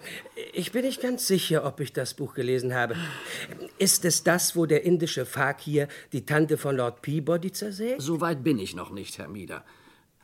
Ich 0.53 0.74
bin 0.74 0.84
nicht 0.84 1.01
ganz 1.01 1.28
sicher, 1.28 1.66
ob 1.66 1.80
ich 1.80 1.93
das 1.93 2.14
Buch 2.14 2.34
gelesen 2.34 2.74
habe. 2.74 2.95
Ist 3.78 4.03
es 4.03 4.24
das, 4.24 4.55
wo 4.57 4.66
der 4.66 4.84
indische 4.84 5.26
Fakir 5.26 5.88
die 6.11 6.26
Tante 6.26 6.57
von 6.57 6.76
Lord 6.76 7.01
Peabody 7.01 7.51
zersägt? 7.53 8.01
So 8.01 8.20
weit 8.20 8.43
bin 8.43 8.59
ich 8.59 8.76
noch 8.76 8.91
nicht, 8.91 9.18
Herr 9.18 9.30
Mieder. 9.30 9.64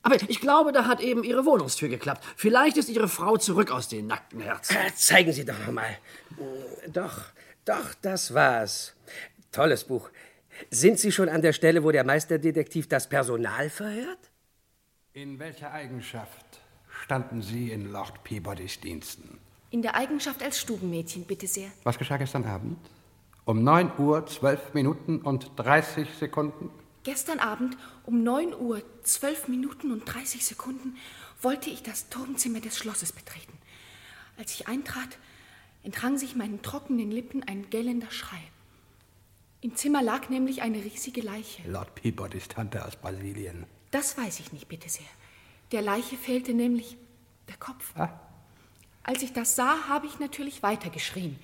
Aber 0.02 0.16
ich 0.28 0.40
glaube, 0.42 0.72
da 0.72 0.86
hat 0.86 1.02
eben 1.02 1.24
Ihre 1.24 1.46
Wohnungstür 1.46 1.88
geklappt. 1.90 2.24
Vielleicht 2.36 2.78
ist 2.78 2.90
Ihre 2.90 3.08
Frau 3.10 3.38
zurück 3.38 3.72
aus 3.72 3.88
den 3.90 4.08
nackten 4.08 4.42
Herzen. 4.42 4.76
Äh, 4.76 4.94
Zeigen 4.96 5.32
Sie 5.32 5.46
doch 5.46 5.60
noch 5.66 5.74
mal. 5.74 5.98
Doch, 6.92 7.20
doch, 7.70 7.94
das 8.02 8.34
war's. 8.34 8.96
Tolles 9.52 9.84
Buch. 9.84 10.10
Sind 10.72 11.00
Sie 11.00 11.12
schon 11.12 11.30
an 11.30 11.42
der 11.42 11.54
Stelle, 11.54 11.84
wo 11.84 11.92
der 11.92 12.04
Meisterdetektiv 12.04 12.88
das 12.90 13.08
Personal 13.08 13.70
verhört? 13.70 14.32
In 15.14 15.40
welcher 15.40 15.72
Eigenschaft 15.72 16.62
standen 17.04 17.42
Sie 17.42 17.72
in 17.72 17.92
Lord 17.92 18.24
Peabodys 18.24 18.80
Diensten? 18.80 19.40
In 19.70 19.84
der 19.84 19.96
Eigenschaft 19.96 20.42
als 20.42 20.60
Stubenmädchen, 20.60 21.26
bitte 21.26 21.46
sehr. 21.48 21.70
Was 21.84 21.98
geschah 22.00 22.18
gestern 22.18 22.46
Abend? 22.46 22.80
Um 23.46 23.64
9 23.64 24.00
Uhr, 24.00 24.26
12 24.26 24.74
Minuten 24.74 25.22
und 25.22 25.52
30 25.56 26.10
Sekunden? 26.20 26.72
Gestern 27.04 27.40
Abend 27.40 27.78
um 28.04 28.24
9 28.24 28.54
Uhr, 28.56 28.82
12 29.04 29.48
Minuten 29.48 29.92
und 29.92 30.06
30 30.06 30.44
Sekunden 30.46 30.98
wollte 31.42 31.70
ich 31.70 31.84
das 31.84 32.10
Turmzimmer 32.10 32.60
des 32.62 32.78
Schlosses 32.78 33.14
betreten. 33.14 33.54
Als 34.38 34.54
ich 34.54 34.68
eintrat, 34.68 35.18
entrang 35.84 36.18
sich 36.18 36.36
meinen 36.36 36.62
trockenen 36.62 37.12
Lippen 37.12 37.44
ein 37.44 37.70
gellender 37.70 38.12
Schrei. 38.12 38.42
Im 39.62 39.76
Zimmer 39.76 40.02
lag 40.02 40.30
nämlich 40.30 40.62
eine 40.62 40.78
riesige 40.78 41.22
Leiche. 41.22 41.70
Lord 41.70 41.96
Peabodys 41.96 42.48
Tante 42.48 42.86
aus 42.86 42.96
Brasilien. 42.96 43.66
Das 43.92 44.18
weiß 44.18 44.40
ich 44.40 44.54
nicht, 44.54 44.68
bitte 44.68 44.88
sehr. 44.90 45.06
Der 45.72 45.82
Leiche 45.82 46.16
fehlte 46.16 46.54
nämlich 46.54 46.98
der 47.50 47.58
Kopf. 47.58 47.94
Als 49.04 49.22
ich 49.22 49.34
das 49.34 49.56
sah, 49.56 49.88
habe 49.88 50.08
ich 50.08 50.20
natürlich 50.20 50.64
weitergeschrien. 50.64 51.38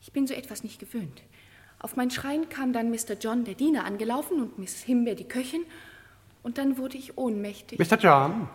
Ich 0.00 0.12
bin 0.12 0.26
so 0.26 0.34
etwas 0.34 0.64
nicht 0.64 0.78
gewöhnt. 0.78 1.22
Auf 1.78 1.96
mein 1.96 2.10
Schreien 2.10 2.48
kam 2.48 2.72
dann 2.72 2.90
Mr. 2.90 3.14
John, 3.20 3.44
der 3.44 3.54
Diener, 3.54 3.84
angelaufen 3.84 4.40
und 4.40 4.58
Miss 4.58 4.82
Himbeer, 4.82 5.14
die 5.14 5.28
Köchin. 5.28 5.64
Und 6.42 6.58
dann 6.58 6.78
wurde 6.78 6.96
ich 6.96 7.18
ohnmächtig. 7.18 7.78
Mr. 7.78 7.98
John? 7.98 8.48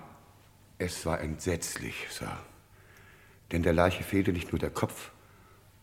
Es 0.78 1.06
war 1.06 1.22
entsetzlich, 1.22 2.08
Sir. 2.10 2.38
Denn 3.52 3.64
der 3.64 3.74
Leiche 3.74 4.04
fehlte 4.04 4.34
nicht 4.34 4.52
nur 4.52 4.60
der 4.60 4.70
Kopf, 4.70 5.12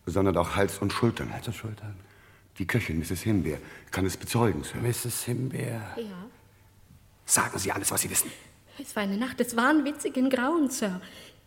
sondern 0.05 0.37
auch 0.37 0.55
Hals 0.55 0.79
und 0.79 0.91
Schultern. 0.93 1.31
Hals 1.33 1.47
und 1.47 1.53
Schultern. 1.55 1.95
Die 2.57 2.65
Köchin, 2.67 2.99
Mrs. 2.99 3.21
Himbeer, 3.21 3.57
kann 3.91 4.05
es 4.05 4.15
bezeugen, 4.17 4.63
Sir. 4.63 4.77
Mrs. 4.81 5.23
Himbeer. 5.23 5.81
Ja, 5.97 6.27
Sagen 7.25 7.57
Sie 7.57 7.71
alles, 7.71 7.91
was 7.91 8.01
Sie 8.01 8.09
wissen. 8.09 8.29
es 8.79 8.95
war 8.95 9.03
eine 9.03 9.17
Nacht 9.17 9.39
des 9.39 9.55
wahnwitzigen 9.57 10.29
Grauens, 10.29 10.79
Sir. 10.79 11.01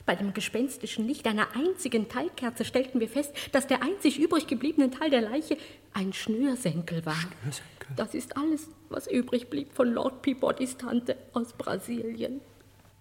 Bei 0.05 0.17
dem 0.17 0.33
gespenstischen 0.33 1.07
Licht 1.07 1.27
einer 1.27 1.49
einzigen 1.55 2.09
Teigkerze 2.09 2.65
stellten 2.65 2.99
wir 2.99 3.09
fest, 3.09 3.33
dass 3.53 3.67
der 3.67 3.83
einzig 3.83 4.19
übrig 4.19 4.47
gebliebene 4.47 4.91
Teil 4.91 5.11
der 5.11 5.21
Leiche 5.21 5.57
ein 5.93 6.13
Schnürsenkel 6.13 7.05
war. 7.07 7.15
Schnürsenkel? 7.15 7.89
Das 7.97 8.15
ist 8.15 8.37
alles, 8.37 8.69
was 8.89 9.07
übrig 9.07 9.49
blieb 9.51 9.73
von 9.75 9.93
Lord 9.93 10.23
Peabodys 10.23 10.77
Tante 10.79 11.17
aus 11.33 11.53
Brasilien. 11.53 12.41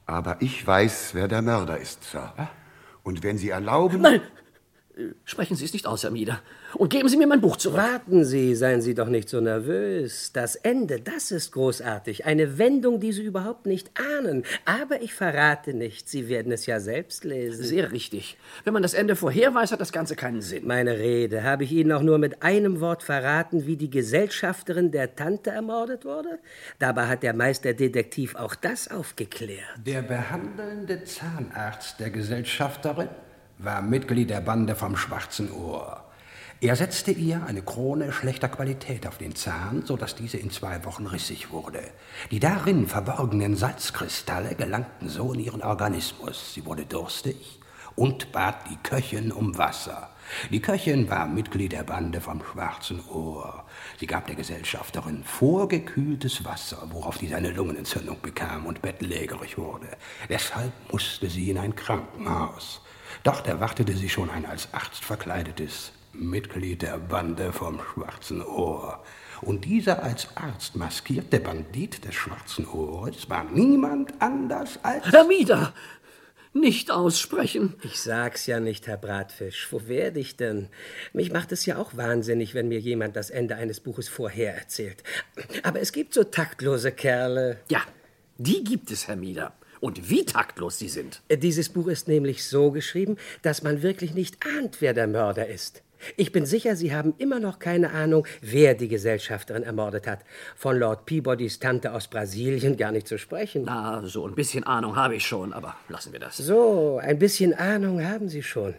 Aber 0.05 0.37
ich 0.41 0.65
weiß, 0.65 1.13
wer 1.13 1.27
der 1.27 1.41
Mörder 1.41 1.77
ist, 1.77 2.03
Sir. 2.03 2.33
Und 3.03 3.23
wenn 3.23 3.37
Sie 3.37 3.49
erlauben... 3.49 4.01
Nein! 4.01 4.21
Sprechen 5.25 5.55
Sie 5.55 5.65
es 5.65 5.73
nicht 5.73 5.85
aus, 5.85 6.03
Herr 6.03 6.09
Mieder. 6.09 6.41
Und 6.73 6.89
geben 6.89 7.07
Sie 7.07 7.17
mir 7.17 7.27
mein 7.27 7.41
Buch 7.41 7.57
zurück. 7.57 7.77
Warten 7.77 8.25
Sie, 8.25 8.55
seien 8.55 8.81
Sie 8.81 8.95
doch 8.95 9.07
nicht 9.07 9.29
so 9.29 9.39
nervös. 9.39 10.31
Das 10.33 10.55
Ende, 10.55 10.99
das 10.99 11.29
ist 11.31 11.51
großartig. 11.51 12.25
Eine 12.25 12.57
Wendung, 12.57 12.99
die 12.99 13.11
Sie 13.11 13.23
überhaupt 13.23 13.67
nicht 13.67 13.91
ahnen. 14.17 14.43
Aber 14.65 15.01
ich 15.01 15.13
verrate 15.13 15.75
nicht. 15.75 16.09
Sie 16.09 16.29
werden 16.29 16.51
es 16.51 16.65
ja 16.65 16.79
selbst 16.79 17.23
lesen. 17.25 17.63
Sehr 17.63 17.91
richtig. 17.91 18.37
Wenn 18.63 18.73
man 18.73 18.81
das 18.81 18.95
Ende 18.95 19.15
vorher 19.15 19.53
weiß, 19.53 19.71
hat 19.71 19.81
das 19.81 19.91
Ganze 19.91 20.15
keinen 20.15 20.41
Sinn. 20.41 20.65
Meine 20.65 20.97
Rede. 20.97 21.43
Habe 21.43 21.63
ich 21.63 21.71
Ihnen 21.71 21.91
auch 21.91 22.01
nur 22.01 22.17
mit 22.17 22.41
einem 22.41 22.79
Wort 22.79 23.03
verraten, 23.03 23.67
wie 23.67 23.77
die 23.77 23.91
Gesellschafterin 23.91 24.91
der 24.91 25.15
Tante 25.15 25.51
ermordet 25.51 26.05
wurde? 26.05 26.39
Dabei 26.79 27.07
hat 27.07 27.21
der 27.21 27.33
Meisterdetektiv 27.33 28.35
auch 28.35 28.55
das 28.55 28.89
aufgeklärt. 28.89 29.61
Der 29.85 30.01
behandelnde 30.01 31.03
Zahnarzt 31.03 31.99
der 31.99 32.09
Gesellschafterin 32.09 33.09
war 33.59 33.81
Mitglied 33.81 34.29
der 34.29 34.41
Bande 34.41 34.75
vom 34.75 34.95
Schwarzen 34.95 35.51
Ohr. 35.51 36.03
Er 36.59 36.75
setzte 36.75 37.11
ihr 37.11 37.43
eine 37.45 37.61
Krone 37.61 38.11
schlechter 38.11 38.49
Qualität 38.49 39.05
auf 39.07 39.17
den 39.17 39.35
Zahn, 39.35 39.83
so 39.85 39.95
dass 39.95 40.15
diese 40.15 40.37
in 40.37 40.49
zwei 40.49 40.83
Wochen 40.85 41.05
rissig 41.05 41.51
wurde. 41.51 41.81
Die 42.31 42.39
darin 42.39 42.87
verborgenen 42.87 43.55
Salzkristalle 43.55 44.55
gelangten 44.55 45.09
so 45.09 45.33
in 45.33 45.39
ihren 45.39 45.61
Organismus. 45.61 46.53
Sie 46.53 46.65
wurde 46.65 46.85
durstig 46.85 47.59
und 47.95 48.31
bat 48.31 48.69
die 48.69 48.77
Köchin 48.77 49.31
um 49.31 49.57
Wasser. 49.57 50.09
Die 50.51 50.59
Köchin 50.59 51.09
war 51.09 51.27
Mitglied 51.27 51.71
der 51.71 51.83
Bande 51.83 52.21
vom 52.21 52.43
Schwarzen 52.43 53.03
Ohr. 53.07 53.65
Sie 53.99 54.07
gab 54.07 54.27
der 54.27 54.35
Gesellschafterin 54.35 55.23
vorgekühltes 55.23 56.43
Wasser, 56.43 56.87
worauf 56.91 57.17
diese 57.17 57.35
eine 57.35 57.51
Lungenentzündung 57.51 58.17
bekam 58.21 58.65
und 58.65 58.81
bettlägerig 58.81 59.57
wurde. 59.57 59.89
Deshalb 60.29 60.73
musste 60.91 61.29
sie 61.29 61.49
in 61.49 61.57
ein 61.57 61.75
Krankenhaus. 61.75 62.81
Dort 63.23 63.47
erwartete 63.47 63.93
sie 63.93 64.09
schon 64.09 64.29
ein 64.29 64.45
als 64.45 64.73
Arzt 64.73 65.03
verkleidetes 65.03 65.91
Mitglied 66.13 66.81
der 66.81 66.97
Bande 66.97 67.51
vom 67.51 67.79
Schwarzen 67.79 68.41
Ohr. 68.41 69.03
Und 69.41 69.65
dieser 69.65 70.03
als 70.03 70.35
Arzt 70.35 70.75
maskierte 70.75 71.39
Bandit 71.39 72.03
des 72.05 72.15
Schwarzen 72.15 72.67
Ohres 72.67 73.29
war 73.29 73.43
niemand 73.43 74.13
anders 74.19 74.79
als... 74.83 75.05
Herr 75.11 75.25
Mieder! 75.25 75.73
Nicht 76.53 76.89
aussprechen. 76.89 77.75
Ich 77.83 78.01
sag's 78.01 78.47
ja 78.47 78.59
nicht, 78.59 78.87
Herr 78.87 78.97
Bratfisch. 78.97 79.67
Wo 79.69 79.87
werde 79.87 80.19
ich 80.19 80.37
denn? 80.37 80.69
Mich 81.13 81.31
macht 81.31 81.51
es 81.51 81.67
ja 81.67 81.77
auch 81.77 81.95
wahnsinnig, 81.95 82.55
wenn 82.55 82.67
mir 82.67 82.79
jemand 82.79 83.15
das 83.15 83.29
Ende 83.29 83.55
eines 83.57 83.79
Buches 83.79 84.09
vorher 84.09 84.57
erzählt. 84.57 85.03
Aber 85.61 85.81
es 85.81 85.91
gibt 85.91 86.15
so 86.15 86.23
taktlose 86.23 86.91
Kerle. 86.91 87.59
Ja, 87.69 87.81
die 88.37 88.63
gibt 88.63 88.89
es, 88.89 89.07
Herr 89.07 89.17
Mieder. 89.17 89.53
Und 89.79 90.09
wie 90.09 90.25
taktlos 90.25 90.79
sie 90.79 90.89
sind. 90.89 91.21
Dieses 91.31 91.69
Buch 91.69 91.87
ist 91.87 92.07
nämlich 92.07 92.45
so 92.45 92.71
geschrieben, 92.71 93.17
dass 93.41 93.63
man 93.63 93.81
wirklich 93.81 94.13
nicht 94.13 94.45
ahnt, 94.45 94.81
wer 94.81 94.93
der 94.93 95.07
Mörder 95.07 95.47
ist. 95.47 95.83
Ich 96.15 96.31
bin 96.31 96.45
sicher, 96.45 96.75
Sie 96.75 96.93
haben 96.93 97.13
immer 97.17 97.39
noch 97.39 97.59
keine 97.59 97.91
Ahnung, 97.91 98.25
wer 98.41 98.75
die 98.75 98.87
Gesellschafterin 98.87 99.63
ermordet 99.63 100.07
hat. 100.07 100.19
Von 100.55 100.77
Lord 100.77 101.05
Peabodys 101.05 101.59
Tante 101.59 101.93
aus 101.93 102.07
Brasilien 102.07 102.77
gar 102.77 102.91
nicht 102.91 103.07
zu 103.07 103.17
sprechen. 103.17 103.63
Na, 103.65 104.05
so 104.05 104.27
ein 104.27 104.35
bisschen 104.35 104.63
Ahnung 104.63 104.95
habe 104.95 105.15
ich 105.15 105.25
schon, 105.25 105.53
aber 105.53 105.75
lassen 105.89 106.13
wir 106.13 106.19
das. 106.19 106.37
So, 106.37 106.99
ein 107.01 107.19
bisschen 107.19 107.53
Ahnung 107.53 108.03
haben 108.03 108.29
Sie 108.29 108.43
schon. 108.43 108.75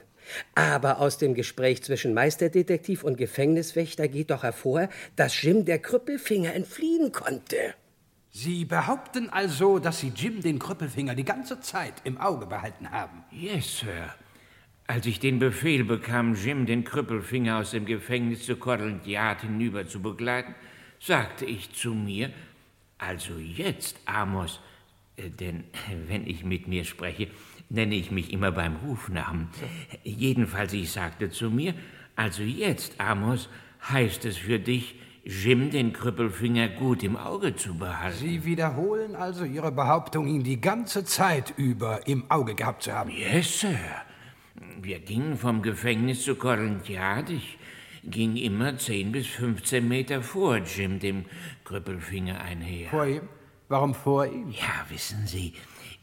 Aber 0.55 1.01
aus 1.01 1.19
dem 1.19 1.35
Gespräch 1.35 1.83
zwischen 1.83 2.15
Meisterdetektiv 2.15 3.03
und 3.03 3.17
Gefängniswächter 3.17 4.09
geht 4.09 4.31
doch 4.31 4.43
hervor, 4.43 4.89
dass 5.17 5.41
Jim 5.43 5.65
der 5.65 5.79
Krüppelfinger 5.79 6.55
entfliehen 6.55 7.13
konnte. 7.13 7.75
Sie 8.41 8.65
behaupten 8.65 9.31
also, 9.31 9.81
dass 9.81 9.99
Sie 9.99 10.13
Jim 10.15 10.41
den 10.41 10.61
Krüppelfinger 10.61 11.17
die 11.17 11.25
ganze 11.25 11.61
Zeit 11.61 11.95
im 12.05 12.19
Auge 12.19 12.47
behalten 12.47 12.89
haben. 12.89 13.25
Yes, 13.33 13.81
Sir. 13.81 14.15
Als 14.87 15.07
ich 15.07 15.19
den 15.19 15.41
Befehl 15.41 15.83
bekam, 15.83 16.37
Jim 16.37 16.65
den 16.65 16.85
Krüppelfinger 16.85 17.59
aus 17.59 17.73
dem 17.73 17.85
Gefängnis 17.85 18.47
zu 18.47 18.55
Scotland 18.55 19.09
Yard 19.09 19.41
hinüber 19.41 19.89
zu 19.89 20.01
begleiten, 20.01 20.55
sagte 21.01 21.47
ich 21.47 21.73
zu 21.73 21.95
mir, 21.95 22.31
also 22.97 23.39
jetzt, 23.39 23.99
Amos, 24.05 24.61
äh, 25.17 25.31
denn 25.31 25.65
wenn 26.07 26.25
ich 26.25 26.45
mit 26.45 26.69
mir 26.69 26.85
spreche, 26.85 27.27
nenne 27.69 27.97
ich 27.97 28.13
mich 28.13 28.33
immer 28.33 28.53
beim 28.53 28.77
Rufnamen. 28.77 29.49
Jedenfalls, 30.05 30.73
ich 30.75 30.93
sagte 30.93 31.31
zu 31.31 31.51
mir, 31.51 31.75
also 32.15 32.45
jetzt, 32.45 33.01
Amos, 33.01 33.49
heißt 33.91 34.25
es 34.27 34.37
für 34.37 34.61
dich, 34.61 34.95
Jim 35.31 35.69
den 35.69 35.93
Krüppelfinger 35.93 36.69
gut 36.69 37.03
im 37.03 37.15
Auge 37.15 37.55
zu 37.55 37.75
behalten. 37.75 38.17
Sie 38.17 38.47
wiederholen 38.47 39.15
also 39.15 39.45
Ihre 39.45 39.71
Behauptung, 39.71 40.27
ihn 40.27 40.43
die 40.43 40.59
ganze 40.59 41.05
Zeit 41.05 41.53
über 41.59 42.07
im 42.07 42.31
Auge 42.31 42.55
gehabt 42.55 42.85
zu 42.85 42.95
haben. 42.95 43.11
Yes, 43.11 43.61
Sir. 43.61 43.79
Wir 44.81 45.01
gingen 45.01 45.37
vom 45.37 45.61
Gefängnis 45.61 46.23
zu 46.25 46.33
Yard. 46.33 47.29
Ich 47.29 47.59
ging 48.05 48.37
immer 48.37 48.79
10 48.79 49.13
bis 49.13 49.27
15 49.27 49.87
Meter 49.87 50.23
vor 50.23 50.57
Jim, 50.61 50.99
dem 50.99 51.27
Krüppelfinger, 51.65 52.41
einher. 52.41 52.89
Vor 52.89 53.05
ihm? 53.05 53.29
Warum 53.69 53.93
vor 53.93 54.25
ihm? 54.25 54.49
Ja, 54.49 54.87
wissen 54.89 55.27
Sie, 55.27 55.53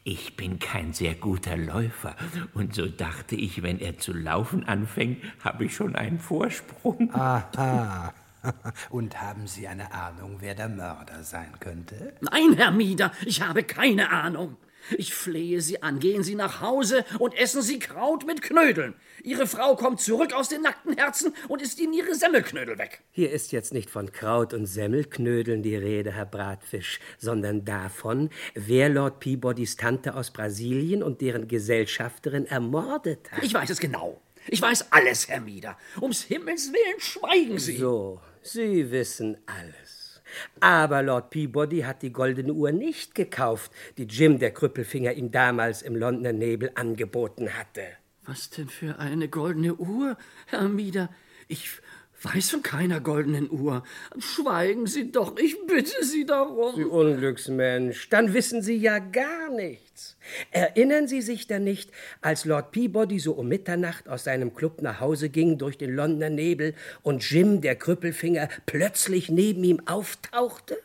ich 0.03 0.37
bin 0.37 0.59
kein 0.59 0.93
sehr 0.93 1.15
guter 1.15 1.57
Läufer. 1.57 2.15
Und 2.53 2.75
so 2.75 2.85
dachte 2.85 3.35
ich, 3.35 3.63
wenn 3.63 3.79
er 3.79 3.97
zu 3.97 4.13
laufen 4.13 4.65
anfängt, 4.65 5.23
habe 5.43 5.65
ich 5.65 5.75
schon 5.75 5.95
einen 5.95 6.19
Vorsprung. 6.19 7.09
Aha. 7.11 8.13
Und 8.89 9.21
haben 9.21 9.47
Sie 9.47 9.67
eine 9.67 9.91
Ahnung, 9.91 10.37
wer 10.39 10.55
der 10.55 10.69
Mörder 10.69 11.23
sein 11.23 11.53
könnte? 11.59 12.13
Nein, 12.21 12.53
Herr 12.55 12.71
Mieder, 12.71 13.11
ich 13.25 13.41
habe 13.41 13.63
keine 13.63 14.11
Ahnung. 14.11 14.57
Ich 14.97 15.15
flehe 15.15 15.61
Sie 15.61 15.81
an, 15.81 15.99
gehen 15.99 16.23
Sie 16.23 16.35
nach 16.35 16.61
Hause 16.61 17.05
und 17.17 17.35
essen 17.35 17.63
Sie 17.63 17.79
Kraut 17.79 18.27
mit 18.27 18.43
Knödeln. 18.43 18.93
Ihre 19.23 19.47
Frau 19.47 19.75
kommt 19.75 19.99
zurück 19.99 20.33
aus 20.33 20.49
den 20.49 20.61
nackten 20.61 20.95
Herzen 20.95 21.33
und 21.47 21.61
ist 21.61 21.79
Ihnen 21.79 21.93
Ihre 21.93 22.13
Semmelknödel 22.13 22.77
weg. 22.77 23.01
Hier 23.11 23.31
ist 23.31 23.51
jetzt 23.51 23.73
nicht 23.73 23.89
von 23.89 24.11
Kraut 24.11 24.53
und 24.53 24.67
Semmelknödeln 24.67 25.63
die 25.63 25.75
Rede, 25.75 26.11
Herr 26.11 26.27
Bratfisch, 26.27 26.99
sondern 27.17 27.65
davon, 27.65 28.29
wer 28.53 28.89
Lord 28.89 29.19
Peabodys 29.19 29.75
Tante 29.75 30.13
aus 30.13 30.31
Brasilien 30.31 31.01
und 31.01 31.21
deren 31.21 31.47
Gesellschafterin 31.47 32.45
ermordet 32.45 33.31
hat. 33.31 33.43
Ich 33.43 33.53
weiß 33.53 33.71
es 33.71 33.79
genau. 33.79 34.21
Ich 34.47 34.61
weiß 34.61 34.91
alles, 34.91 35.27
Herr 35.27 35.41
Mieder. 35.41 35.75
Ums 35.99 36.23
Himmels 36.23 36.71
Willen 36.71 36.99
schweigen 36.99 37.57
Sie. 37.57 37.77
So, 37.77 38.19
Sie 38.47 38.91
wissen 38.91 39.37
alles. 39.47 40.21
Aber 40.59 41.01
Lord 41.01 41.31
Peabody 41.31 41.81
hat 41.81 42.03
die 42.03 42.13
goldene 42.13 42.53
Uhr 42.53 42.71
nicht 42.71 43.15
gekauft, 43.15 43.71
die 43.97 44.03
Jim 44.03 44.37
der 44.37 44.51
Krüppelfinger 44.51 45.13
ihm 45.13 45.31
damals 45.31 45.81
im 45.81 45.95
Londoner 45.95 46.31
Nebel 46.31 46.69
angeboten 46.75 47.57
hatte. 47.57 47.81
Was 48.23 48.51
denn 48.51 48.69
für 48.69 48.99
eine 48.99 49.29
goldene 49.29 49.73
Uhr, 49.73 50.15
Herr 50.45 50.69
Mieder? 50.69 51.09
Ich 51.47 51.81
weiß 52.25 52.49
von 52.51 52.63
keiner 52.63 52.99
goldenen 52.99 53.49
Uhr. 53.49 53.83
Schweigen 54.17 54.87
Sie 54.87 55.11
doch, 55.11 55.37
ich 55.37 55.55
bitte 55.67 56.03
Sie 56.03 56.25
darum. 56.25 56.75
Sie 56.75 56.83
Unglücksmensch, 56.83 58.09
dann 58.09 58.33
wissen 58.33 58.61
Sie 58.61 58.75
ja 58.75 58.99
gar 58.99 59.49
nichts. 59.49 60.17
Erinnern 60.51 61.07
Sie 61.07 61.21
sich 61.21 61.47
denn 61.47 61.63
nicht, 61.63 61.91
als 62.21 62.45
Lord 62.45 62.71
Peabody 62.71 63.19
so 63.19 63.33
um 63.33 63.47
Mitternacht 63.47 64.09
aus 64.09 64.23
seinem 64.23 64.53
Club 64.55 64.81
nach 64.81 64.99
Hause 64.99 65.29
ging 65.29 65.57
durch 65.57 65.77
den 65.77 65.95
Londoner 65.95 66.29
Nebel 66.29 66.73
und 67.03 67.29
Jim, 67.29 67.61
der 67.61 67.75
Krüppelfinger, 67.75 68.49
plötzlich 68.65 69.29
neben 69.29 69.63
ihm 69.63 69.81
auftauchte? 69.85 70.77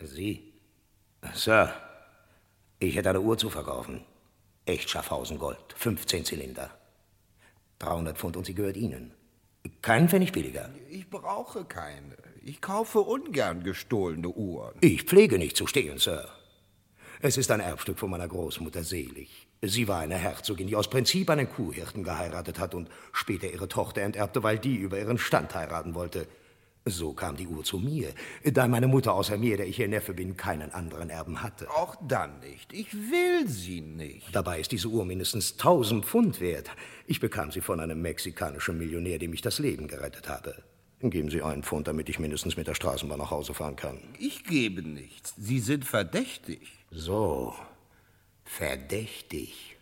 Sie? 0.00 0.52
Sir, 1.34 1.74
ich 2.78 2.96
hätte 2.96 3.10
eine 3.10 3.20
Uhr 3.20 3.36
zu 3.36 3.50
verkaufen. 3.50 4.02
Echt 4.64 4.88
Schaffhausen 4.88 5.38
Gold, 5.38 5.58
15 5.76 6.24
Zylinder. 6.24 6.70
300 7.80 8.16
Pfund 8.16 8.36
und 8.36 8.44
sie 8.44 8.54
gehört 8.54 8.76
Ihnen. 8.76 9.17
Keinen 9.82 10.08
Pfennig 10.08 10.32
billiger. 10.32 10.70
Ich 10.88 11.08
brauche 11.08 11.64
keine. 11.64 12.16
Ich 12.42 12.60
kaufe 12.60 13.00
ungern 13.00 13.62
gestohlene 13.62 14.28
Uhren. 14.28 14.76
Ich 14.80 15.02
pflege 15.02 15.38
nicht 15.38 15.56
zu 15.56 15.66
stehlen, 15.66 15.98
Sir. 15.98 16.28
Es 17.20 17.36
ist 17.36 17.50
ein 17.50 17.60
Erbstück 17.60 17.98
von 17.98 18.10
meiner 18.10 18.28
Großmutter 18.28 18.84
Selig. 18.84 19.48
Sie 19.60 19.88
war 19.88 19.98
eine 19.98 20.14
Herzogin, 20.14 20.68
die 20.68 20.76
aus 20.76 20.88
Prinzip 20.88 21.28
einen 21.30 21.50
Kuhhirten 21.50 22.04
geheiratet 22.04 22.60
hat 22.60 22.74
und 22.74 22.88
später 23.12 23.50
ihre 23.52 23.68
Tochter 23.68 24.02
enterbte, 24.02 24.44
weil 24.44 24.58
die 24.58 24.76
über 24.76 24.98
ihren 24.98 25.18
Stand 25.18 25.52
heiraten 25.54 25.94
wollte. 25.94 26.28
So 26.84 27.12
kam 27.12 27.36
die 27.36 27.46
Uhr 27.46 27.64
zu 27.64 27.78
mir, 27.78 28.14
da 28.44 28.66
meine 28.66 28.88
Mutter 28.88 29.12
außer 29.12 29.36
mir, 29.36 29.56
der 29.56 29.66
ich 29.66 29.78
ihr 29.78 29.88
Neffe 29.88 30.14
bin, 30.14 30.36
keinen 30.36 30.72
anderen 30.72 31.10
Erben 31.10 31.42
hatte. 31.42 31.68
Auch 31.70 31.96
dann 32.06 32.40
nicht. 32.40 32.72
Ich 32.72 32.92
will 32.94 33.46
sie 33.46 33.80
nicht. 33.80 34.34
Dabei 34.34 34.60
ist 34.60 34.72
diese 34.72 34.88
Uhr 34.88 35.04
mindestens 35.04 35.52
1000 35.52 36.06
Pfund 36.06 36.40
wert. 36.40 36.70
Ich 37.06 37.20
bekam 37.20 37.50
sie 37.50 37.60
von 37.60 37.80
einem 37.80 38.00
mexikanischen 38.00 38.78
Millionär, 38.78 39.18
dem 39.18 39.32
ich 39.34 39.42
das 39.42 39.58
Leben 39.58 39.86
gerettet 39.88 40.28
habe. 40.28 40.54
Geben 41.00 41.30
Sie 41.30 41.42
einen 41.42 41.62
Pfund, 41.62 41.86
damit 41.86 42.08
ich 42.08 42.18
mindestens 42.18 42.56
mit 42.56 42.66
der 42.66 42.74
Straßenbahn 42.74 43.18
nach 43.18 43.30
Hause 43.30 43.54
fahren 43.54 43.76
kann. 43.76 44.00
Ich 44.18 44.42
gebe 44.42 44.82
nichts. 44.82 45.32
Sie 45.36 45.60
sind 45.60 45.84
verdächtig. 45.84 46.60
So, 46.90 47.54
verdächtig. 48.44 49.77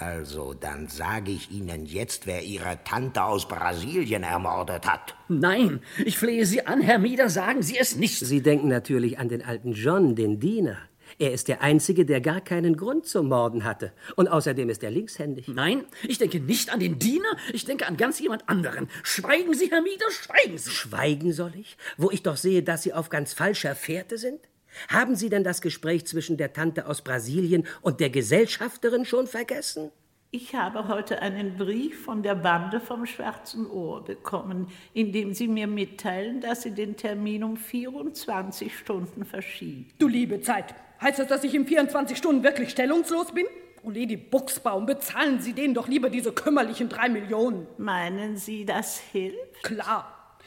Also, 0.00 0.54
dann 0.54 0.88
sage 0.88 1.30
ich 1.30 1.50
Ihnen 1.50 1.84
jetzt, 1.84 2.26
wer 2.26 2.42
Ihre 2.42 2.82
Tante 2.84 3.22
aus 3.22 3.46
Brasilien 3.46 4.22
ermordet 4.22 4.86
hat. 4.86 5.14
Nein, 5.28 5.82
ich 6.02 6.16
flehe 6.16 6.46
Sie 6.46 6.66
an, 6.66 6.80
Herr 6.80 6.98
Mieder, 6.98 7.28
sagen 7.28 7.60
Sie 7.60 7.76
es 7.78 7.96
nicht. 7.96 8.18
Sie 8.18 8.40
denken 8.40 8.68
natürlich 8.68 9.18
an 9.18 9.28
den 9.28 9.44
alten 9.44 9.72
John, 9.72 10.16
den 10.16 10.40
Diener. 10.40 10.78
Er 11.18 11.32
ist 11.32 11.48
der 11.48 11.60
Einzige, 11.60 12.06
der 12.06 12.22
gar 12.22 12.40
keinen 12.40 12.78
Grund 12.78 13.04
zum 13.04 13.28
Morden 13.28 13.64
hatte. 13.64 13.92
Und 14.16 14.28
außerdem 14.28 14.70
ist 14.70 14.82
er 14.82 14.90
linkshändig. 14.90 15.48
Nein, 15.48 15.84
ich 16.08 16.16
denke 16.16 16.40
nicht 16.40 16.72
an 16.72 16.80
den 16.80 16.98
Diener, 16.98 17.36
ich 17.52 17.66
denke 17.66 17.86
an 17.86 17.98
ganz 17.98 18.20
jemand 18.20 18.48
anderen. 18.48 18.88
Schweigen 19.02 19.52
Sie, 19.52 19.70
Herr 19.70 19.82
Mieder, 19.82 20.10
schweigen 20.10 20.56
Sie. 20.56 20.70
Schweigen 20.70 21.34
soll 21.34 21.52
ich? 21.56 21.76
Wo 21.98 22.10
ich 22.10 22.22
doch 22.22 22.38
sehe, 22.38 22.62
dass 22.62 22.84
Sie 22.84 22.94
auf 22.94 23.10
ganz 23.10 23.34
falscher 23.34 23.74
Fährte 23.74 24.16
sind? 24.16 24.40
Haben 24.88 25.16
Sie 25.16 25.28
denn 25.28 25.44
das 25.44 25.60
Gespräch 25.60 26.06
zwischen 26.06 26.36
der 26.36 26.52
Tante 26.52 26.86
aus 26.86 27.02
Brasilien 27.02 27.66
und 27.82 28.00
der 28.00 28.10
Gesellschafterin 28.10 29.04
schon 29.04 29.26
vergessen? 29.26 29.90
Ich 30.32 30.54
habe 30.54 30.86
heute 30.86 31.22
einen 31.22 31.56
Brief 31.56 32.04
von 32.04 32.22
der 32.22 32.36
Bande 32.36 32.78
vom 32.78 33.04
Schwarzen 33.04 33.68
Ohr 33.68 34.04
bekommen, 34.04 34.68
in 34.94 35.10
dem 35.10 35.34
sie 35.34 35.48
mir 35.48 35.66
mitteilen, 35.66 36.40
dass 36.40 36.62
sie 36.62 36.70
den 36.70 36.96
Termin 36.96 37.42
um 37.42 37.56
24 37.56 38.78
Stunden 38.78 39.24
verschieben. 39.24 39.90
Du 39.98 40.06
liebe 40.06 40.40
Zeit. 40.40 40.72
Heißt 41.00 41.18
das, 41.18 41.26
dass 41.26 41.42
ich 41.42 41.52
in 41.52 41.66
24 41.66 42.16
Stunden 42.16 42.44
wirklich 42.44 42.70
stellungslos 42.70 43.32
bin? 43.32 43.46
Oh, 43.82 43.90
Lady 43.90 44.16
Buchsbaum, 44.16 44.86
bezahlen 44.86 45.40
Sie 45.40 45.52
denen 45.52 45.74
doch 45.74 45.88
lieber 45.88 46.10
diese 46.10 46.30
kümmerlichen 46.30 46.88
drei 46.88 47.08
Millionen. 47.08 47.66
Meinen 47.78 48.36
Sie, 48.36 48.64
das 48.64 49.00
hilft? 49.00 49.64
Klar. 49.64 50.38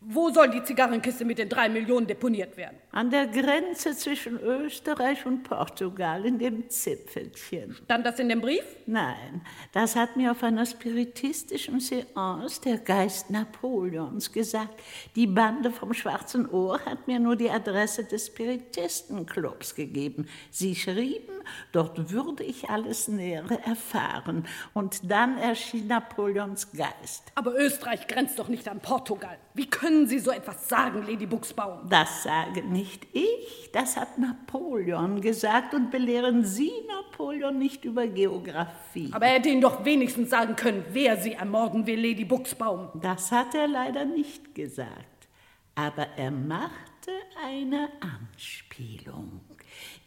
Wo 0.00 0.30
soll 0.30 0.50
die 0.50 0.62
Zigarrenkiste 0.62 1.24
mit 1.24 1.36
den 1.38 1.48
drei 1.48 1.68
Millionen 1.68 2.06
deponiert 2.06 2.56
werden? 2.56 2.76
An 2.96 3.10
der 3.10 3.26
Grenze 3.26 3.94
zwischen 3.94 4.40
Österreich 4.40 5.26
und 5.26 5.42
Portugal, 5.42 6.24
in 6.24 6.38
dem 6.38 6.70
Zipfelchen. 6.70 7.76
Stand 7.84 8.06
das 8.06 8.18
in 8.18 8.30
dem 8.30 8.40
Brief? 8.40 8.64
Nein, 8.86 9.42
das 9.72 9.94
hat 9.96 10.16
mir 10.16 10.30
auf 10.30 10.42
einer 10.42 10.64
spiritistischen 10.64 11.78
Seance 11.78 12.58
der 12.62 12.78
Geist 12.78 13.28
Napoleons 13.28 14.32
gesagt. 14.32 14.80
Die 15.14 15.26
Bande 15.26 15.70
vom 15.72 15.92
Schwarzen 15.92 16.48
Ohr 16.48 16.80
hat 16.86 17.06
mir 17.06 17.18
nur 17.18 17.36
die 17.36 17.50
Adresse 17.50 18.04
des 18.04 18.28
Spiritistenclubs 18.28 19.74
gegeben. 19.74 20.26
Sie 20.50 20.74
schrieben, 20.74 21.34
dort 21.72 22.10
würde 22.10 22.44
ich 22.44 22.70
alles 22.70 23.08
Nähere 23.08 23.62
erfahren. 23.66 24.46
Und 24.72 25.10
dann 25.10 25.36
erschien 25.36 25.86
Napoleons 25.86 26.72
Geist. 26.72 27.24
Aber 27.34 27.54
Österreich 27.60 28.06
grenzt 28.06 28.38
doch 28.38 28.48
nicht 28.48 28.66
an 28.68 28.80
Portugal. 28.80 29.36
Wie 29.52 29.68
können 29.68 30.06
Sie 30.06 30.18
so 30.18 30.30
etwas 30.30 30.66
sagen, 30.66 31.04
Lady 31.06 31.26
Buchsbaum? 31.26 31.86
Das 31.90 32.22
sage 32.22 32.62
nicht 32.62 32.85
ich, 33.12 33.70
das 33.72 33.96
hat 33.96 34.18
Napoleon 34.18 35.20
gesagt 35.20 35.74
und 35.74 35.90
belehren 35.90 36.44
Sie 36.44 36.72
Napoleon 36.88 37.58
nicht 37.58 37.84
über 37.84 38.06
Geographie. 38.06 39.10
Aber 39.12 39.26
er 39.26 39.34
hätte 39.34 39.48
Ihnen 39.48 39.60
doch 39.60 39.84
wenigstens 39.84 40.30
sagen 40.30 40.56
können, 40.56 40.84
wer 40.92 41.16
Sie 41.16 41.32
ermorden 41.32 41.86
will, 41.86 42.00
Lady 42.00 42.24
Buchsbaum. 42.24 42.90
Das 43.00 43.32
hat 43.32 43.54
er 43.54 43.68
leider 43.68 44.04
nicht 44.04 44.54
gesagt. 44.54 45.28
Aber 45.74 46.06
er 46.16 46.30
machte 46.30 47.12
eine 47.44 47.88
Anspielung. 48.00 49.40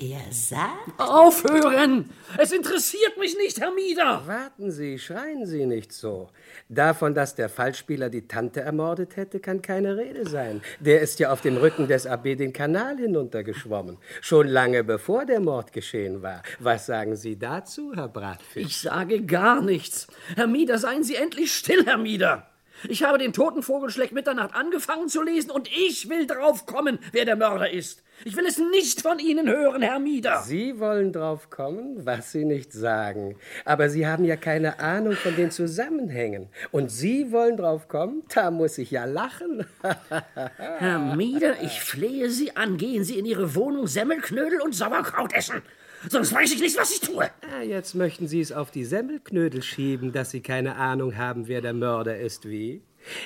Er 0.02 0.32
sagt. 0.32 0.97
Aufhören! 0.97 2.10
Es 2.38 2.54
interessiert 2.54 3.18
mich 3.20 3.36
nicht, 3.36 3.60
Herr 3.60 3.74
Mieder! 3.74 4.24
Warten 4.26 4.72
Sie, 4.72 4.97
schreien 4.97 5.45
Sie 5.45 5.66
nicht 5.66 5.91
so. 5.91 6.30
Davon, 6.70 7.14
dass 7.14 7.36
der 7.36 7.50
Fallspieler 7.50 8.10
die 8.10 8.26
Tante 8.26 8.62
ermordet 8.62 9.18
hätte, 9.18 9.41
kann 9.41 9.62
keine 9.62 9.97
Rede 9.97 10.26
sein. 10.26 10.62
Der 10.80 11.02
ist 11.02 11.20
ja 11.20 11.34
auf 11.34 11.41
dem 11.41 11.58
Rücken 11.58 11.89
des 11.89 12.08
AB 12.08 12.38
den 12.38 12.54
Kanal 12.54 12.95
hinuntergeschwommen. 12.95 13.97
Schon 14.22 14.47
lange 14.47 14.86
bevor 14.86 15.26
der 15.26 15.41
Mord 15.41 15.74
geschehen 15.74 16.22
war. 16.22 16.43
Was 16.60 16.86
sagen 16.86 17.18
Sie 17.18 17.38
dazu, 17.38 17.91
Herr 17.93 18.08
Bratfisch? 18.08 18.66
Ich 18.66 18.78
sage 18.80 19.26
gar 19.26 19.62
nichts. 19.62 20.08
Herr 20.38 20.47
Mieder, 20.47 20.78
seien 20.78 21.04
Sie 21.04 21.16
endlich 21.16 21.52
still, 21.54 21.84
Herr 21.84 21.97
Mieder. 21.97 22.50
Ich 22.88 23.04
habe 23.04 23.18
den 23.18 23.34
toten 23.34 23.64
Vogel 23.64 23.89
schlägt 23.89 24.14
Mitternacht 24.14 24.56
angefangen 24.56 25.10
zu 25.10 25.22
lesen 25.22 25.52
und 25.52 25.68
ich 25.68 26.08
will 26.08 26.26
drauf 26.26 26.66
kommen, 26.66 27.00
wer 27.12 27.26
der 27.26 27.36
Mörder 27.36 27.70
ist. 27.70 28.02
Ich 28.26 28.36
will 28.36 28.46
es 28.46 28.58
nicht 28.58 29.02
von 29.02 29.18
Ihnen 29.20 29.48
hören, 29.48 29.82
Herr 29.82 30.00
Mieder. 30.00 30.42
Sie 30.46 30.80
wollen 30.80 31.14
drauf 31.14 31.50
kommen, 31.50 32.06
was 32.06 32.34
Sie 32.34 32.44
nicht 32.44 32.74
sagen. 32.74 33.38
Aber 33.64 33.90
Sie 33.90 34.06
haben 34.06 34.26
ja 34.26 34.36
keine 34.36 34.80
Ahnung 34.80 35.14
von 35.14 35.36
den 35.38 35.52
Zusammenhängen. 35.52 36.50
Und 36.72 36.92
Sie 36.92 37.32
wollen 37.32 37.56
drauf 37.56 37.88
kommen? 37.88 38.24
Da 38.34 38.52
muss 38.52 38.78
ich 38.78 38.92
ja 38.92 39.06
lachen. 39.06 39.66
Herr 40.80 41.16
Mieder, 41.16 41.62
ich 41.64 41.80
flehe 41.80 42.30
Sie 42.30 42.58
an, 42.58 42.78
gehen 42.78 43.06
Sie 43.06 43.18
in 43.18 43.26
Ihre 43.26 43.56
Wohnung 43.56 43.88
Semmelknödel 43.88 44.62
und 44.62 44.76
Sauerkraut 44.76 45.32
essen. 45.34 45.62
Sonst 46.08 46.34
weiß 46.34 46.54
ich 46.54 46.62
nicht, 46.62 46.78
was 46.78 46.92
ich 46.92 47.02
tue. 47.02 47.24
Ah, 47.26 47.62
jetzt 47.62 47.94
möchten 47.94 48.28
Sie 48.28 48.42
es 48.42 48.52
auf 48.52 48.72
die 48.72 48.86
Semmelknödel 48.86 49.62
schieben, 49.62 50.12
dass 50.12 50.32
Sie 50.32 50.42
keine 50.42 50.76
Ahnung 50.76 51.18
haben, 51.18 51.48
wer 51.48 51.62
der 51.62 51.74
Mörder 51.74 52.18
ist, 52.18 52.48
wie? 52.48 52.82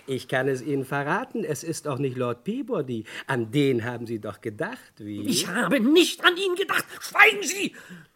Ich 0.08 0.28
kann 0.28 0.48
es 0.48 0.62
Ihnen 0.62 0.86
verraten, 0.86 1.44
es 1.44 1.64
ist 1.64 1.88
auch 1.88 1.98
nicht 1.98 2.18
Lord 2.18 2.44
Peabody. 2.44 3.06
An 3.28 3.52
den 3.52 3.84
haben 3.84 4.08
Sie 4.08 4.20
doch 4.20 4.42
gedacht, 4.42 4.94
wie? 4.98 5.22
Ich 5.28 5.48
habe 5.48 5.80
nicht 5.80 6.24
an 6.24 6.36
ihn 6.38 6.56
gedacht. 6.56 6.86
Schweigen 7.00 7.44
Sie! 7.44 7.74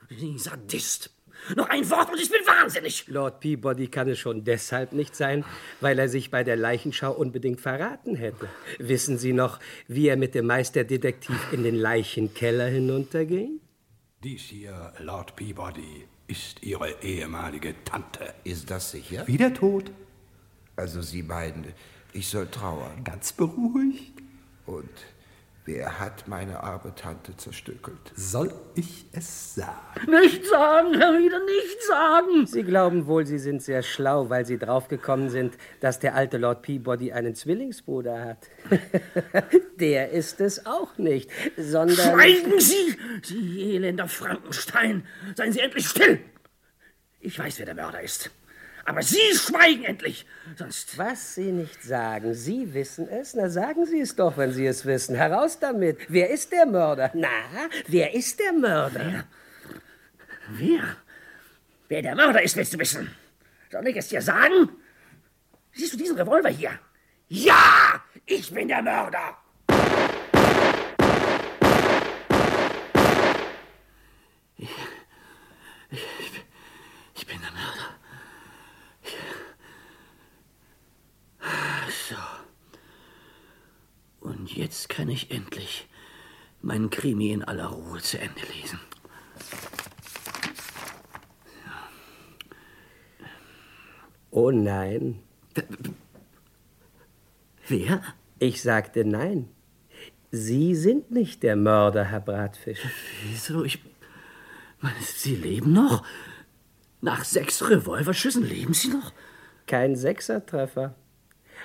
Sie 0.09 0.37
Sadist. 0.37 1.11
Noch 1.55 1.69
ein 1.69 1.89
Wort 1.89 2.11
und 2.11 2.19
ich 2.19 2.29
bin 2.29 2.41
wahnsinnig. 2.45 3.07
Lord 3.07 3.39
Peabody 3.39 3.87
kann 3.87 4.09
es 4.09 4.19
schon 4.19 4.43
deshalb 4.43 4.91
nicht 4.91 5.15
sein, 5.15 5.45
weil 5.79 5.97
er 5.99 6.09
sich 6.09 6.29
bei 6.29 6.43
der 6.43 6.55
Leichenschau 6.55 7.11
unbedingt 7.11 7.61
verraten 7.61 8.15
hätte. 8.15 8.49
Wissen 8.79 9.17
Sie 9.17 9.33
noch, 9.33 9.59
wie 9.87 10.07
er 10.07 10.17
mit 10.17 10.35
dem 10.35 10.47
Meisterdetektiv 10.47 11.39
in 11.51 11.63
den 11.63 11.75
Leichenkeller 11.75 12.67
hinunterging? 12.67 13.59
Dies 14.23 14.41
hier, 14.41 14.93
Lord 14.99 15.35
Peabody, 15.35 16.05
ist 16.27 16.63
Ihre 16.63 17.01
ehemalige 17.01 17.75
Tante. 17.85 18.33
Ist 18.43 18.69
das 18.69 18.91
sicher? 18.91 19.25
Wieder 19.27 19.53
tot. 19.53 19.91
Also 20.77 21.01
Sie 21.01 21.23
beiden, 21.23 21.65
ich 22.13 22.29
soll 22.29 22.47
trauern. 22.47 23.03
Ganz 23.03 23.33
beruhigt. 23.33 24.13
Und 24.67 24.89
wer 25.65 25.99
hat 25.99 26.27
meine 26.27 26.61
arme 26.61 26.93
Tante 26.93 27.35
zerstückelt? 27.35 27.97
Soll 28.15 28.53
ich 28.75 29.05
es 29.11 29.55
sagen? 29.55 30.11
Nicht 30.11 30.45
sagen, 30.45 30.93
Herr 30.99 31.13
Mieder, 31.13 31.39
nicht 31.39 31.81
sagen. 31.87 32.45
Sie 32.45 32.61
glauben 32.61 33.07
wohl, 33.07 33.25
Sie 33.25 33.39
sind 33.39 33.63
sehr 33.63 33.81
schlau, 33.81 34.29
weil 34.29 34.45
Sie 34.45 34.59
draufgekommen 34.59 35.31
sind, 35.31 35.57
dass 35.79 35.97
der 35.97 36.13
alte 36.13 36.37
Lord 36.37 36.61
Peabody 36.61 37.11
einen 37.11 37.33
Zwillingsbruder 37.33 38.23
hat. 38.23 38.47
der 39.79 40.11
ist 40.11 40.41
es 40.41 40.67
auch 40.67 40.95
nicht, 40.99 41.31
sondern... 41.57 42.13
Schweigen 42.13 42.59
Sie, 42.59 42.95
Sie 43.23 43.75
elender 43.75 44.07
Frankenstein. 44.07 45.07
Seien 45.35 45.53
Sie 45.53 45.59
endlich 45.59 45.87
still. 45.87 46.19
Ich 47.19 47.39
weiß, 47.39 47.57
wer 47.57 47.65
der 47.65 47.75
Mörder 47.75 48.01
ist. 48.01 48.29
Aber 48.87 49.03
Sie 49.03 49.19
schweigen 49.33 49.83
endlich, 49.83 50.25
sonst... 50.55 50.97
Was 50.97 51.35
Sie 51.35 51.51
nicht 51.51 51.83
sagen, 51.83 52.33
Sie 52.33 52.73
wissen 52.73 53.09
es? 53.09 53.33
Na, 53.33 53.49
sagen 53.49 53.85
Sie 53.85 53.99
es 53.99 54.15
doch, 54.15 54.37
wenn 54.37 54.53
Sie 54.53 54.65
es 54.65 54.85
wissen. 54.85 55.13
Heraus 55.13 55.59
damit. 55.59 55.97
Wer 56.07 56.29
ist 56.29 56.53
der 56.53 56.65
Mörder? 56.65 57.11
Na, 57.13 57.27
wer 57.87 58.13
ist 58.13 58.39
der 58.39 58.53
Mörder? 58.53 59.25
Wer? 60.47 60.77
Wer? 60.77 60.95
Wer 61.89 62.01
der 62.01 62.15
Mörder 62.15 62.41
ist, 62.41 62.55
willst 62.55 62.73
du 62.75 62.79
wissen? 62.79 63.13
Soll 63.69 63.85
ich 63.89 63.97
es 63.97 64.07
dir 64.07 64.21
sagen? 64.21 64.69
Siehst 65.73 65.91
du 65.91 65.97
diesen 65.97 66.15
Revolver 66.17 66.49
hier? 66.49 66.79
Ja, 67.27 68.01
ich 68.25 68.53
bin 68.53 68.69
der 68.69 68.81
Mörder. 68.81 69.37
Ich, 74.55 74.69
ich, 75.91 76.45
ich 77.15 77.27
bin 77.27 77.41
der 77.41 77.51
Mörder. 77.51 77.76
Und 84.47 84.55
jetzt 84.55 84.87
kann 84.87 85.09
ich 85.09 85.29
endlich 85.29 85.89
meinen 86.61 86.89
Krimi 86.89 87.33
in 87.33 87.43
aller 87.43 87.65
Ruhe 87.65 87.99
zu 87.99 88.17
Ende 88.17 88.39
lesen. 88.55 88.79
Oh 94.31 94.49
nein. 94.49 95.19
Wer? 97.67 98.01
Ich 98.39 98.61
sagte 98.61 99.03
nein. 99.03 99.49
Sie 100.31 100.75
sind 100.75 101.11
nicht 101.11 101.43
der 101.43 101.57
Mörder, 101.57 102.05
Herr 102.05 102.21
Bratfisch. 102.21 102.79
Wieso? 103.25 103.65
Ich. 103.65 103.83
Sie 105.01 105.35
leben 105.35 105.73
noch? 105.73 106.05
Nach 107.01 107.25
sechs 107.25 107.69
Revolverschüssen 107.69 108.47
leben 108.47 108.73
Sie 108.73 108.87
noch? 108.87 109.11
Kein 109.65 109.97
Sechsertreffer. 109.97 110.95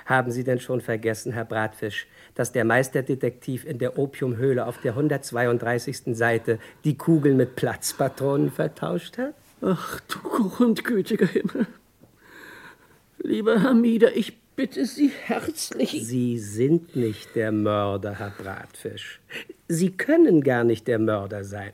Haben 0.05 0.31
Sie 0.31 0.43
denn 0.43 0.59
schon 0.59 0.81
vergessen, 0.81 1.33
Herr 1.33 1.45
Bratfisch, 1.45 2.07
dass 2.35 2.51
der 2.51 2.65
Meisterdetektiv 2.65 3.65
in 3.65 3.79
der 3.79 3.97
Opiumhöhle 3.97 4.65
auf 4.65 4.79
der 4.79 4.91
132. 4.91 6.15
Seite 6.15 6.59
die 6.83 6.97
Kugeln 6.97 7.37
mit 7.37 7.55
Platzpatronen 7.55 8.51
vertauscht 8.51 9.17
hat? 9.17 9.33
Ach 9.61 9.99
du 10.01 10.19
grundgütiger 10.19 11.27
Himmel. 11.27 11.67
Lieber 13.19 13.61
Herr 13.61 13.73
Mieder, 13.73 14.15
ich 14.15 14.42
bitte 14.55 14.85
Sie 14.85 15.09
herzlich. 15.09 15.91
Sie 16.05 16.37
sind 16.37 16.95
nicht 16.95 17.35
der 17.35 17.51
Mörder, 17.51 18.19
Herr 18.19 18.31
Bratfisch. 18.31 19.19
Sie 19.67 19.91
können 19.91 20.41
gar 20.41 20.63
nicht 20.63 20.87
der 20.87 20.99
Mörder 20.99 21.43
sein. 21.43 21.73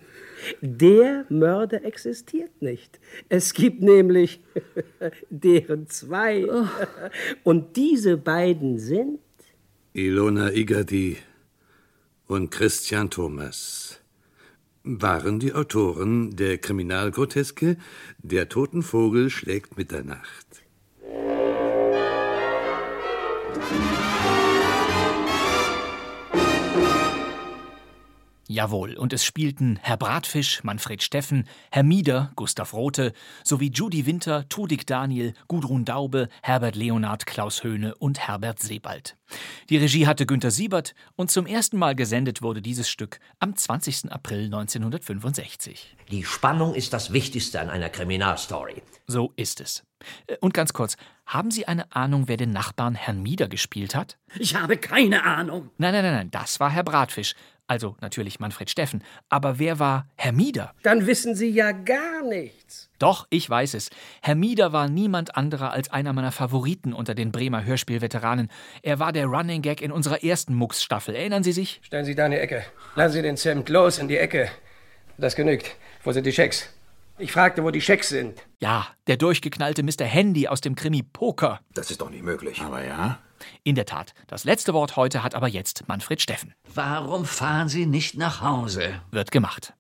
Der 0.61 1.25
Mörder 1.29 1.83
existiert 1.83 2.61
nicht. 2.61 2.99
Es 3.27 3.53
gibt 3.53 3.81
nämlich 3.81 4.41
deren 5.29 5.89
zwei. 5.89 6.47
Und 7.43 7.75
diese 7.75 8.17
beiden 8.17 8.79
sind. 8.79 9.19
Ilona 9.93 10.51
Igadi 10.53 11.17
und 12.27 12.51
Christian 12.51 13.09
Thomas 13.09 13.99
waren 14.83 15.39
die 15.39 15.53
Autoren 15.53 16.35
der 16.35 16.57
Kriminalgroteske 16.57 17.77
Der 18.19 18.49
toten 18.49 18.81
Vogel 18.81 19.29
schlägt 19.29 19.77
Mitternacht. 19.77 20.63
Jawohl, 28.51 28.95
und 28.95 29.13
es 29.13 29.23
spielten 29.23 29.77
Herr 29.83 29.95
Bratfisch, 29.95 30.63
Manfred 30.63 31.03
Steffen, 31.03 31.47
Herr 31.69 31.83
Mieder, 31.83 32.31
Gustav 32.35 32.73
Rothe, 32.73 33.13
sowie 33.43 33.69
Judy 33.69 34.07
Winter, 34.07 34.49
Tudik 34.49 34.87
Daniel, 34.87 35.35
Gudrun 35.47 35.85
Daube, 35.85 36.29
Herbert 36.41 36.75
Leonard, 36.75 37.27
Klaus 37.27 37.63
Höhne 37.63 37.93
und 37.93 38.17
Herbert 38.27 38.57
Sebald. 38.57 39.15
Die 39.69 39.77
Regie 39.77 40.07
hatte 40.07 40.25
Günter 40.25 40.49
Siebert 40.49 40.95
und 41.15 41.29
zum 41.29 41.45
ersten 41.45 41.77
Mal 41.77 41.93
gesendet 41.93 42.41
wurde 42.41 42.63
dieses 42.63 42.89
Stück 42.89 43.19
am 43.37 43.55
20. 43.55 44.11
April 44.11 44.45
1965. 44.45 45.95
Die 46.09 46.23
Spannung 46.23 46.73
ist 46.73 46.91
das 46.91 47.13
Wichtigste 47.13 47.61
an 47.61 47.69
einer 47.69 47.89
Kriminalstory. 47.89 48.81
So 49.05 49.31
ist 49.35 49.61
es. 49.61 49.83
Und 50.39 50.55
ganz 50.55 50.73
kurz, 50.73 50.97
haben 51.27 51.51
Sie 51.51 51.67
eine 51.67 51.91
Ahnung, 51.95 52.27
wer 52.27 52.37
den 52.37 52.51
Nachbarn 52.51 52.95
Herrn 52.95 53.21
Mieder 53.21 53.47
gespielt 53.47 53.93
hat? 53.93 54.17
Ich 54.39 54.55
habe 54.55 54.77
keine 54.77 55.23
Ahnung. 55.23 55.69
Nein, 55.77 55.93
nein, 55.93 56.03
nein, 56.03 56.13
nein, 56.13 56.31
das 56.31 56.59
war 56.59 56.71
Herr 56.71 56.83
Bratfisch. 56.83 57.35
Also 57.69 57.95
natürlich 58.01 58.39
Manfred 58.39 58.67
Steffen. 58.67 59.03
Aber 59.29 59.59
wer 59.59 59.77
war 59.77 60.07
Hermida? 60.15 60.73
Dann 60.81 61.05
wissen 61.05 61.35
Sie 61.35 61.49
ja 61.49 61.71
gar 61.71 62.23
nichts. 62.23 62.89
Doch, 62.97 63.27
ich 63.29 63.47
weiß 63.47 63.75
es. 63.75 63.91
Hermida 64.23 64.73
war 64.73 64.89
niemand 64.89 65.37
anderer 65.37 65.71
als 65.71 65.91
einer 65.91 66.11
meiner 66.11 66.31
Favoriten 66.31 66.93
unter 66.93 67.13
den 67.13 67.31
Bremer 67.31 67.63
Hörspielveteranen. 67.63 68.49
Er 68.81 68.97
war 68.97 69.11
der 69.11 69.27
Running 69.27 69.61
Gag 69.61 69.81
in 69.83 69.91
unserer 69.91 70.23
ersten 70.23 70.55
Mux-Staffel. 70.55 71.13
Erinnern 71.13 71.43
Sie 71.43 71.51
sich? 71.51 71.79
Stellen 71.83 72.05
Sie 72.05 72.15
da 72.15 72.25
in 72.25 72.31
die 72.31 72.39
Ecke. 72.39 72.65
Lassen 72.95 73.13
Sie 73.13 73.21
den 73.21 73.37
Zimt 73.37 73.69
los 73.69 73.99
in 73.99 74.07
die 74.07 74.17
Ecke. 74.17 74.49
Das 75.19 75.35
genügt. 75.35 75.75
Wo 76.03 76.11
sind 76.11 76.25
die 76.25 76.33
Schecks? 76.33 76.73
Ich 77.19 77.31
fragte, 77.31 77.63
wo 77.63 77.69
die 77.69 77.81
Schecks 77.81 78.09
sind. 78.09 78.41
Ja, 78.59 78.87
der 79.05 79.17
durchgeknallte 79.17 79.83
Mr. 79.83 80.05
Handy 80.05 80.47
aus 80.47 80.61
dem 80.61 80.73
Krimi 80.73 81.03
Poker. 81.03 81.59
Das 81.75 81.91
ist 81.91 82.01
doch 82.01 82.09
nicht 82.09 82.23
möglich. 82.23 82.61
Aber 82.61 82.83
ja. 82.83 83.19
In 83.63 83.75
der 83.75 83.85
Tat. 83.85 84.13
Das 84.27 84.43
letzte 84.43 84.73
Wort 84.73 84.95
heute 84.95 85.23
hat 85.23 85.35
aber 85.35 85.47
jetzt 85.47 85.87
Manfred 85.87 86.21
Steffen. 86.21 86.53
Warum 86.73 87.25
fahren 87.25 87.69
Sie 87.69 87.85
nicht 87.85 88.17
nach 88.17 88.41
Hause? 88.41 89.01
Wird 89.11 89.31
gemacht. 89.31 89.73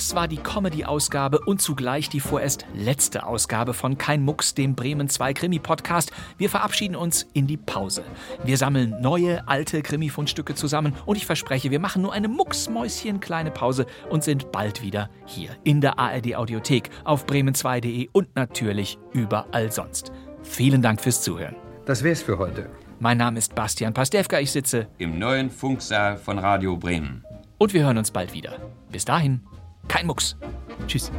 Das 0.00 0.14
war 0.14 0.28
die 0.28 0.38
Comedy-Ausgabe 0.38 1.40
und 1.40 1.60
zugleich 1.60 2.08
die 2.08 2.20
vorerst 2.20 2.64
letzte 2.72 3.26
Ausgabe 3.26 3.74
von 3.74 3.98
Kein 3.98 4.22
Mucks, 4.22 4.54
dem 4.54 4.74
Bremen 4.74 5.10
2 5.10 5.34
Krimi-Podcast. 5.34 6.10
Wir 6.38 6.48
verabschieden 6.48 6.96
uns 6.96 7.26
in 7.34 7.46
die 7.46 7.58
Pause. 7.58 8.02
Wir 8.42 8.56
sammeln 8.56 8.96
neue, 9.02 9.46
alte 9.46 9.82
Krimi-Fundstücke 9.82 10.54
zusammen 10.54 10.94
und 11.04 11.16
ich 11.16 11.26
verspreche, 11.26 11.70
wir 11.70 11.80
machen 11.80 12.00
nur 12.00 12.14
eine 12.14 12.28
mucksmäuschen 12.28 13.20
kleine 13.20 13.50
Pause 13.50 13.84
und 14.08 14.24
sind 14.24 14.50
bald 14.52 14.80
wieder 14.80 15.10
hier 15.26 15.50
in 15.64 15.82
der 15.82 15.98
ARD-Audiothek, 15.98 16.88
auf 17.04 17.26
bremen2.de 17.26 18.08
und 18.12 18.34
natürlich 18.36 18.98
überall 19.12 19.70
sonst. 19.70 20.12
Vielen 20.42 20.80
Dank 20.80 21.02
fürs 21.02 21.20
Zuhören. 21.20 21.56
Das 21.84 22.02
wär's 22.02 22.22
für 22.22 22.38
heute. 22.38 22.70
Mein 23.00 23.18
Name 23.18 23.36
ist 23.36 23.54
Bastian 23.54 23.92
Pastewka, 23.92 24.40
ich 24.40 24.50
sitze 24.50 24.88
im 24.96 25.18
neuen 25.18 25.50
Funksaal 25.50 26.16
von 26.16 26.38
Radio 26.38 26.78
Bremen. 26.78 27.22
und 27.58 27.74
wir 27.74 27.84
hören 27.84 27.98
uns 27.98 28.10
bald 28.10 28.32
wieder. 28.32 28.56
Bis 28.90 29.04
dahin, 29.04 29.42
kein 29.90 30.06
Mucks. 30.06 30.36
Tschüss. 30.86 31.10